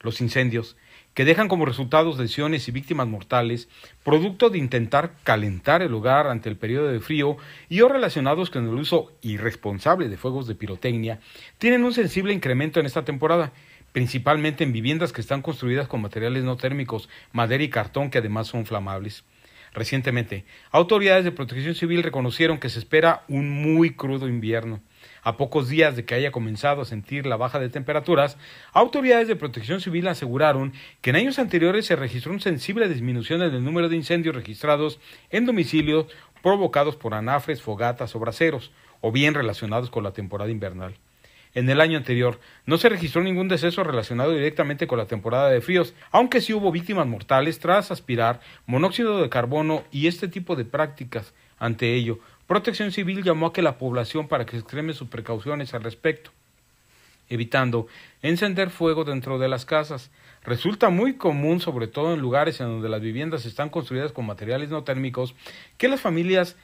Los 0.00 0.20
incendios, 0.20 0.76
que 1.14 1.24
dejan 1.24 1.48
como 1.48 1.64
resultados 1.64 2.18
lesiones 2.18 2.68
y 2.68 2.72
víctimas 2.72 3.06
mortales, 3.06 3.68
producto 4.02 4.50
de 4.50 4.58
intentar 4.58 5.14
calentar 5.22 5.80
el 5.80 5.94
hogar 5.94 6.26
ante 6.26 6.48
el 6.48 6.56
periodo 6.56 6.88
de 6.88 7.00
frío 7.00 7.36
y 7.68 7.80
o 7.80 7.88
relacionados 7.88 8.50
con 8.50 8.68
el 8.68 8.74
uso 8.74 9.12
irresponsable 9.22 10.08
de 10.08 10.16
fuegos 10.16 10.46
de 10.46 10.56
pirotecnia, 10.56 11.20
tienen 11.58 11.84
un 11.84 11.94
sensible 11.94 12.34
incremento 12.34 12.80
en 12.80 12.86
esta 12.86 13.04
temporada, 13.04 13.52
principalmente 13.94 14.64
en 14.64 14.72
viviendas 14.72 15.12
que 15.12 15.20
están 15.20 15.40
construidas 15.40 15.86
con 15.86 16.02
materiales 16.02 16.42
no 16.42 16.56
térmicos, 16.56 17.08
madera 17.30 17.62
y 17.62 17.70
cartón 17.70 18.10
que 18.10 18.18
además 18.18 18.48
son 18.48 18.66
flamables. 18.66 19.22
Recientemente, 19.72 20.44
autoridades 20.72 21.24
de 21.24 21.30
protección 21.30 21.76
civil 21.76 22.02
reconocieron 22.02 22.58
que 22.58 22.70
se 22.70 22.80
espera 22.80 23.22
un 23.28 23.50
muy 23.50 23.94
crudo 23.94 24.26
invierno. 24.26 24.80
A 25.22 25.36
pocos 25.36 25.68
días 25.68 25.94
de 25.94 26.04
que 26.04 26.16
haya 26.16 26.32
comenzado 26.32 26.82
a 26.82 26.86
sentir 26.86 27.24
la 27.24 27.36
baja 27.36 27.60
de 27.60 27.68
temperaturas, 27.68 28.36
autoridades 28.72 29.28
de 29.28 29.36
protección 29.36 29.80
civil 29.80 30.08
aseguraron 30.08 30.72
que 31.00 31.10
en 31.10 31.16
años 31.16 31.38
anteriores 31.38 31.86
se 31.86 31.94
registró 31.94 32.32
una 32.32 32.40
sensible 32.40 32.88
disminución 32.88 33.42
en 33.42 33.54
el 33.54 33.62
número 33.62 33.88
de 33.88 33.94
incendios 33.94 34.34
registrados 34.34 34.98
en 35.30 35.46
domicilios 35.46 36.06
provocados 36.42 36.96
por 36.96 37.14
anafres, 37.14 37.62
fogatas 37.62 38.16
o 38.16 38.18
braseros, 38.18 38.72
o 39.00 39.12
bien 39.12 39.34
relacionados 39.34 39.88
con 39.88 40.02
la 40.02 40.12
temporada 40.12 40.50
invernal. 40.50 40.96
En 41.54 41.70
el 41.70 41.80
año 41.80 41.96
anterior. 41.96 42.40
No 42.66 42.78
se 42.78 42.88
registró 42.88 43.22
ningún 43.22 43.48
deceso 43.48 43.84
relacionado 43.84 44.32
directamente 44.32 44.86
con 44.86 44.98
la 44.98 45.06
temporada 45.06 45.48
de 45.50 45.60
fríos, 45.60 45.94
aunque 46.10 46.40
sí 46.40 46.52
hubo 46.52 46.72
víctimas 46.72 47.06
mortales 47.06 47.58
tras 47.58 47.90
aspirar 47.90 48.40
monóxido 48.66 49.22
de 49.22 49.28
carbono 49.28 49.84
y 49.90 50.06
este 50.06 50.28
tipo 50.28 50.56
de 50.56 50.64
prácticas. 50.64 51.32
Ante 51.58 51.94
ello, 51.94 52.18
Protección 52.46 52.92
Civil 52.92 53.22
llamó 53.22 53.46
a 53.46 53.52
que 53.52 53.62
la 53.62 53.78
población 53.78 54.28
para 54.28 54.44
que 54.44 54.58
extreme 54.58 54.92
sus 54.92 55.08
precauciones 55.08 55.72
al 55.72 55.82
respecto, 55.82 56.30
evitando 57.28 57.86
encender 58.20 58.68
fuego 58.68 59.04
dentro 59.04 59.38
de 59.38 59.48
las 59.48 59.64
casas. 59.64 60.10
Resulta 60.44 60.90
muy 60.90 61.14
común, 61.14 61.60
sobre 61.60 61.86
todo 61.86 62.12
en 62.12 62.20
lugares 62.20 62.60
en 62.60 62.66
donde 62.66 62.90
las 62.90 63.00
viviendas 63.00 63.46
están 63.46 63.70
construidas 63.70 64.12
con 64.12 64.26
materiales 64.26 64.68
no 64.68 64.84
térmicos, 64.84 65.34
que 65.78 65.88
las 65.88 66.02
familias 66.02 66.56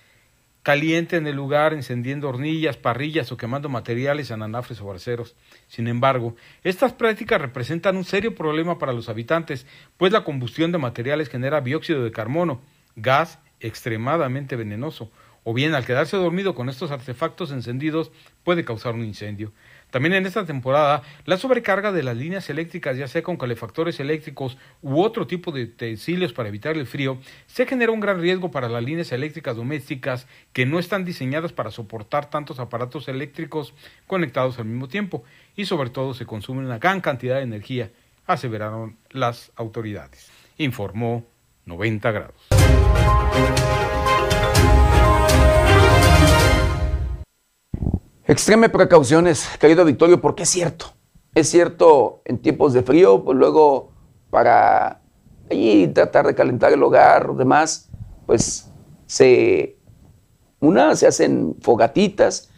calienten 0.63 1.27
el 1.27 1.37
lugar 1.37 1.73
encendiendo 1.73 2.29
hornillas, 2.29 2.77
parrillas 2.77 3.33
o 3.33 3.37
quemando 3.37 3.69
materiales 3.69 4.31
en 4.31 4.43
anafres 4.43 4.81
o 4.81 4.87
barceros. 4.87 5.35
Sin 5.69 5.89
embargo, 5.89 6.37
estas 6.65 6.93
prácticas 6.93 7.41
representan 7.41 7.97
un 7.97 8.05
serio 8.05 8.35
problema 8.35 8.79
para 8.79 8.93
los 8.93 9.09
habitantes, 9.09 9.67
pues 9.97 10.13
la 10.13 10.25
combustión 10.25 10.73
de 10.73 10.79
materiales 10.79 11.29
genera 11.29 11.61
dióxido 11.61 12.05
de 12.05 12.13
carbono, 12.13 12.61
gas 12.97 13.39
extremadamente 13.61 14.57
venenoso, 14.57 15.11
o 15.45 15.55
bien 15.55 15.75
al 15.75 15.87
quedarse 15.87 16.17
dormido 16.17 16.55
con 16.55 16.69
estos 16.69 16.91
artefactos 16.91 17.51
encendidos 17.51 18.11
puede 18.45 18.65
causar 18.65 18.95
un 18.95 19.05
incendio. 19.05 19.53
También 19.91 20.15
en 20.15 20.27
esta 20.27 20.45
temporada, 20.45 21.03
la 21.25 21.37
sobrecarga 21.37 21.93
de 21.93 22.03
las 22.03 22.17
líneas 22.17 22.49
eléctricas, 22.51 22.97
ya 22.97 23.09
sea 23.09 23.23
con 23.23 23.37
calefactores 23.37 24.01
eléctricos 24.01 24.57
u 24.83 25.01
otro 25.01 25.27
tipo 25.27 25.53
de 25.53 25.65
utensilios 25.65 26.33
para 26.33 26.49
evitar 26.49 26.77
el 26.77 26.87
frío, 26.87 27.19
se 27.47 27.67
genera 27.67 27.93
un 27.93 28.01
gran 28.01 28.21
riesgo 28.21 28.51
para 28.51 28.69
las 28.69 28.83
líneas 28.83 29.13
eléctricas 29.13 29.57
domésticas 29.57 30.27
que 30.53 30.67
no 30.67 30.79
están 30.79 31.05
diseñadas 31.05 31.53
para 31.53 31.71
soportar 31.71 32.31
tantos 32.31 32.61
aparatos 32.61 33.09
eléctricos 33.09 33.75
conectados 34.07 34.59
al 34.59 34.67
mismo 34.67 34.89
tiempo 34.89 35.25
y 35.57 35.67
sobre 35.67 35.91
todo 35.91 36.15
se 36.15 36.27
consume 36.27 36.65
una 36.65 36.79
gran 36.79 37.01
cantidad 37.01 37.37
de 37.37 37.43
energía, 37.43 37.91
aseveraron 38.27 38.97
las 39.11 39.53
autoridades. 39.57 40.31
Informó 40.59 41.27
90 41.67 42.11
grados. 42.11 43.70
Extreme 48.31 48.69
precauciones, 48.69 49.49
querido 49.59 49.85
Victorio, 49.85 50.21
porque 50.21 50.45
es 50.45 50.51
cierto. 50.51 50.87
Es 51.35 51.51
cierto, 51.51 52.23
en 52.25 52.39
tiempos 52.39 52.73
de 52.73 52.85
frío, 52.85 53.25
pues 53.25 53.37
luego 53.37 53.91
para 54.31 55.01
allí 55.51 55.89
tratar 55.89 56.29
de 56.29 56.37
calentar 56.37 56.73
el 56.73 56.81
hogar 56.81 57.31
o 57.31 57.35
demás, 57.35 57.91
pues 58.27 58.71
se, 59.07 59.77
una, 60.61 60.95
se 60.95 61.09
hacen 61.09 61.57
fogatitas 61.61 62.51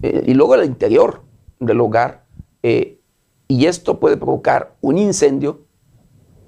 eh, 0.00 0.22
y 0.24 0.32
luego 0.32 0.54
al 0.54 0.64
interior 0.64 1.20
del 1.60 1.82
hogar. 1.82 2.24
Eh, 2.62 2.98
y 3.46 3.66
esto 3.66 4.00
puede 4.00 4.16
provocar 4.16 4.74
un 4.80 4.96
incendio 4.96 5.66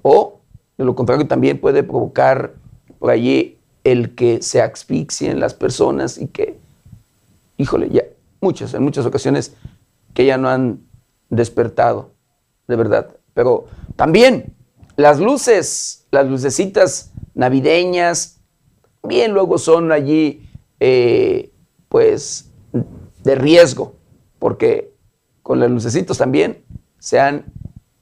o, 0.01 0.39
de 0.79 0.83
lo 0.83 0.95
contrario, 0.95 1.27
también 1.27 1.61
puede 1.61 1.83
provocar 1.83 2.55
por 2.97 3.11
allí 3.11 3.59
el 3.83 4.15
que 4.15 4.41
se 4.41 4.63
asfixien 4.63 5.39
las 5.39 5.53
personas 5.53 6.17
y 6.17 6.25
que, 6.25 6.57
híjole, 7.57 7.89
ya 7.91 8.01
muchas, 8.41 8.73
en 8.73 8.83
muchas 8.83 9.05
ocasiones 9.05 9.55
que 10.13 10.25
ya 10.25 10.37
no 10.37 10.49
han 10.49 10.87
despertado, 11.29 12.11
de 12.67 12.75
verdad. 12.75 13.17
Pero 13.33 13.65
también 13.95 14.55
las 14.95 15.19
luces, 15.19 16.07
las 16.11 16.27
lucecitas 16.27 17.11
navideñas, 17.33 18.39
bien 19.03 19.33
luego 19.33 19.57
son 19.57 19.91
allí, 19.91 20.49
eh, 20.79 21.51
pues, 21.89 22.51
de 23.23 23.35
riesgo, 23.35 23.95
porque 24.39 24.93
con 25.43 25.59
las 25.59 25.69
lucecitas 25.69 26.17
también 26.17 26.63
se 26.99 27.19
han 27.19 27.45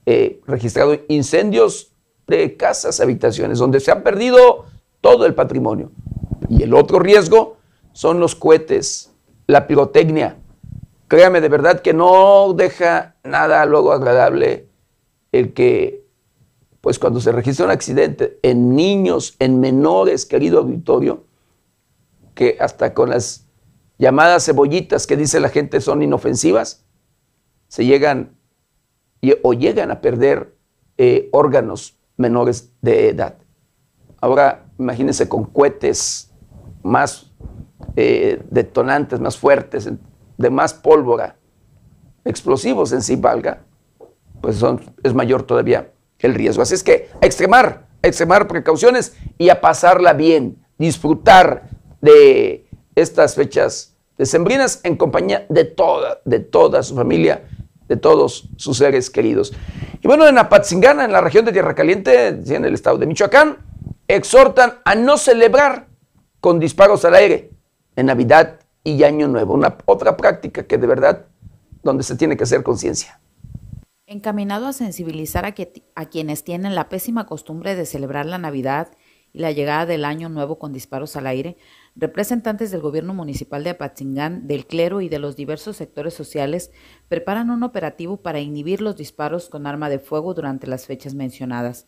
eh, 0.06 0.42
registrado 0.48 0.98
incendios 1.08 1.92
de 2.28 2.56
casas, 2.58 3.00
habitaciones, 3.00 3.60
donde 3.60 3.80
se 3.80 3.92
ha 3.92 4.04
perdido 4.04 4.66
todo 5.02 5.26
el 5.26 5.36
patrimonio. 5.36 5.92
Y 6.50 6.64
el 6.64 6.74
otro 6.74 7.00
riesgo 7.00 7.58
son 7.94 8.20
los 8.20 8.36
cohetes 8.36 9.12
la 9.48 9.68
pirotecnia. 9.68 10.38
Créame, 11.08 11.42
de 11.42 11.50
verdad 11.50 11.82
que 11.82 11.94
no 11.94 12.54
deja 12.54 13.16
nada 13.24 13.66
luego 13.66 13.92
agradable 13.92 14.70
el 15.32 15.54
que, 15.54 16.06
pues 16.82 16.98
cuando 17.00 17.20
se 17.20 17.32
registra 17.32 17.66
un 17.66 17.72
accidente 17.72 18.40
en 18.42 18.76
niños, 18.76 19.36
en 19.40 19.60
menores, 19.60 20.26
querido 20.26 20.60
auditorio, 20.60 21.26
que 22.34 22.58
hasta 22.60 22.94
con 22.94 23.10
las 23.12 23.48
llamadas 23.98 24.46
cebollitas 24.46 25.08
que 25.08 25.18
dice 25.18 25.40
la 25.40 25.50
gente 25.50 25.80
son 25.82 26.02
inofensivas, 26.02 26.86
se 27.68 27.86
llegan 27.86 28.36
o 29.44 29.54
llegan 29.54 29.92
a 29.92 30.02
perder 30.02 30.56
eh, 30.98 31.30
órganos 31.32 31.98
menores 32.18 32.72
de 32.82 33.10
edad. 33.10 33.38
Ahora 34.22 34.66
imagínense 34.78 35.28
con 35.28 35.46
cohetes 35.46 36.32
más 36.84 37.25
eh, 37.96 38.42
detonantes 38.50 39.20
más 39.20 39.38
fuertes, 39.38 39.90
de 40.38 40.50
más 40.50 40.74
pólvora, 40.74 41.38
explosivos 42.24 42.92
en 42.92 43.02
sí 43.02 43.16
valga, 43.16 43.62
pues 44.42 44.58
son, 44.58 44.82
es 45.04 45.14
mayor 45.14 45.44
todavía 45.44 45.92
el 46.20 46.34
riesgo. 46.34 46.64
Así 46.64 46.74
es 46.74 46.84
que 46.84 47.10
a 47.22 47.26
extremar, 47.26 47.88
a 48.02 48.08
extremar 48.08 48.48
precauciones 48.48 49.16
y 49.38 49.50
a 49.50 49.62
pasarla 49.62 50.14
bien, 50.14 50.58
disfrutar 50.78 51.70
de 52.02 52.68
estas 52.96 53.36
fechas 53.36 53.96
decembrinas 54.18 54.80
en 54.84 54.96
compañía 54.96 55.46
de 55.50 55.66
toda, 55.66 56.22
de 56.26 56.40
toda 56.40 56.84
su 56.84 56.96
familia, 56.96 57.44
de 57.88 57.98
todos 57.98 58.50
sus 58.58 58.78
seres 58.78 59.10
queridos. 59.10 59.54
Y 60.02 60.08
bueno, 60.08 60.28
en 60.28 60.38
Apatzingana, 60.38 61.06
en 61.06 61.12
la 61.12 61.22
región 61.22 61.46
de 61.46 61.52
Tierra 61.52 61.76
Caliente, 61.76 62.28
en 62.28 62.66
el 62.66 62.74
estado 62.74 62.98
de 62.98 63.06
Michoacán, 63.06 63.58
exhortan 64.08 64.80
a 64.86 64.96
no 64.96 65.18
celebrar 65.18 65.88
con 66.40 66.60
disparos 66.60 67.06
al 67.06 67.16
aire 67.16 67.55
en 67.96 68.08
Navidad 68.08 68.60
y 68.84 69.04
Año 69.04 69.28
Nuevo. 69.28 69.54
Una 69.54 69.78
otra 69.86 70.16
práctica 70.18 70.64
que 70.64 70.78
de 70.78 70.88
verdad, 70.88 71.26
donde 71.84 72.04
se 72.04 72.16
tiene 72.16 72.38
que 72.38 72.44
hacer 72.44 72.64
conciencia. 72.64 73.20
Encaminado 74.08 74.68
a 74.68 74.74
sensibilizar 74.74 75.46
a, 75.46 75.56
a 75.96 76.06
quienes 76.06 76.44
tienen 76.44 76.76
la 76.76 76.90
pésima 76.90 77.26
costumbre 77.26 77.76
de 77.76 77.86
celebrar 77.86 78.26
la 78.26 78.38
Navidad 78.38 78.90
y 79.34 79.40
la 79.40 79.52
llegada 79.52 79.86
del 79.86 80.06
Año 80.06 80.30
Nuevo 80.30 80.60
con 80.60 80.72
disparos 80.72 81.16
al 81.16 81.28
aire, 81.28 81.58
representantes 81.96 82.72
del 82.72 82.82
gobierno 82.82 83.14
municipal 83.14 83.64
de 83.64 83.72
Apatzingán, 83.72 84.48
del 84.48 84.68
clero 84.68 85.02
y 85.02 85.10
de 85.10 85.20
los 85.20 85.36
diversos 85.36 85.76
sectores 85.76 86.14
sociales 86.14 86.72
preparan 87.08 87.50
un 87.50 87.64
operativo 87.64 88.18
para 88.18 88.40
inhibir 88.40 88.80
los 88.82 88.96
disparos 88.96 89.50
con 89.50 89.66
arma 89.68 89.90
de 89.90 90.00
fuego 90.00 90.34
durante 90.34 90.68
las 90.68 90.86
fechas 90.86 91.16
mencionadas. 91.16 91.88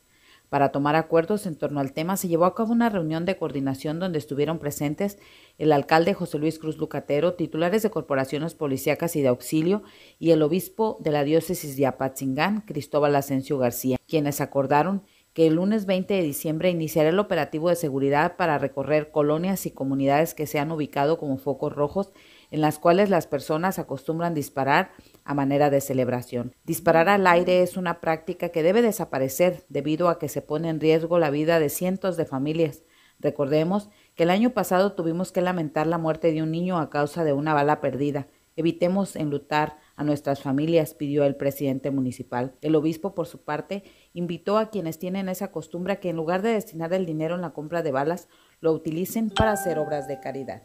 Para 0.50 0.72
tomar 0.72 0.96
acuerdos 0.96 1.46
en 1.46 1.56
torno 1.56 1.82
al 1.82 1.92
tema 1.92 2.16
se 2.16 2.30
llevó 2.30 2.46
a 2.46 2.56
cabo 2.56 2.72
una 2.72 2.90
reunión 2.90 3.26
de 3.26 3.36
coordinación 3.38 4.00
donde 4.00 4.18
estuvieron 4.18 4.60
presentes 4.60 5.18
el 5.58 5.74
alcalde 5.74 6.14
José 6.14 6.40
Luis 6.40 6.58
Cruz 6.58 6.78
Lucatero, 6.78 7.34
titulares 7.34 7.84
de 7.84 7.90
corporaciones 7.90 8.54
policíacas 8.54 9.16
y 9.18 9.22
de 9.22 9.28
auxilio 9.28 9.84
y 10.20 10.32
el 10.32 10.42
obispo 10.42 10.98
de 11.02 11.12
la 11.12 11.26
diócesis 11.26 11.76
de 11.76 11.86
Apatzingán, 11.86 12.62
Cristóbal 12.62 13.16
Asensio 13.16 13.58
García, 13.58 13.98
quienes 14.08 14.40
acordaron 14.40 15.04
que 15.34 15.48
el 15.48 15.56
lunes 15.56 15.86
20 15.86 16.14
de 16.14 16.24
diciembre 16.24 16.72
iniciará 16.72 17.10
el 17.10 17.20
operativo 17.20 17.70
de 17.70 17.76
seguridad 17.76 18.38
para 18.38 18.58
recorrer 18.58 19.12
colonias 19.12 19.66
y 19.66 19.72
comunidades 19.72 20.34
que 20.34 20.48
se 20.48 20.60
han 20.60 20.72
ubicado 20.72 21.20
como 21.20 21.38
focos 21.38 21.74
rojos 21.74 22.12
en 22.52 22.62
las 22.62 22.80
cuales 22.80 23.10
las 23.10 23.28
personas 23.28 23.80
acostumbran 23.80 24.34
disparar 24.34 24.92
a 25.24 25.34
manera 25.34 25.70
de 25.70 25.82
celebración. 25.82 26.56
Disparar 26.64 27.10
al 27.10 27.28
aire 27.28 27.62
es 27.62 27.78
una 27.78 28.00
práctica 28.00 28.50
que 28.50 28.64
debe 28.64 28.82
desaparecer 28.82 29.66
debido 29.70 30.10
a 30.10 30.20
que 30.20 30.30
se 30.30 30.42
pone 30.42 30.70
en 30.70 30.80
riesgo 30.80 31.20
la 31.20 31.30
vida 31.30 31.60
de 31.60 31.70
cientos 31.70 32.18
de 32.18 32.26
familias. 32.26 32.84
Recordemos 33.20 33.90
que 34.16 34.24
el 34.24 34.30
año 34.30 34.52
pasado 34.52 34.94
tuvimos 34.94 35.32
que 35.32 35.42
lamentar 35.42 35.88
la 35.88 35.98
muerte 35.98 36.32
de 36.32 36.44
un 36.44 36.52
niño 36.52 36.78
a 36.78 36.90
causa 36.90 37.24
de 37.24 37.34
una 37.34 37.54
bala 37.54 37.82
perdida. 37.82 38.28
Evitemos 38.56 39.16
enlutar 39.16 39.78
a 39.96 40.04
nuestras 40.04 40.42
familias, 40.42 40.94
pidió 40.94 41.26
el 41.26 41.36
presidente 41.36 41.92
municipal. 41.92 42.56
El 42.62 42.76
obispo, 42.76 43.14
por 43.14 43.28
su 43.28 43.44
parte, 43.44 43.84
invitó 44.14 44.58
a 44.58 44.70
quienes 44.70 45.00
tienen 45.00 45.30
esa 45.30 45.52
costumbre 45.52 46.00
que 46.00 46.10
en 46.10 46.16
lugar 46.16 46.42
de 46.42 46.54
destinar 46.54 46.94
el 46.94 47.06
dinero 47.06 47.36
en 47.36 47.42
la 47.42 47.52
compra 47.52 47.84
de 47.84 47.92
balas, 47.92 48.28
lo 48.60 48.72
utilicen 48.72 49.30
para 49.30 49.52
hacer 49.52 49.78
obras 49.80 50.08
de 50.08 50.20
caridad. 50.20 50.64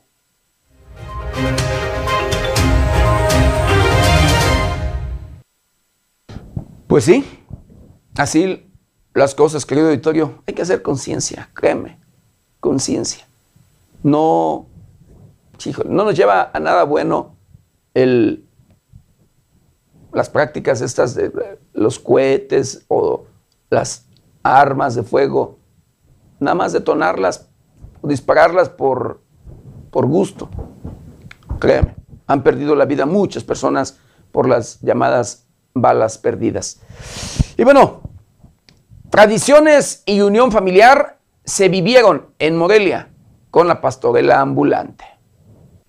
Pues 6.92 7.04
sí, 7.04 7.24
así 8.16 8.70
las 9.14 9.34
cosas, 9.34 9.64
querido 9.64 9.88
auditorio. 9.88 10.42
Hay 10.46 10.52
que 10.52 10.60
hacer 10.60 10.82
conciencia, 10.82 11.48
créeme, 11.54 11.98
conciencia. 12.60 13.26
No, 14.02 14.66
no 15.86 16.04
nos 16.04 16.14
lleva 16.14 16.50
a 16.52 16.60
nada 16.60 16.84
bueno 16.84 17.34
el, 17.94 18.44
las 20.12 20.28
prácticas 20.28 20.82
estas 20.82 21.14
de 21.14 21.58
los 21.72 21.98
cohetes 21.98 22.84
o 22.88 23.24
las 23.70 24.06
armas 24.42 24.94
de 24.94 25.02
fuego, 25.02 25.58
nada 26.40 26.54
más 26.54 26.72
detonarlas 26.72 27.48
o 28.02 28.08
dispararlas 28.08 28.68
por, 28.68 29.22
por 29.90 30.06
gusto. 30.06 30.50
Créeme, 31.62 31.94
han 32.26 32.42
perdido 32.42 32.74
la 32.74 32.86
vida 32.86 33.06
muchas 33.06 33.44
personas 33.44 33.96
por 34.32 34.48
las 34.48 34.80
llamadas 34.80 35.46
balas 35.72 36.18
perdidas. 36.18 36.80
Y 37.56 37.62
bueno, 37.62 38.00
tradiciones 39.10 40.02
y 40.04 40.22
unión 40.22 40.50
familiar 40.50 41.20
se 41.44 41.68
vivieron 41.68 42.26
en 42.40 42.56
Morelia 42.56 43.10
con 43.52 43.68
la 43.68 43.80
pastorela 43.80 44.40
ambulante. 44.40 45.04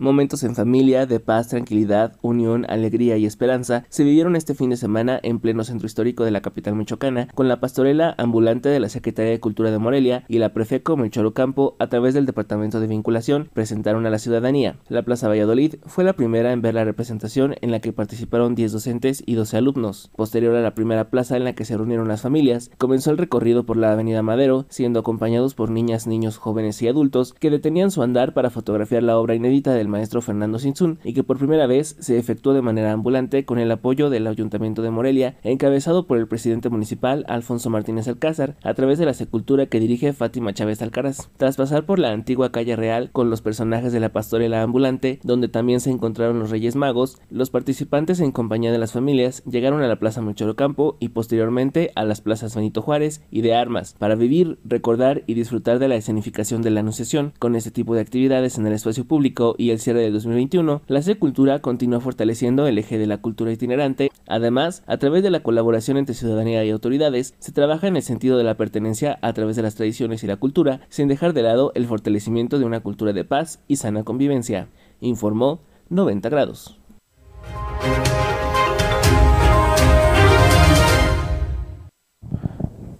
Momentos 0.03 0.43
en 0.43 0.53
familia, 0.53 1.05
de 1.05 1.21
paz, 1.21 1.47
tranquilidad, 1.47 2.17
unión, 2.21 2.65
alegría 2.67 3.15
y 3.15 3.25
esperanza 3.25 3.85
se 3.87 4.03
vivieron 4.03 4.35
este 4.35 4.53
fin 4.53 4.69
de 4.69 4.75
semana 4.75 5.17
en 5.23 5.39
pleno 5.39 5.63
centro 5.63 5.87
histórico 5.87 6.25
de 6.25 6.31
la 6.31 6.41
capital 6.41 6.75
michoacana 6.75 7.29
con 7.33 7.47
la 7.47 7.61
pastorela 7.61 8.13
ambulante 8.17 8.67
de 8.67 8.81
la 8.81 8.89
Secretaría 8.89 9.31
de 9.31 9.39
Cultura 9.39 9.71
de 9.71 9.79
Morelia 9.79 10.25
y 10.27 10.39
la 10.39 10.53
Prefeco 10.53 10.97
Melchor 10.97 11.25
Ocampo 11.25 11.77
a 11.79 11.87
través 11.87 12.13
del 12.13 12.25
Departamento 12.25 12.81
de 12.81 12.87
Vinculación 12.87 13.49
presentaron 13.53 14.05
a 14.05 14.09
la 14.09 14.19
ciudadanía. 14.19 14.75
La 14.89 15.03
Plaza 15.03 15.29
Valladolid 15.29 15.75
fue 15.85 16.03
la 16.03 16.17
primera 16.17 16.51
en 16.51 16.61
ver 16.61 16.73
la 16.73 16.83
representación 16.83 17.55
en 17.61 17.71
la 17.71 17.79
que 17.79 17.93
participaron 17.93 18.55
10 18.55 18.73
docentes 18.73 19.23
y 19.25 19.35
12 19.35 19.55
alumnos. 19.55 20.11
Posterior 20.17 20.53
a 20.57 20.61
la 20.61 20.75
primera 20.75 21.11
plaza 21.11 21.37
en 21.37 21.45
la 21.45 21.53
que 21.53 21.63
se 21.63 21.77
reunieron 21.77 22.09
las 22.09 22.23
familias, 22.23 22.71
comenzó 22.77 23.11
el 23.11 23.17
recorrido 23.17 23.65
por 23.65 23.77
la 23.77 23.93
Avenida 23.93 24.21
Madero, 24.21 24.65
siendo 24.67 24.99
acompañados 24.99 25.55
por 25.55 25.69
niñas, 25.69 26.07
niños, 26.07 26.35
jóvenes 26.35 26.81
y 26.81 26.89
adultos 26.89 27.31
que 27.31 27.49
detenían 27.49 27.89
su 27.89 28.03
andar 28.03 28.33
para 28.33 28.49
fotografiar 28.49 29.03
la 29.03 29.17
obra 29.17 29.35
inédita 29.35 29.73
de 29.73 29.83
el 29.83 29.92
maestro 29.93 30.21
Fernando 30.21 30.59
Sinsun 30.59 30.99
y 31.05 31.13
que 31.13 31.23
por 31.23 31.37
primera 31.37 31.65
vez 31.65 31.95
se 31.99 32.17
efectuó 32.17 32.53
de 32.53 32.61
manera 32.61 32.91
ambulante 32.91 33.45
con 33.45 33.59
el 33.59 33.71
apoyo 33.71 34.09
del 34.09 34.27
Ayuntamiento 34.27 34.81
de 34.81 34.91
Morelia, 34.91 35.37
encabezado 35.43 36.05
por 36.05 36.17
el 36.17 36.27
presidente 36.27 36.67
municipal 36.67 37.23
Alfonso 37.29 37.69
Martínez 37.69 38.09
Alcázar, 38.09 38.57
a 38.63 38.73
través 38.73 38.99
de 38.99 39.05
la 39.05 39.13
sepultura 39.13 39.67
que 39.67 39.79
dirige 39.79 40.11
Fátima 40.11 40.53
Chávez 40.53 40.81
Alcaraz. 40.81 41.29
Tras 41.37 41.55
pasar 41.55 41.85
por 41.85 41.99
la 41.99 42.11
antigua 42.11 42.51
calle 42.51 42.75
real 42.75 43.09
con 43.13 43.29
los 43.29 43.41
personajes 43.41 43.93
de 43.93 44.01
la 44.01 44.11
pastorela 44.11 44.61
ambulante, 44.61 45.19
donde 45.23 45.47
también 45.47 45.79
se 45.79 45.91
encontraron 45.91 46.39
los 46.39 46.49
Reyes 46.49 46.75
Magos, 46.75 47.19
los 47.29 47.49
participantes 47.49 48.19
en 48.19 48.33
compañía 48.33 48.73
de 48.73 48.77
las 48.77 48.91
familias 48.91 49.41
llegaron 49.45 49.81
a 49.81 49.87
la 49.87 49.99
Plaza 49.99 50.21
Campo 50.55 50.97
y 50.99 51.09
posteriormente 51.09 51.91
a 51.95 52.03
las 52.03 52.21
plazas 52.21 52.55
Benito 52.55 52.81
Juárez 52.81 53.21
y 53.29 53.41
de 53.41 53.55
Armas 53.55 53.95
para 53.97 54.15
vivir, 54.15 54.59
recordar 54.63 55.23
y 55.27 55.33
disfrutar 55.35 55.79
de 55.79 55.87
la 55.87 55.95
escenificación 55.95 56.61
de 56.61 56.71
la 56.71 56.79
Anunciación. 56.79 57.33
Con 57.39 57.55
este 57.55 57.71
tipo 57.71 57.95
de 57.95 58.01
actividades 58.01 58.57
en 58.57 58.65
el 58.67 58.73
espacio 58.73 59.05
público 59.05 59.55
y 59.57 59.71
el 59.73 59.79
cierre 59.79 60.01
de 60.01 60.11
2021, 60.11 60.81
la 60.87 61.01
Cultura 61.19 61.59
continúa 61.59 61.99
fortaleciendo 61.99 62.65
el 62.67 62.77
eje 62.77 62.97
de 62.97 63.07
la 63.07 63.17
cultura 63.17 63.51
itinerante. 63.51 64.11
Además, 64.27 64.83
a 64.87 64.97
través 64.97 65.23
de 65.23 65.29
la 65.29 65.41
colaboración 65.41 65.97
entre 65.97 66.15
ciudadanía 66.15 66.63
y 66.63 66.69
autoridades, 66.69 67.33
se 67.39 67.51
trabaja 67.51 67.87
en 67.87 67.97
el 67.97 68.03
sentido 68.03 68.37
de 68.37 68.43
la 68.43 68.55
pertenencia 68.55 69.19
a 69.21 69.33
través 69.33 69.55
de 69.55 69.63
las 69.63 69.75
tradiciones 69.75 70.23
y 70.23 70.27
la 70.27 70.37
cultura, 70.37 70.81
sin 70.89 71.07
dejar 71.07 71.33
de 71.33 71.43
lado 71.43 71.71
el 71.75 71.87
fortalecimiento 71.87 72.59
de 72.59 72.65
una 72.65 72.79
cultura 72.79 73.13
de 73.13 73.25
paz 73.25 73.59
y 73.67 73.75
sana 73.75 74.03
convivencia, 74.03 74.69
informó 75.01 75.61
90 75.89 76.29
grados. 76.29 76.79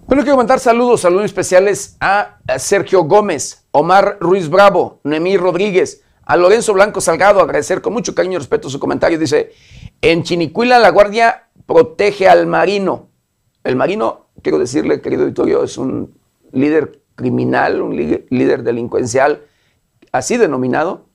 Bueno, 0.06 0.22
quiero 0.22 0.36
mandar 0.36 0.60
saludos, 0.60 1.00
saludos 1.00 1.24
especiales 1.24 1.96
a 1.98 2.38
Sergio 2.58 3.02
Gómez, 3.02 3.66
Omar 3.72 4.18
Ruiz 4.20 4.48
Bravo, 4.48 5.00
Noemí 5.02 5.36
Rodríguez, 5.36 6.03
a 6.26 6.36
Lorenzo 6.36 6.72
Blanco 6.72 7.00
Salgado, 7.00 7.40
agradecer 7.40 7.80
con 7.80 7.92
mucho 7.92 8.14
cariño 8.14 8.36
y 8.36 8.38
respeto 8.38 8.70
su 8.70 8.78
comentario. 8.78 9.18
Dice, 9.18 9.52
en 10.00 10.22
Chinicuila 10.22 10.78
la 10.78 10.90
Guardia 10.90 11.48
protege 11.66 12.28
al 12.28 12.46
marino. 12.46 13.08
El 13.62 13.76
marino, 13.76 14.26
quiero 14.42 14.58
decirle, 14.58 15.00
querido 15.00 15.22
auditorio, 15.22 15.64
es 15.64 15.78
un 15.78 16.18
líder 16.52 17.00
criminal, 17.14 17.80
un 17.82 17.96
líder 17.96 18.62
delincuencial, 18.62 19.42
así 20.12 20.36
denominado, 20.36 21.06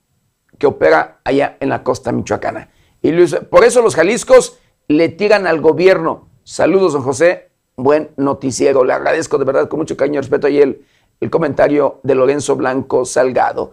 que 0.58 0.66
opera 0.66 1.20
allá 1.24 1.56
en 1.60 1.68
la 1.68 1.82
costa 1.82 2.12
michoacana. 2.12 2.70
Y 3.02 3.12
por 3.50 3.64
eso 3.64 3.82
los 3.82 3.94
jaliscos 3.94 4.58
le 4.88 5.08
tiran 5.08 5.46
al 5.46 5.60
gobierno. 5.60 6.28
Saludos, 6.44 6.92
don 6.92 7.02
José, 7.02 7.50
buen 7.76 8.10
noticiero. 8.16 8.84
Le 8.84 8.92
agradezco 8.92 9.38
de 9.38 9.44
verdad 9.44 9.68
con 9.68 9.78
mucho 9.78 9.96
cariño 9.96 10.18
y 10.18 10.22
respeto 10.22 10.46
ahí 10.46 10.60
el, 10.60 10.84
el 11.20 11.30
comentario 11.30 12.00
de 12.02 12.14
Lorenzo 12.14 12.56
Blanco 12.56 13.04
Salgado. 13.04 13.72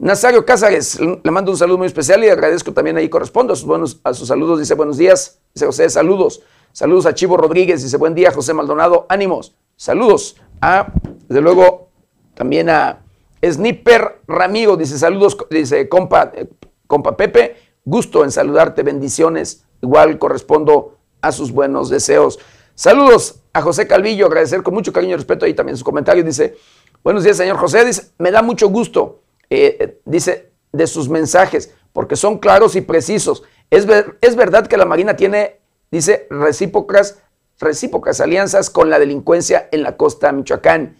Nazario 0.00 0.46
Cázares, 0.46 1.00
le 1.00 1.30
mando 1.32 1.50
un 1.50 1.56
saludo 1.56 1.78
muy 1.78 1.88
especial 1.88 2.22
y 2.22 2.28
agradezco 2.28 2.72
también 2.72 2.96
ahí 2.96 3.08
correspondo 3.08 3.52
a 3.52 3.56
sus, 3.56 3.66
buenos, 3.66 4.00
a 4.04 4.14
sus 4.14 4.28
saludos. 4.28 4.60
Dice 4.60 4.74
buenos 4.74 4.96
días, 4.96 5.40
dice 5.52 5.66
José, 5.66 5.90
saludos. 5.90 6.40
Saludos 6.72 7.06
a 7.06 7.14
Chivo 7.14 7.36
Rodríguez, 7.36 7.82
dice 7.82 7.96
buen 7.96 8.14
día, 8.14 8.30
José 8.30 8.54
Maldonado, 8.54 9.06
ánimos. 9.08 9.56
Saludos 9.74 10.36
a, 10.60 10.92
desde 11.28 11.40
luego, 11.40 11.88
también 12.34 12.70
a 12.70 13.00
Sniper 13.44 14.20
Ramiro, 14.28 14.76
dice 14.76 14.96
saludos, 14.96 15.36
dice 15.50 15.88
compa, 15.88 16.30
eh, 16.32 16.48
compa 16.86 17.16
Pepe, 17.16 17.56
gusto 17.84 18.22
en 18.22 18.30
saludarte, 18.30 18.84
bendiciones. 18.84 19.64
Igual 19.82 20.16
correspondo 20.20 20.96
a 21.20 21.32
sus 21.32 21.50
buenos 21.50 21.90
deseos. 21.90 22.38
Saludos 22.76 23.40
a 23.52 23.62
José 23.62 23.88
Calvillo, 23.88 24.26
agradecer 24.26 24.62
con 24.62 24.74
mucho 24.74 24.92
cariño 24.92 25.14
y 25.14 25.16
respeto 25.16 25.44
ahí 25.44 25.54
también 25.54 25.76
su 25.76 25.82
comentario. 25.82 26.22
Dice, 26.22 26.56
buenos 27.02 27.24
días, 27.24 27.36
señor 27.36 27.56
José, 27.56 27.84
dice, 27.84 28.12
me 28.18 28.30
da 28.30 28.42
mucho 28.42 28.68
gusto 28.68 29.22
eh, 29.50 30.00
dice, 30.04 30.52
de 30.72 30.86
sus 30.86 31.08
mensajes, 31.08 31.74
porque 31.92 32.16
son 32.16 32.38
claros 32.38 32.76
y 32.76 32.80
precisos. 32.80 33.42
Es, 33.70 33.86
es 34.20 34.36
verdad 34.36 34.66
que 34.66 34.76
la 34.76 34.84
Marina 34.84 35.16
tiene, 35.16 35.60
dice, 35.90 36.26
recíprocas, 36.30 37.18
recíprocas 37.58 38.20
alianzas 38.20 38.70
con 38.70 38.90
la 38.90 38.98
delincuencia 38.98 39.68
en 39.72 39.82
la 39.82 39.96
costa 39.96 40.32
Michoacán. 40.32 40.96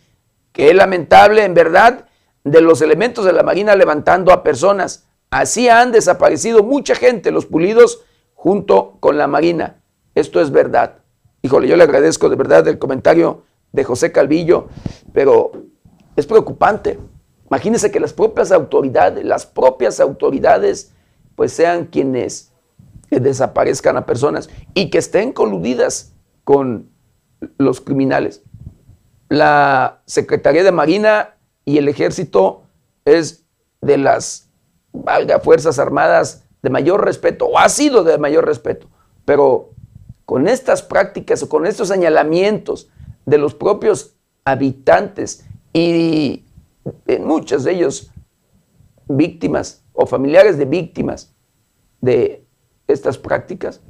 Que 0.52 0.70
es 0.70 0.74
lamentable, 0.74 1.44
en 1.44 1.54
verdad, 1.54 2.08
de 2.44 2.60
los 2.60 2.80
elementos 2.82 3.24
de 3.24 3.32
la 3.32 3.42
Marina 3.42 3.76
levantando 3.76 4.32
a 4.32 4.42
personas. 4.42 5.06
Así 5.30 5.68
han 5.68 5.92
desaparecido 5.92 6.62
mucha 6.62 6.94
gente, 6.94 7.30
los 7.30 7.46
pulidos, 7.46 8.04
junto 8.34 8.96
con 9.00 9.18
la 9.18 9.26
Marina. 9.26 9.82
Esto 10.14 10.40
es 10.40 10.50
verdad. 10.50 10.98
Híjole, 11.42 11.68
yo 11.68 11.76
le 11.76 11.84
agradezco 11.84 12.28
de 12.28 12.36
verdad 12.36 12.66
el 12.66 12.78
comentario 12.78 13.44
de 13.72 13.84
José 13.84 14.10
Calvillo, 14.10 14.68
pero 15.12 15.52
es 16.16 16.26
preocupante. 16.26 16.98
Imagínense 17.50 17.90
que 17.90 18.00
las 18.00 18.12
propias 18.12 18.52
autoridades, 18.52 19.24
las 19.24 19.46
propias 19.46 20.00
autoridades, 20.00 20.92
pues 21.34 21.52
sean 21.52 21.86
quienes 21.86 22.52
desaparezcan 23.10 23.96
a 23.96 24.06
personas 24.06 24.50
y 24.74 24.90
que 24.90 24.98
estén 24.98 25.32
coludidas 25.32 26.12
con 26.44 26.90
los 27.56 27.80
criminales. 27.80 28.42
La 29.28 30.02
Secretaría 30.06 30.64
de 30.64 30.72
Marina 30.72 31.36
y 31.64 31.78
el 31.78 31.88
Ejército 31.88 32.62
es 33.04 33.44
de 33.80 33.98
las, 33.98 34.50
valga, 34.92 35.40
Fuerzas 35.40 35.78
Armadas 35.78 36.44
de 36.62 36.70
mayor 36.70 37.04
respeto, 37.04 37.46
o 37.46 37.58
ha 37.58 37.68
sido 37.68 38.04
de 38.04 38.18
mayor 38.18 38.46
respeto, 38.46 38.88
pero 39.24 39.70
con 40.24 40.48
estas 40.48 40.82
prácticas 40.82 41.42
o 41.42 41.48
con 41.48 41.66
estos 41.66 41.88
señalamientos 41.88 42.88
de 43.24 43.38
los 43.38 43.54
propios 43.54 44.16
habitantes 44.44 45.46
y 45.72 46.44
en 47.06 47.24
muchos 47.26 47.64
de 47.64 47.72
ellos 47.72 48.12
víctimas 49.08 49.84
o 49.92 50.06
familiares 50.06 50.58
de 50.58 50.64
víctimas 50.64 51.34
de 52.00 52.46
estas 52.86 53.18
prácticas, 53.18 53.80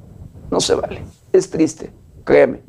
no 0.49 0.59
se 0.59 0.75
vale. 0.75 1.03
Es 1.31 1.49
triste, 1.49 1.91
créeme, 2.23 2.63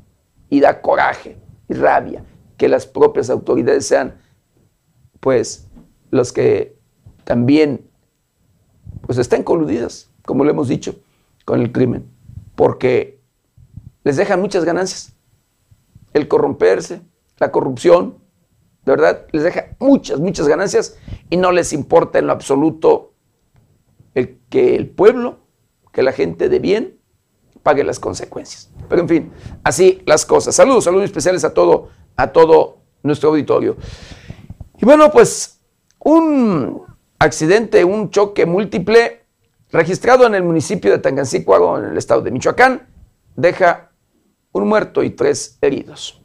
y 0.48 0.60
da 0.60 0.80
coraje 0.82 1.38
y 1.68 1.74
rabia 1.74 2.24
que 2.56 2.68
las 2.68 2.86
propias 2.86 3.30
autoridades 3.30 3.86
sean, 3.86 4.20
pues, 5.20 5.68
los 6.10 6.32
que 6.32 6.78
también, 7.24 7.88
pues, 9.02 9.18
estén 9.18 9.42
coludidas, 9.42 10.10
como 10.26 10.44
lo 10.44 10.50
hemos 10.50 10.68
dicho, 10.68 10.96
con 11.44 11.60
el 11.60 11.72
crimen, 11.72 12.10
porque 12.54 13.20
les 14.04 14.16
dejan 14.16 14.40
muchas 14.40 14.64
ganancias. 14.64 15.14
El 16.12 16.28
corromperse, 16.28 17.02
la 17.38 17.50
corrupción, 17.50 18.19
de 18.84 18.92
verdad, 18.92 19.26
les 19.32 19.42
deja 19.42 19.76
muchas, 19.78 20.18
muchas 20.18 20.48
ganancias 20.48 20.96
y 21.28 21.36
no 21.36 21.52
les 21.52 21.72
importa 21.72 22.18
en 22.18 22.26
lo 22.26 22.32
absoluto 22.32 23.12
el 24.14 24.38
que 24.48 24.74
el 24.76 24.88
pueblo, 24.88 25.38
que 25.92 26.02
la 26.02 26.12
gente 26.12 26.48
de 26.48 26.58
bien 26.58 26.98
pague 27.62 27.84
las 27.84 28.00
consecuencias. 28.00 28.70
Pero 28.88 29.02
en 29.02 29.08
fin, 29.08 29.32
así 29.62 30.02
las 30.06 30.24
cosas. 30.24 30.54
Saludos, 30.54 30.84
saludos 30.84 31.04
especiales 31.04 31.44
a 31.44 31.52
todo, 31.52 31.90
a 32.16 32.32
todo 32.32 32.78
nuestro 33.02 33.30
auditorio. 33.30 33.76
Y 34.78 34.84
bueno, 34.84 35.10
pues 35.10 35.60
un 35.98 36.82
accidente, 37.18 37.84
un 37.84 38.10
choque 38.10 38.46
múltiple 38.46 39.20
registrado 39.70 40.26
en 40.26 40.34
el 40.34 40.42
municipio 40.42 40.90
de 40.90 40.98
Tangancícuaro, 40.98 41.78
en 41.78 41.92
el 41.92 41.98
estado 41.98 42.22
de 42.22 42.30
Michoacán, 42.30 42.88
deja 43.36 43.92
un 44.52 44.66
muerto 44.66 45.02
y 45.02 45.10
tres 45.10 45.58
heridos. 45.60 46.19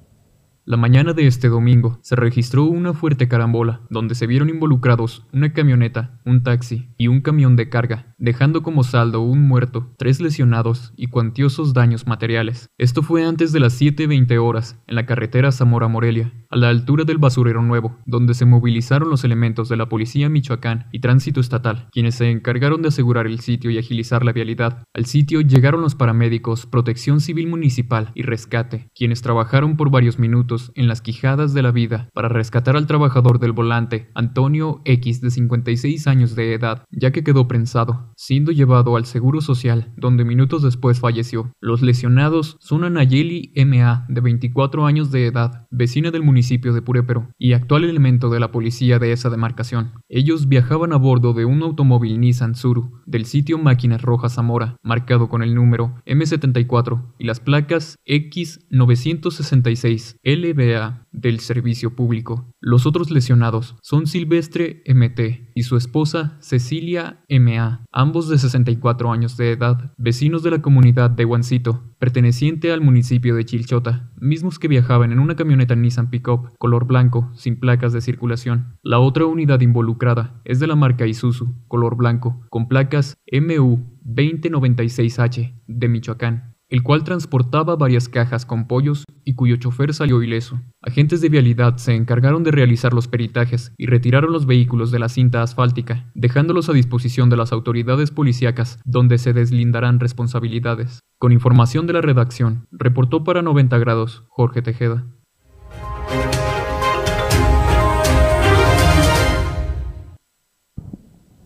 La 0.67 0.77
mañana 0.77 1.13
de 1.13 1.27
este 1.27 1.47
domingo 1.47 1.99
se 2.01 2.15
registró 2.15 2.63
una 2.63 2.95
fuerte 2.95 3.27
carambola, 3.27 3.81
donde 3.91 4.15
se 4.15 4.25
vieron 4.25 4.49
involucrados 4.49 5.27
una 5.31 5.53
camioneta, 5.53 6.19
un 6.25 6.41
taxi 6.41 6.89
y 6.97 7.07
un 7.07 7.21
camión 7.21 7.55
de 7.55 7.69
carga, 7.69 8.15
dejando 8.17 8.63
como 8.63 8.83
saldo 8.83 9.21
un 9.21 9.47
muerto, 9.47 9.93
tres 9.99 10.19
lesionados 10.19 10.91
y 10.97 11.05
cuantiosos 11.05 11.75
daños 11.75 12.07
materiales. 12.07 12.71
Esto 12.79 13.03
fue 13.03 13.23
antes 13.23 13.51
de 13.51 13.59
las 13.59 13.79
7.20 13.79 14.41
horas, 14.41 14.81
en 14.87 14.95
la 14.95 15.05
carretera 15.05 15.51
Zamora-Morelia, 15.51 16.33
a 16.49 16.57
la 16.57 16.69
altura 16.69 17.03
del 17.03 17.19
basurero 17.19 17.61
nuevo, 17.61 17.99
donde 18.07 18.33
se 18.33 18.45
movilizaron 18.45 19.11
los 19.11 19.23
elementos 19.23 19.69
de 19.69 19.77
la 19.77 19.87
Policía 19.87 20.29
Michoacán 20.29 20.87
y 20.91 20.99
Tránsito 20.99 21.41
Estatal, 21.41 21.89
quienes 21.91 22.15
se 22.15 22.31
encargaron 22.31 22.81
de 22.81 22.87
asegurar 22.87 23.27
el 23.27 23.39
sitio 23.39 23.69
y 23.69 23.77
agilizar 23.77 24.25
la 24.25 24.33
vialidad. 24.33 24.83
Al 24.95 25.05
sitio 25.05 25.41
llegaron 25.41 25.81
los 25.81 25.93
paramédicos, 25.93 26.65
Protección 26.65 27.21
Civil 27.21 27.49
Municipal 27.49 28.09
y 28.15 28.23
Rescate, 28.23 28.89
quienes 28.95 29.21
trabajaron 29.21 29.77
por 29.77 29.91
varios 29.91 30.17
minutos 30.17 30.54
en 30.75 30.87
las 30.87 31.01
quijadas 31.01 31.53
de 31.53 31.61
la 31.61 31.71
vida 31.71 32.09
para 32.13 32.29
rescatar 32.29 32.75
al 32.75 32.87
trabajador 32.87 33.39
del 33.39 33.51
volante, 33.51 34.09
Antonio 34.15 34.81
X, 34.85 35.21
de 35.21 35.31
56 35.31 36.07
años 36.07 36.35
de 36.35 36.53
edad, 36.53 36.83
ya 36.91 37.11
que 37.11 37.23
quedó 37.23 37.47
prensado, 37.47 38.11
siendo 38.15 38.51
llevado 38.51 38.95
al 38.95 39.05
Seguro 39.05 39.41
Social, 39.41 39.93
donde 39.97 40.25
minutos 40.25 40.63
después 40.63 40.99
falleció. 40.99 41.51
Los 41.59 41.81
lesionados 41.81 42.57
son 42.59 42.83
Anayeli 42.83 43.51
M.A., 43.55 44.05
de 44.09 44.21
24 44.21 44.85
años 44.85 45.11
de 45.11 45.27
edad, 45.27 45.67
vecina 45.71 46.11
del 46.11 46.23
municipio 46.23 46.73
de 46.73 46.81
Purépero, 46.81 47.29
y 47.37 47.53
actual 47.53 47.83
elemento 47.83 48.29
de 48.29 48.39
la 48.39 48.51
policía 48.51 48.99
de 48.99 49.11
esa 49.11 49.29
demarcación. 49.29 49.93
Ellos 50.09 50.47
viajaban 50.47 50.93
a 50.93 50.97
bordo 50.97 51.33
de 51.33 51.45
un 51.45 51.61
automóvil 51.63 52.19
Nissan 52.19 52.55
Suru, 52.55 53.01
del 53.05 53.25
sitio 53.25 53.57
Máquinas 53.57 54.01
Rojas 54.01 54.35
Zamora, 54.35 54.77
marcado 54.83 55.29
con 55.29 55.43
el 55.43 55.55
número 55.55 55.95
M74 56.05 57.13
y 57.17 57.25
las 57.25 57.39
placas 57.39 57.97
X966 58.05 60.17
L 60.23 60.44
Del 60.53 61.39
servicio 61.39 61.95
público. 61.95 62.53
Los 62.61 62.85
otros 62.85 63.09
lesionados 63.09 63.75
son 63.81 64.05
Silvestre 64.05 64.83
MT 64.85 65.51
y 65.55 65.63
su 65.63 65.75
esposa 65.75 66.37
Cecilia 66.39 67.23
MA, 67.29 67.83
ambos 67.91 68.29
de 68.29 68.37
64 68.37 69.11
años 69.11 69.37
de 69.37 69.53
edad, 69.53 69.93
vecinos 69.97 70.43
de 70.43 70.51
la 70.51 70.61
comunidad 70.61 71.09
de 71.09 71.25
Huancito, 71.25 71.95
perteneciente 71.97 72.71
al 72.71 72.81
municipio 72.81 73.35
de 73.35 73.45
Chilchota, 73.45 74.11
mismos 74.17 74.59
que 74.59 74.67
viajaban 74.67 75.11
en 75.11 75.19
una 75.19 75.35
camioneta 75.35 75.75
Nissan 75.75 76.11
Pickup 76.11 76.55
color 76.59 76.85
blanco, 76.85 77.31
sin 77.33 77.59
placas 77.59 77.91
de 77.93 78.01
circulación. 78.01 78.77
La 78.83 78.99
otra 78.99 79.25
unidad 79.25 79.61
involucrada 79.61 80.41
es 80.45 80.59
de 80.59 80.67
la 80.67 80.75
marca 80.75 81.07
Isuzu, 81.07 81.55
color 81.67 81.95
blanco, 81.95 82.45
con 82.49 82.67
placas 82.67 83.17
MU 83.31 83.79
2096H 84.05 85.61
de 85.65 85.87
Michoacán 85.87 86.54
el 86.75 86.83
cual 86.83 87.05
transportaba 87.05 87.77
varias 87.77 88.09
cajas 88.09 88.45
con 88.45 88.67
pollos 88.67 89.05
y 89.23 89.35
cuyo 89.35 89.55
chofer 89.55 89.93
salió 89.93 90.21
ileso. 90.21 90.59
Agentes 90.81 91.21
de 91.21 91.29
vialidad 91.29 91.77
se 91.77 91.95
encargaron 91.95 92.43
de 92.43 92.51
realizar 92.51 92.93
los 92.93 93.07
peritajes 93.07 93.71
y 93.77 93.85
retiraron 93.85 94.33
los 94.33 94.45
vehículos 94.45 94.91
de 94.91 94.99
la 94.99 95.07
cinta 95.07 95.41
asfáltica, 95.41 96.11
dejándolos 96.15 96.67
a 96.67 96.73
disposición 96.73 97.29
de 97.29 97.37
las 97.37 97.53
autoridades 97.53 98.11
policíacas, 98.11 98.77
donde 98.83 99.19
se 99.19 99.31
deslindarán 99.31 100.01
responsabilidades. 100.01 100.99
Con 101.17 101.31
información 101.31 101.87
de 101.87 101.93
la 101.93 102.01
redacción, 102.01 102.67
reportó 102.71 103.23
para 103.23 103.41
90 103.41 103.77
grados 103.77 104.25
Jorge 104.27 104.61
Tejeda. 104.61 105.05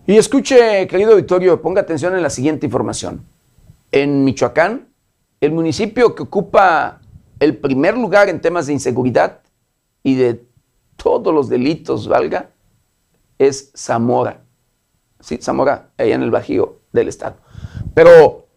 Y 0.08 0.18
escuche, 0.18 0.88
querido 0.88 1.16
Victorio, 1.16 1.62
ponga 1.62 1.82
atención 1.82 2.16
en 2.16 2.24
la 2.24 2.32
siguiente 2.32 2.66
información. 2.66 3.28
En 3.92 4.24
Michoacán, 4.24 4.89
el 5.42 5.52
municipio 5.52 6.16
que 6.16 6.24
ocupa 6.24 7.02
el 7.40 7.58
primer 7.58 7.98
lugar 7.98 8.30
en 8.30 8.42
temas 8.42 8.68
de 8.68 8.74
inseguridad 8.74 9.40
y 10.04 10.16
de 10.16 10.44
todos 10.98 11.34
los 11.34 11.48
delitos, 11.48 12.08
valga, 12.08 12.52
es 13.38 13.72
Zamora. 13.76 14.44
Sí, 15.20 15.38
Zamora, 15.42 15.92
allá 15.98 16.16
en 16.16 16.24
el 16.24 16.32
Bajío 16.32 16.80
del 16.92 17.08
Estado. 17.08 17.38
Pero 17.94 18.48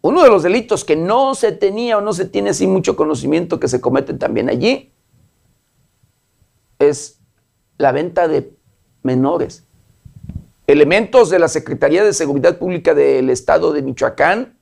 uno 0.00 0.22
de 0.22 0.30
los 0.30 0.42
delitos 0.42 0.84
que 0.84 0.96
no 0.96 1.34
se 1.34 1.52
tenía 1.52 1.98
o 1.98 2.00
no 2.00 2.12
se 2.12 2.24
tiene 2.24 2.50
así 2.50 2.66
mucho 2.66 2.96
conocimiento 2.96 3.60
que 3.60 3.68
se 3.68 3.80
cometen 3.80 4.18
también 4.18 4.48
allí 4.48 4.92
es 6.78 7.20
la 7.76 7.92
venta 7.92 8.26
de 8.26 8.56
menores. 9.02 9.66
Elementos 10.66 11.28
de 11.28 11.38
la 11.38 11.48
Secretaría 11.48 12.02
de 12.02 12.14
Seguridad 12.14 12.58
Pública 12.58 12.94
del 12.94 13.28
Estado 13.28 13.72
de 13.72 13.82
Michoacán 13.82 14.58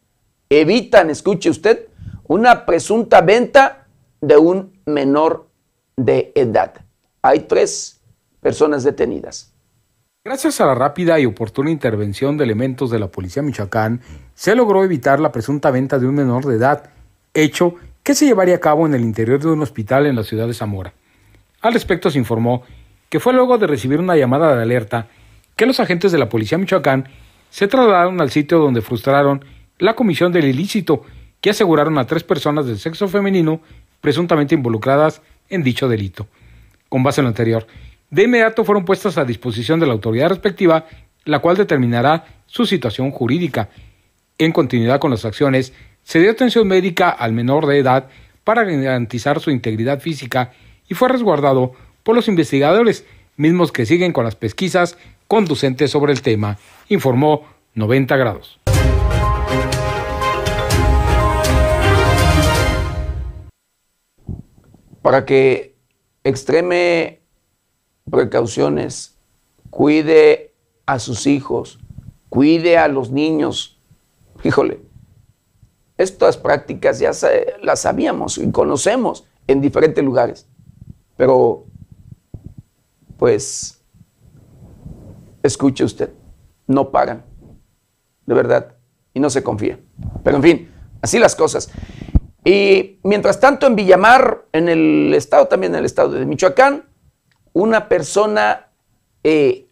evitan, 0.50 1.10
escuche 1.10 1.50
usted, 1.50 1.86
una 2.26 2.66
presunta 2.66 3.20
venta 3.20 3.86
de 4.20 4.36
un 4.36 4.78
menor 4.86 5.48
de 5.96 6.32
edad. 6.34 6.74
Hay 7.22 7.40
tres 7.40 8.00
personas 8.40 8.84
detenidas. 8.84 9.52
Gracias 10.24 10.60
a 10.60 10.66
la 10.66 10.74
rápida 10.74 11.18
y 11.18 11.26
oportuna 11.26 11.70
intervención 11.70 12.36
de 12.36 12.44
elementos 12.44 12.90
de 12.90 12.98
la 12.98 13.08
Policía 13.08 13.42
Michoacán, 13.42 14.00
se 14.34 14.54
logró 14.54 14.84
evitar 14.84 15.20
la 15.20 15.32
presunta 15.32 15.70
venta 15.70 15.98
de 15.98 16.06
un 16.06 16.14
menor 16.14 16.44
de 16.44 16.56
edad, 16.56 16.90
hecho 17.32 17.74
que 18.02 18.14
se 18.14 18.26
llevaría 18.26 18.56
a 18.56 18.60
cabo 18.60 18.86
en 18.86 18.94
el 18.94 19.02
interior 19.02 19.40
de 19.40 19.48
un 19.48 19.62
hospital 19.62 20.06
en 20.06 20.16
la 20.16 20.24
ciudad 20.24 20.46
de 20.46 20.54
Zamora. 20.54 20.92
Al 21.60 21.72
respecto 21.72 22.10
se 22.10 22.18
informó 22.18 22.62
que 23.08 23.20
fue 23.20 23.32
luego 23.32 23.58
de 23.58 23.66
recibir 23.66 24.00
una 24.00 24.16
llamada 24.16 24.54
de 24.54 24.62
alerta 24.62 25.06
que 25.56 25.66
los 25.66 25.80
agentes 25.80 26.12
de 26.12 26.18
la 26.18 26.28
Policía 26.28 26.58
Michoacán 26.58 27.08
se 27.50 27.66
trasladaron 27.66 28.20
al 28.20 28.30
sitio 28.30 28.58
donde 28.58 28.82
frustraron 28.82 29.44
la 29.78 29.94
comisión 29.94 30.32
del 30.32 30.46
ilícito, 30.46 31.02
que 31.40 31.50
aseguraron 31.50 31.98
a 31.98 32.06
tres 32.06 32.24
personas 32.24 32.66
del 32.66 32.78
sexo 32.78 33.08
femenino 33.08 33.60
presuntamente 34.00 34.54
involucradas 34.54 35.22
en 35.48 35.62
dicho 35.62 35.88
delito. 35.88 36.26
Con 36.88 37.02
base 37.02 37.20
en 37.20 37.26
lo 37.26 37.28
anterior, 37.28 37.66
de 38.10 38.24
inmediato 38.24 38.64
fueron 38.64 38.84
puestas 38.84 39.18
a 39.18 39.24
disposición 39.24 39.80
de 39.80 39.86
la 39.86 39.92
autoridad 39.92 40.28
respectiva, 40.28 40.86
la 41.24 41.40
cual 41.40 41.56
determinará 41.56 42.24
su 42.46 42.66
situación 42.66 43.10
jurídica. 43.10 43.68
En 44.38 44.52
continuidad 44.52 44.98
con 44.98 45.10
las 45.10 45.24
acciones, 45.24 45.72
se 46.02 46.20
dio 46.20 46.30
atención 46.30 46.66
médica 46.66 47.10
al 47.10 47.32
menor 47.32 47.66
de 47.66 47.78
edad 47.78 48.08
para 48.44 48.64
garantizar 48.64 49.40
su 49.40 49.50
integridad 49.50 50.00
física 50.00 50.52
y 50.88 50.94
fue 50.94 51.08
resguardado 51.08 51.72
por 52.02 52.16
los 52.16 52.28
investigadores, 52.28 53.04
mismos 53.36 53.72
que 53.72 53.84
siguen 53.84 54.12
con 54.12 54.24
las 54.24 54.34
pesquisas 54.34 54.96
conducentes 55.26 55.90
sobre 55.90 56.12
el 56.12 56.22
tema, 56.22 56.56
informó 56.88 57.44
90 57.74 58.16
grados. 58.16 58.58
Para 65.02 65.24
que 65.24 65.76
extreme 66.24 67.20
precauciones, 68.10 69.18
cuide 69.70 70.54
a 70.86 70.98
sus 70.98 71.26
hijos, 71.26 71.78
cuide 72.28 72.78
a 72.78 72.88
los 72.88 73.10
niños. 73.10 73.80
Híjole, 74.42 74.80
estas 75.96 76.36
prácticas 76.36 76.98
ya 76.98 77.10
las 77.62 77.80
sabíamos 77.80 78.38
y 78.38 78.50
conocemos 78.50 79.24
en 79.46 79.60
diferentes 79.60 80.04
lugares, 80.04 80.46
pero 81.16 81.66
pues 83.16 83.82
escuche 85.42 85.84
usted, 85.84 86.10
no 86.66 86.90
pagan, 86.90 87.24
de 88.26 88.34
verdad, 88.34 88.76
y 89.12 89.20
no 89.20 89.30
se 89.30 89.42
confía. 89.42 89.78
Pero 90.22 90.36
en 90.36 90.42
fin, 90.42 90.70
así 91.02 91.18
las 91.18 91.34
cosas. 91.34 91.70
Y 92.44 92.98
mientras 93.02 93.40
tanto, 93.40 93.66
en 93.66 93.76
Villamar, 93.76 94.44
en 94.52 94.68
el 94.68 95.12
estado, 95.14 95.48
también 95.48 95.74
en 95.74 95.80
el 95.80 95.84
estado 95.84 96.10
de 96.10 96.24
Michoacán, 96.24 96.84
una 97.52 97.88
persona 97.88 98.68
eh, 99.24 99.68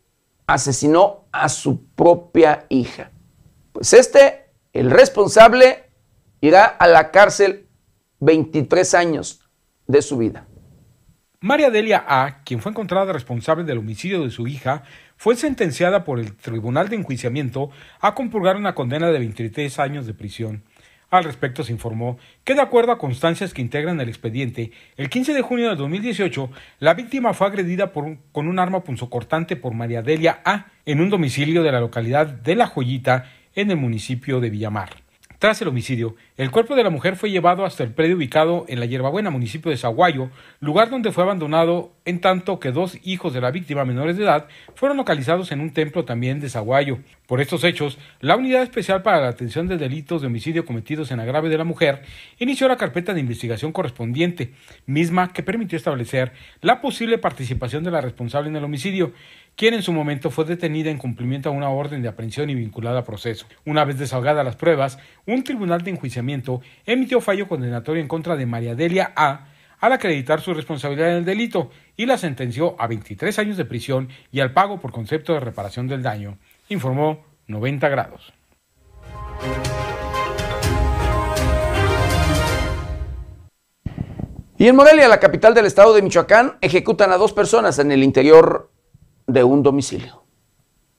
asesinó 0.47 1.27
a 1.33 1.49
su 1.49 1.87
propia 1.95 2.67
hija. 2.69 3.11
Pues 3.73 3.93
este, 3.93 4.47
el 4.73 4.91
responsable, 4.91 5.85
irá 6.41 6.65
a 6.65 6.87
la 6.87 7.11
cárcel 7.11 7.67
23 8.21 8.95
años 8.95 9.41
de 9.87 10.03
su 10.03 10.19
vida. 10.19 10.47
María 11.41 11.71
Delia 11.71 12.05
A., 12.09 12.43
quien 12.45 12.61
fue 12.61 12.73
encontrada 12.73 13.13
responsable 13.13 13.65
del 13.65 13.79
homicidio 13.79 14.23
de 14.23 14.31
su 14.31 14.49
hija, 14.49 14.83
fue 15.17 15.37
sentenciada 15.37 16.05
por 16.05 16.19
el 16.19 16.35
Tribunal 16.37 16.89
de 16.89 16.97
Enjuiciamiento 16.97 17.71
a 18.01 18.15
compurgar 18.15 18.57
una 18.57 18.75
condena 18.75 19.11
de 19.11 19.19
23 19.19 19.79
años 19.79 20.07
de 20.07 20.15
prisión. 20.15 20.65
Al 21.17 21.25
respecto 21.25 21.65
se 21.65 21.73
informó 21.73 22.19
que 22.45 22.55
de 22.55 22.61
acuerdo 22.61 22.93
a 22.93 22.99
constancias 22.99 23.55
que 23.55 23.63
integran 23.63 23.99
el 24.03 24.11
expediente, 24.11 24.73
el 24.99 25.09
15 25.09 25.33
de 25.33 25.41
junio 25.41 25.71
de 25.71 25.77
2018, 25.77 26.51
la 26.81 26.93
víctima 26.93 27.33
fue 27.33 27.47
agredida 27.47 27.91
con 27.91 28.49
un 28.49 28.59
arma 28.59 28.85
punzocortante 28.85 29.57
por 29.57 29.73
María 29.73 30.03
Delia 30.03 30.41
A. 30.45 30.67
en 30.85 31.01
un 31.01 31.09
domicilio 31.09 31.63
de 31.63 31.73
la 31.73 31.81
localidad 31.81 32.27
de 32.27 32.55
La 32.55 32.67
Joyita 32.67 33.33
en 33.55 33.71
el 33.71 33.79
municipio 33.79 34.41
de 34.41 34.51
Villamar. 34.51 35.06
Tras 35.39 35.61
el 35.61 35.69
homicidio, 35.69 36.17
el 36.39 36.51
cuerpo 36.51 36.75
de 36.75 36.83
la 36.83 36.89
mujer 36.89 37.15
fue 37.17 37.31
llevado 37.31 37.67
hasta 37.67 37.85
el 37.85 37.93
predio 37.93 38.17
ubicado 38.17 38.65
en 38.69 38.81
la 38.81 38.87
Hierbabuena, 38.87 39.29
municipio 39.29 39.71
de 39.71 39.77
Zaguayo, 39.77 40.31
lugar 40.61 40.89
donde 40.89 41.13
fue 41.13 41.25
abandonado 41.25 41.93
en 42.07 42.23
tanto 42.23 42.59
que 42.59 42.73
dos 42.73 42.99
hijos 43.05 43.35
de 43.35 43.43
la 43.43 43.51
víctima 43.51 43.85
menores 43.85 44.17
de 44.17 44.25
edad 44.25 44.49
fueron 44.75 44.97
localizados 44.97 45.53
en 45.53 45.61
un 45.61 45.75
templo 45.75 46.07
también 46.07 46.41
de 46.41 46.49
Zaguayo. 46.49 47.01
Por 47.27 47.43
estos 47.43 47.65
hechos, 47.65 47.99
la 48.21 48.37
Unidad 48.37 48.63
Especial 48.63 49.03
para 49.03 49.21
la 49.21 49.29
Atención 49.29 49.69
de 49.69 49.77
Delitos 49.77 50.23
de 50.23 50.29
Homicidio 50.29 50.65
Cometidos 50.65 51.11
en 51.11 51.21
Agrave 51.21 51.51
de 51.51 51.59
la 51.59 51.65
Mujer 51.65 52.03
inició 52.39 52.67
la 52.67 52.77
carpeta 52.77 53.13
de 53.13 53.21
investigación 53.21 53.73
correspondiente, 53.73 54.53
misma 54.87 55.35
que 55.35 55.43
permitió 55.43 55.77
establecer 55.77 56.33
la 56.63 56.81
posible 56.81 57.19
participación 57.19 57.85
de 57.85 57.91
la 57.91 58.01
responsable 58.01 58.49
en 58.49 58.57
el 58.57 58.65
homicidio, 58.65 59.13
quien 59.57 59.73
en 59.73 59.83
su 59.83 59.93
momento 59.93 60.31
fue 60.31 60.45
detenida 60.45 60.91
en 60.91 60.99
cumplimiento 60.99 61.49
a 61.49 61.53
una 61.53 61.71
orden 61.71 62.03
de 62.03 62.09
aprehensión 62.09 62.51
y 62.51 62.55
vinculada 62.55 63.01
a 63.01 63.05
proceso. 63.05 63.47
Una 63.65 63.85
vez 63.85 63.99
desahogadas 63.99 64.45
las 64.45 64.57
pruebas, 64.57 64.99
un 65.27 65.43
tribunal 65.43 65.83
de 65.83 65.91
enjuiciamiento 65.93 66.61
emitió 66.85 67.23
fallo 67.23 67.49
condenatorio 67.49 68.03
en 68.03 68.09
contra 68.09 68.37
de 68.37 68.45
María 68.45 68.75
Delia 68.75 69.13
A 69.17 69.49
al 69.81 69.93
acreditar 69.93 70.41
su 70.41 70.55
responsabilidad 70.55 71.11
en 71.11 71.17
el 71.17 71.25
delito 71.25 71.71
y 71.97 72.07
la 72.07 72.19
sentenció 72.19 72.77
a 72.79 72.87
23 72.87 73.39
años 73.39 73.57
de 73.57 73.65
prisión 73.65 74.09
y 74.31 74.41
al 74.41 74.53
pago 74.53 74.79
por 74.79 74.93
concepto 74.93 75.33
de 75.33 75.41
reparación 75.41 75.89
del 75.89 76.03
daño, 76.03 76.39
informó 76.69 77.25
90 77.47 77.89
grados. 77.89 78.33
Y 84.59 84.69
en 84.69 84.77
Morelia, 84.77 85.09
la 85.09 85.21
capital 85.21 85.53
del 85.53 85.67
estado 85.67 85.95
de 85.95 86.01
Michoacán, 86.01 86.57
ejecutan 86.63 87.13
a 87.13 87.19
dos 87.19 87.35
personas 87.35 87.79
en 87.79 87.93
el 87.93 88.03
interior 88.03 88.71
de 89.27 89.45
un 89.45 89.63
domicilio. 89.63 90.27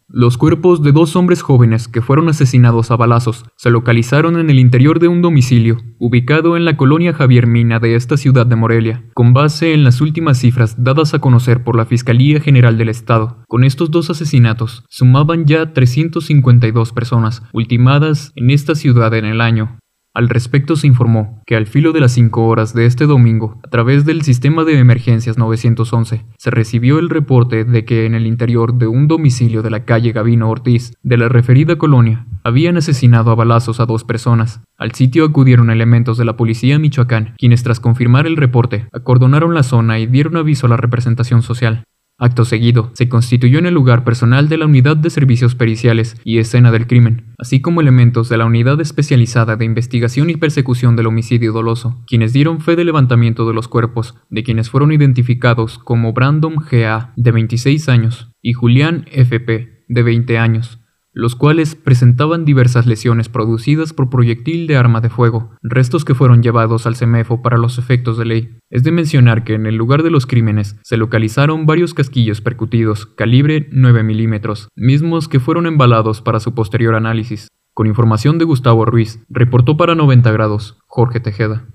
Los 0.09 0.37
cuerpos 0.37 0.81
de 0.83 0.93
dos 0.93 1.17
hombres 1.17 1.41
jóvenes 1.41 1.89
que 1.89 2.01
fueron 2.01 2.29
asesinados 2.29 2.91
a 2.91 2.95
balazos 2.95 3.43
se 3.57 3.69
localizaron 3.69 4.39
en 4.39 4.49
el 4.49 4.57
interior 4.57 5.01
de 5.01 5.09
un 5.09 5.21
domicilio, 5.21 5.79
ubicado 5.99 6.55
en 6.55 6.63
la 6.63 6.77
colonia 6.77 7.13
Javier 7.13 7.45
Mina 7.45 7.79
de 7.79 7.95
esta 7.95 8.15
ciudad 8.15 8.45
de 8.45 8.55
Morelia, 8.55 9.03
con 9.13 9.33
base 9.33 9.73
en 9.73 9.83
las 9.83 9.99
últimas 9.99 10.37
cifras 10.37 10.81
dadas 10.81 11.13
a 11.13 11.19
conocer 11.19 11.65
por 11.65 11.75
la 11.75 11.85
Fiscalía 11.85 12.39
General 12.39 12.77
del 12.77 12.87
Estado. 12.87 13.43
Con 13.49 13.65
estos 13.65 13.91
dos 13.91 14.09
asesinatos, 14.09 14.85
sumaban 14.87 15.45
ya 15.45 15.73
352 15.73 16.93
personas 16.93 17.43
ultimadas 17.51 18.31
en 18.37 18.49
esta 18.49 18.75
ciudad 18.75 19.13
en 19.13 19.25
el 19.25 19.41
año, 19.41 19.77
al 20.17 20.29
respecto 20.29 20.75
se 20.75 20.87
informó 20.87 21.43
que 21.45 21.55
al 21.55 21.67
filo 21.67 21.91
de 21.91 21.99
las 21.99 22.13
5 22.13 22.47
horas 22.47 22.73
de 22.73 22.87
este 22.87 23.05
domingo, 23.05 23.59
a 23.63 23.69
través 23.69 24.03
del 24.03 24.23
sistema 24.23 24.63
de 24.63 24.79
emergencias 24.79 25.37
911, 25.37 26.25
se 26.35 26.49
recibió 26.49 26.97
el 26.97 27.11
reporte 27.11 27.65
de 27.65 27.85
que 27.85 28.07
en 28.07 28.15
el 28.15 28.25
interior 28.25 28.73
de 28.73 28.87
un 28.87 29.07
domicilio 29.07 29.61
de 29.61 29.69
la 29.69 29.85
calle 29.85 30.13
Gavino 30.13 30.49
Ortiz, 30.49 30.91
de 31.03 31.17
la 31.17 31.29
referida 31.29 31.77
colonia, 31.77 32.25
habían 32.43 32.77
asesinado 32.77 33.29
a 33.29 33.35
balazos 33.35 33.79
a 33.79 33.85
dos 33.85 34.03
personas. 34.03 34.61
Al 34.79 34.93
sitio 34.93 35.23
acudieron 35.23 35.69
elementos 35.69 36.17
de 36.17 36.25
la 36.25 36.35
policía 36.35 36.79
Michoacán, 36.79 37.35
quienes 37.37 37.61
tras 37.61 37.79
confirmar 37.79 38.25
el 38.25 38.37
reporte, 38.37 38.87
acordonaron 38.93 39.53
la 39.53 39.61
zona 39.61 39.99
y 39.99 40.07
dieron 40.07 40.35
aviso 40.35 40.65
a 40.65 40.69
la 40.69 40.77
representación 40.77 41.43
social. 41.43 41.83
Acto 42.19 42.45
seguido, 42.45 42.89
se 42.95 43.09
constituyó 43.09 43.59
en 43.59 43.67
el 43.67 43.75
lugar 43.75 44.03
personal 44.03 44.49
de 44.49 44.57
la 44.57 44.65
Unidad 44.65 44.97
de 44.97 45.11
Servicios 45.11 45.53
Periciales 45.53 46.19
y 46.23 46.39
Escena 46.39 46.71
del 46.71 46.87
Crimen, 46.87 47.35
así 47.37 47.61
como 47.61 47.79
elementos 47.79 48.27
de 48.27 48.37
la 48.37 48.45
Unidad 48.45 48.81
Especializada 48.81 49.55
de 49.55 49.65
Investigación 49.65 50.31
y 50.31 50.35
Persecución 50.35 50.95
del 50.95 51.05
Homicidio 51.05 51.53
Doloso, 51.53 52.03
quienes 52.07 52.33
dieron 52.33 52.59
fe 52.59 52.75
del 52.75 52.87
levantamiento 52.87 53.47
de 53.47 53.53
los 53.53 53.67
cuerpos, 53.67 54.15
de 54.31 54.41
quienes 54.41 54.71
fueron 54.71 54.91
identificados 54.91 55.77
como 55.77 56.11
Brandon 56.11 56.55
G.A., 56.55 57.13
de 57.15 57.31
26 57.31 57.87
años, 57.87 58.31
y 58.41 58.53
Julián 58.53 59.05
F.P., 59.11 59.85
de 59.87 60.03
20 60.03 60.39
años, 60.39 60.79
los 61.17 61.35
cuales 61.35 61.73
presentaban 61.73 62.45
diversas 62.45 62.85
lesiones 62.85 63.27
producidas 63.27 63.91
por 63.91 64.07
proyectil 64.07 64.67
de 64.67 64.77
arma 64.77 65.01
de 65.01 65.09
fuego, 65.09 65.49
restos 65.63 66.05
que 66.05 66.13
fueron 66.13 66.43
llevados 66.43 66.85
al 66.85 66.95
CEMEFO 66.95 67.41
para 67.41 67.57
los 67.57 67.79
efectos 67.79 68.19
de 68.19 68.25
ley. 68.25 68.57
Es 68.69 68.83
de 68.83 68.91
mencionar 68.91 69.43
que 69.43 69.55
en 69.55 69.65
el 69.65 69.73
lugar 69.73 70.03
de 70.03 70.11
los 70.11 70.27
crímenes 70.27 70.77
se 70.83 70.95
localizaron 70.95 71.65
varios 71.65 71.95
casquillos 71.95 72.41
percutidos, 72.41 73.07
calibre 73.07 73.67
9 73.71 74.03
milímetros, 74.03 74.67
mismos 74.75 75.27
que 75.27 75.39
fueron 75.39 75.65
embalados 75.65 76.21
para 76.21 76.39
su 76.39 76.53
posterior 76.53 76.93
análisis. 76.93 77.47
Con 77.73 77.87
información 77.87 78.37
de 78.37 78.45
Gustavo 78.45 78.85
Ruiz, 78.85 79.19
reportó 79.27 79.75
para 79.75 79.95
90 79.95 80.31
grados, 80.31 80.77
Jorge 80.85 81.19
Tejeda. 81.19 81.65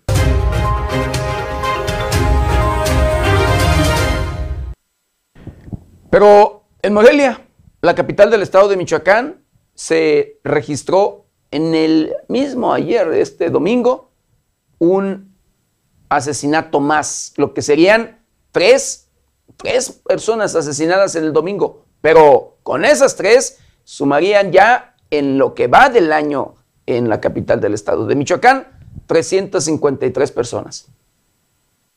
Pero 6.13 6.63
en 6.83 6.95
Morelia, 6.95 7.41
la 7.83 7.97
capital 7.97 8.31
del 8.31 8.43
estado 8.43 8.69
de 8.69 8.77
Michoacán, 8.77 9.45
se 9.75 10.39
registró 10.45 11.27
en 11.51 11.75
el 11.75 12.15
mismo 12.29 12.73
ayer, 12.73 13.09
este 13.09 13.51
domingo, 13.51 14.13
un 14.79 15.37
asesinato 16.09 16.79
más, 16.79 17.35
lo 17.37 17.53
que 17.53 17.61
serían 17.61 18.25
tres, 18.53 19.09
tres 19.57 19.91
personas 19.91 20.55
asesinadas 20.55 21.17
en 21.17 21.25
el 21.25 21.33
domingo, 21.33 21.85
pero 22.01 22.59
con 22.63 22.85
esas 22.85 23.17
tres 23.17 23.59
sumarían 23.83 24.53
ya 24.53 24.95
en 25.11 25.37
lo 25.37 25.55
que 25.55 25.67
va 25.67 25.89
del 25.89 26.13
año 26.13 26.55
en 26.87 27.09
la 27.09 27.21
capital 27.21 27.61
del 27.61 27.75
estado 27.75 28.07
de 28.07 28.15
Michoacán, 28.15 28.69
353 29.07 30.31
personas. 30.31 30.87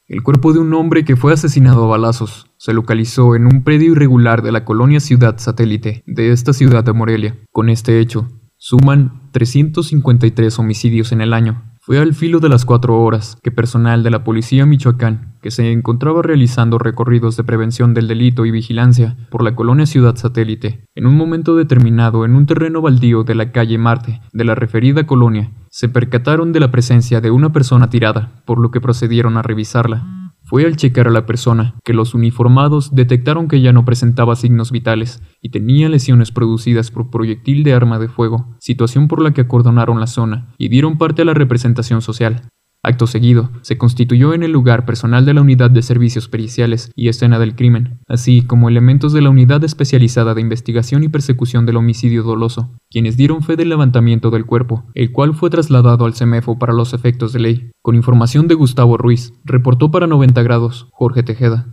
El 0.08 0.22
cuerpo 0.22 0.54
de 0.54 0.60
un 0.60 0.72
hombre 0.76 1.04
que 1.04 1.16
fue 1.16 1.34
asesinado 1.34 1.84
a 1.84 1.88
balazos 1.88 2.52
se 2.58 2.74
localizó 2.74 3.36
en 3.36 3.48
un 3.48 3.64
predio 3.64 3.94
irregular 3.94 4.44
de 4.44 4.52
la 4.52 4.64
colonia 4.64 5.00
Ciudad 5.00 5.40
Satélite 5.40 6.04
de 6.06 6.32
esta 6.32 6.54
ciudad 6.54 6.84
de 6.84 6.94
Morelia. 6.94 7.40
Con 7.52 7.70
este 7.70 8.00
hecho, 8.00 8.28
suman 8.56 9.32
353 9.32 10.60
homicidios 10.60 11.12
en 11.12 11.22
el 11.22 11.34
año. 11.34 11.65
Fue 11.86 12.00
al 12.00 12.16
filo 12.16 12.40
de 12.40 12.50
las 12.50 12.66
cuatro 12.66 13.00
horas 13.00 13.38
que 13.44 13.52
personal 13.52 14.02
de 14.02 14.10
la 14.10 14.24
Policía 14.24 14.66
Michoacán, 14.66 15.36
que 15.40 15.52
se 15.52 15.72
encontraba 15.72 16.24
realizando 16.24 16.80
recorridos 16.80 17.38
de 17.38 17.44
prevención 17.44 17.94
del 17.94 18.08
delito 18.08 18.48
y 18.48 18.50
vigilancia 18.50 19.16
por 19.30 19.44
la 19.44 19.56
colonia 19.56 19.86
Ciudad 19.86 20.16
Satélite, 20.16 20.84
en 20.96 21.06
un 21.06 21.16
momento 21.16 21.56
determinado 21.56 22.26
en 22.26 22.34
un 22.34 22.48
terreno 22.48 22.82
baldío 22.82 23.24
de 23.24 23.36
la 23.36 23.52
calle 23.52 23.78
Marte 23.78 24.20
de 24.34 24.44
la 24.44 24.56
referida 24.56 25.06
colonia, 25.06 25.52
se 25.70 25.88
percataron 25.88 26.54
de 26.54 26.62
la 26.62 26.72
presencia 26.72 27.22
de 27.22 27.30
una 27.30 27.52
persona 27.52 27.88
tirada, 27.88 28.32
por 28.46 28.58
lo 28.60 28.72
que 28.72 28.82
procedieron 28.82 29.38
a 29.38 29.44
revisarla. 29.44 30.25
Fue 30.48 30.64
al 30.64 30.76
checar 30.76 31.08
a 31.08 31.12
la 31.12 31.26
persona 31.26 31.74
que 31.84 31.94
los 31.94 32.14
uniformados 32.14 32.94
detectaron 32.94 33.48
que 33.48 33.62
ya 33.62 33.74
no 33.74 33.84
presentaba 33.84 34.36
signos 34.36 34.72
vitales 34.72 35.24
y 35.42 35.50
tenía 35.50 35.90
lesiones 35.90 36.32
producidas 36.32 36.92
por 36.92 37.10
proyectil 37.10 37.64
de 37.64 37.74
arma 37.74 37.98
de 37.98 38.10
fuego, 38.10 38.56
situación 38.60 39.08
por 39.08 39.22
la 39.22 39.34
que 39.34 39.42
acordonaron 39.42 40.00
la 40.00 40.06
zona 40.06 40.54
y 40.60 40.70
dieron 40.70 41.00
parte 41.00 41.24
a 41.24 41.26
la 41.26 41.34
representación 41.34 42.04
social. 42.04 42.44
Acto 42.86 43.08
seguido, 43.08 43.50
se 43.64 43.80
constituyó 43.80 44.36
en 44.36 44.44
el 44.44 44.52
lugar 44.52 44.86
personal 44.86 45.26
de 45.26 45.34
la 45.34 45.42
Unidad 45.42 45.72
de 45.72 45.82
Servicios 45.82 46.28
Periciales 46.28 46.92
y 46.96 47.10
Escena 47.10 47.40
del 47.40 47.56
Crimen, 47.56 48.00
así 48.08 48.44
como 48.44 48.70
elementos 48.70 49.12
de 49.12 49.22
la 49.22 49.32
Unidad 49.32 49.64
Especializada 49.64 50.36
de 50.36 50.42
Investigación 50.42 51.04
y 51.04 51.10
Persecución 51.10 51.66
del 51.66 51.78
Homicidio 51.78 52.22
Doloso, 52.22 52.78
quienes 52.92 53.18
dieron 53.18 53.42
fe 53.42 53.56
del 53.56 53.70
levantamiento 53.70 54.30
del 54.30 54.46
cuerpo, 54.46 54.84
el 54.94 55.12
cual 55.12 55.34
fue 55.34 55.50
trasladado 55.50 56.06
al 56.06 56.14
CEMEFO 56.14 56.60
para 56.60 56.74
los 56.74 56.94
efectos 56.94 57.34
de 57.34 57.40
ley. 57.40 57.72
Con 57.82 57.96
información 57.96 58.48
de 58.48 58.54
Gustavo 58.54 58.98
Ruiz, 58.98 59.34
reportó 59.44 59.90
para 59.90 60.06
90 60.06 60.44
grados 60.44 60.88
Jorge 60.92 61.24
Tejeda. 61.24 61.66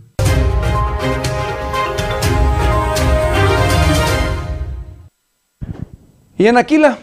Y 6.39 6.47
en 6.47 6.57
Aquila, 6.57 6.97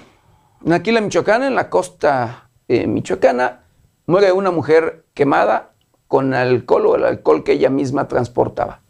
en 0.67 0.73
Aquila, 0.73 1.01
Michoacán, 1.01 1.45
en 1.45 1.55
la 1.55 1.71
costa 1.71 2.51
eh, 2.67 2.89
michoacana, 2.89 3.61
muere 4.11 4.33
una 4.33 4.51
mujer 4.51 5.07
quemada 5.15 5.73
con 6.09 6.35
alcohol 6.35 6.87
o 6.87 6.97
el 6.97 7.05
alcohol 7.05 7.45
que 7.45 7.53
ella 7.53 7.71
misma 7.71 8.09
transportaba. 8.09 8.83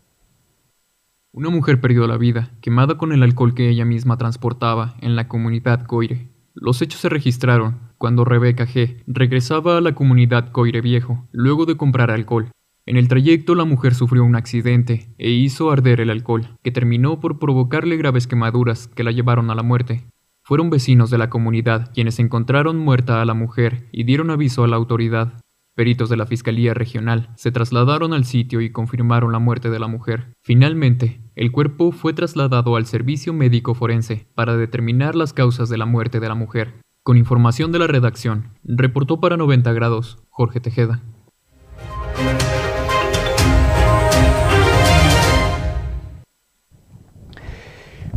Una 1.30 1.50
mujer 1.50 1.78
perdió 1.78 2.06
la 2.06 2.16
vida, 2.16 2.50
quemada 2.62 2.96
con 2.96 3.12
el 3.12 3.22
alcohol 3.22 3.54
que 3.54 3.68
ella 3.68 3.84
misma 3.84 4.16
transportaba 4.16 4.96
en 5.02 5.16
la 5.16 5.28
comunidad 5.28 5.84
Coire. 5.84 6.30
Los 6.54 6.80
hechos 6.80 7.02
se 7.02 7.10
registraron 7.10 7.92
cuando 7.98 8.24
Rebeca 8.24 8.66
G. 8.66 9.02
regresaba 9.06 9.76
a 9.76 9.82
la 9.82 9.94
comunidad 9.94 10.52
Coire 10.52 10.80
Viejo, 10.80 11.28
luego 11.32 11.66
de 11.66 11.76
comprar 11.76 12.10
alcohol. 12.10 12.50
En 12.86 12.96
el 12.96 13.06
trayecto 13.06 13.54
la 13.54 13.66
mujer 13.66 13.94
sufrió 13.94 14.24
un 14.24 14.36
accidente 14.36 15.14
e 15.18 15.28
hizo 15.28 15.70
arder 15.70 16.00
el 16.00 16.08
alcohol, 16.08 16.56
que 16.62 16.72
terminó 16.72 17.20
por 17.20 17.38
provocarle 17.38 17.98
graves 17.98 18.26
quemaduras 18.26 18.88
que 18.88 19.04
la 19.04 19.12
llevaron 19.12 19.50
a 19.50 19.54
la 19.54 19.62
muerte. 19.62 20.06
Fueron 20.42 20.70
vecinos 20.70 21.10
de 21.10 21.18
la 21.18 21.30
comunidad 21.30 21.92
quienes 21.92 22.18
encontraron 22.18 22.78
muerta 22.78 23.20
a 23.20 23.24
la 23.24 23.34
mujer 23.34 23.88
y 23.92 24.04
dieron 24.04 24.30
aviso 24.30 24.64
a 24.64 24.68
la 24.68 24.76
autoridad. 24.76 25.40
Peritos 25.76 26.10
de 26.10 26.16
la 26.16 26.26
Fiscalía 26.26 26.74
Regional 26.74 27.30
se 27.36 27.52
trasladaron 27.52 28.12
al 28.12 28.24
sitio 28.24 28.60
y 28.60 28.72
confirmaron 28.72 29.32
la 29.32 29.38
muerte 29.38 29.70
de 29.70 29.78
la 29.78 29.86
mujer. 29.86 30.32
Finalmente, 30.42 31.20
el 31.36 31.52
cuerpo 31.52 31.92
fue 31.92 32.12
trasladado 32.12 32.76
al 32.76 32.86
servicio 32.86 33.32
médico 33.32 33.74
forense 33.74 34.26
para 34.34 34.56
determinar 34.56 35.14
las 35.14 35.32
causas 35.32 35.68
de 35.68 35.78
la 35.78 35.86
muerte 35.86 36.20
de 36.20 36.28
la 36.28 36.34
mujer. 36.34 36.80
Con 37.02 37.16
información 37.16 37.72
de 37.72 37.78
la 37.78 37.86
redacción, 37.86 38.58
reportó 38.62 39.20
para 39.20 39.36
90 39.36 39.72
grados 39.72 40.18
Jorge 40.28 40.60
Tejeda. 40.60 41.02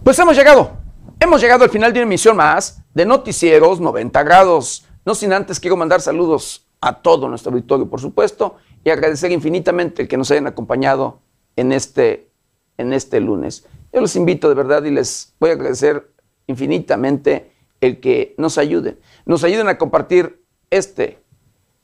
Pues 0.03 0.19
hemos 0.19 0.35
llegado 0.35 0.82
Hemos 1.23 1.39
llegado 1.39 1.63
al 1.63 1.69
final 1.69 1.93
de 1.93 1.99
una 1.99 2.07
emisión 2.07 2.35
más 2.35 2.83
de 2.93 3.05
Noticieros 3.05 3.79
90 3.79 4.23
grados. 4.23 4.85
No 5.05 5.15
sin 5.15 5.31
antes 5.31 5.57
quiero 5.57 5.77
mandar 5.77 6.01
saludos 6.01 6.67
a 6.81 7.01
todo 7.01 7.29
nuestro 7.29 7.53
auditorio, 7.53 7.89
por 7.89 8.01
supuesto, 8.01 8.57
y 8.83 8.89
agradecer 8.89 9.31
infinitamente 9.31 10.01
el 10.01 10.09
que 10.09 10.17
nos 10.17 10.29
hayan 10.31 10.47
acompañado 10.47 11.21
en 11.55 11.71
este, 11.71 12.29
en 12.77 12.91
este 12.91 13.21
lunes. 13.21 13.65
Yo 13.93 14.01
los 14.01 14.17
invito 14.17 14.49
de 14.49 14.55
verdad 14.55 14.83
y 14.83 14.91
les 14.91 15.33
voy 15.39 15.51
a 15.51 15.53
agradecer 15.53 16.11
infinitamente 16.47 17.53
el 17.79 18.01
que 18.01 18.35
nos 18.37 18.57
ayuden. 18.57 18.99
Nos 19.25 19.45
ayuden 19.45 19.69
a 19.69 19.77
compartir 19.77 20.43
este, 20.71 21.23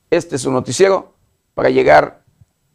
este 0.09 0.37
su 0.37 0.51
noticiero 0.51 1.13
para 1.53 1.69
llegar 1.69 2.25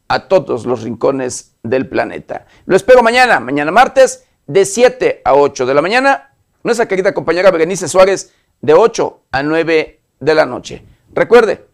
a 0.09 0.29
todos 0.29 0.65
los 0.65 0.83
rincones 0.83 1.57
del 1.63 1.91
planeta. 1.91 2.47
Lo 2.65 2.75
espero 2.75 3.03
mañana, 3.03 3.39
mañana 3.39 3.71
martes, 3.71 4.25
de 4.47 4.65
7 4.65 5.21
a 5.27 5.35
8 5.35 5.67
de 5.67 5.75
la 5.75 5.83
mañana. 5.83 6.31
Nuestra 6.65 6.89
querida 6.89 7.13
compañera 7.13 7.51
Berenice 7.51 7.89
Suárez, 7.89 8.33
de 8.63 8.73
8 8.73 9.21
a 9.33 9.43
9 9.43 10.01
de 10.19 10.35
la 10.35 10.47
noche. 10.47 10.83
Recuerde, 11.13 11.67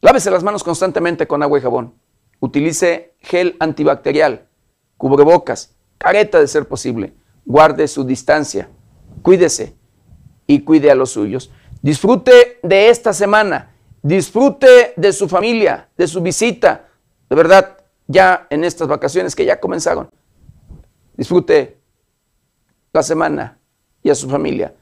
lávese 0.00 0.32
las 0.32 0.42
manos 0.42 0.64
constantemente 0.64 1.28
con 1.28 1.44
agua 1.44 1.60
y 1.60 1.62
jabón. 1.62 1.94
Utilice 2.40 3.14
gel 3.20 3.56
antibacterial, 3.60 4.48
cubrebocas, 4.96 5.76
careta 5.96 6.40
de 6.40 6.48
ser 6.48 6.66
posible. 6.66 7.14
Guarde 7.44 7.86
su 7.86 8.02
distancia. 8.02 8.68
Cuídese 9.22 9.76
y 10.48 10.62
cuide 10.62 10.90
a 10.90 10.96
los 10.96 11.12
suyos. 11.12 11.52
Disfrute 11.80 12.58
de 12.64 12.88
esta 12.88 13.12
semana. 13.12 13.76
Disfrute 14.02 14.92
de 14.96 15.12
su 15.12 15.28
familia, 15.28 15.88
de 15.96 16.08
su 16.08 16.20
visita. 16.20 16.88
De 17.30 17.36
verdad, 17.36 17.78
ya 18.08 18.48
en 18.50 18.64
estas 18.64 18.88
vacaciones 18.88 19.36
que 19.36 19.44
ya 19.44 19.60
comenzaron. 19.60 20.10
Disfrute 21.16 21.78
la 22.92 23.04
semana 23.04 23.61
y 24.02 24.10
a 24.10 24.14
su 24.14 24.28
familia. 24.28 24.74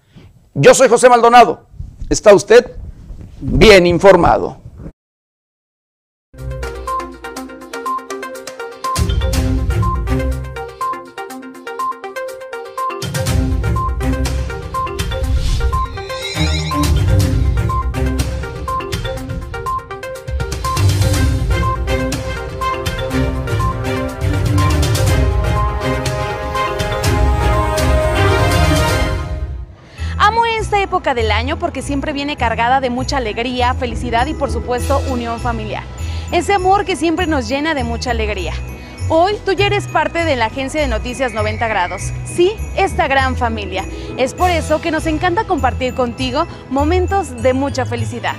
Yo 0.55 0.75
soy 0.75 0.89
José 0.89 1.09
Maldonado. 1.09 1.67
¿Está 2.09 2.35
usted 2.35 2.73
bien 3.41 3.87
informado? 3.87 4.59
Del 31.01 31.33
año 31.33 31.59
porque 31.59 31.81
siempre 31.81 32.13
viene 32.13 32.37
cargada 32.37 32.81
de 32.81 32.91
mucha 32.91 33.17
alegría, 33.17 33.73
felicidad 33.75 34.27
y 34.27 34.35
por 34.35 34.51
supuesto 34.51 35.01
unión 35.09 35.41
familiar. 35.41 35.83
Ese 36.31 36.53
amor 36.53 36.85
que 36.85 36.95
siempre 36.95 37.27
nos 37.27 37.49
llena 37.49 37.75
de 37.75 37.85
mucha 37.85 38.11
alegría. 38.11 38.53
Hoy 39.09 39.33
tú 39.45 39.53
ya 39.53 39.67
eres 39.67 39.89
parte 39.89 40.25
de 40.25 40.37
la 40.37 40.47
agencia 40.47 40.81
de 40.81 40.87
noticias 40.87 41.33
90 41.33 41.67
grados. 41.69 42.13
Sí, 42.27 42.53
esta 42.77 43.09
gran 43.09 43.35
familia. 43.35 43.85
Es 44.19 44.35
por 44.35 44.51
eso 44.51 44.81
que 44.81 44.91
nos 44.91 45.07
encanta 45.07 45.45
compartir 45.45 45.95
contigo 45.95 46.47
momentos 46.69 47.43
de 47.43 47.55
mucha 47.55 47.87
felicidad. 47.87 48.37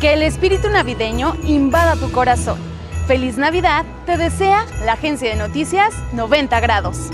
Que 0.00 0.12
el 0.12 0.22
espíritu 0.22 0.68
navideño 0.68 1.36
invada 1.44 1.96
tu 1.96 2.10
corazón. 2.10 2.58
Feliz 3.06 3.38
Navidad, 3.38 3.84
te 4.04 4.18
desea 4.18 4.66
la 4.84 4.94
agencia 4.94 5.30
de 5.30 5.36
noticias 5.36 5.94
90 6.12 6.60
grados. 6.60 7.10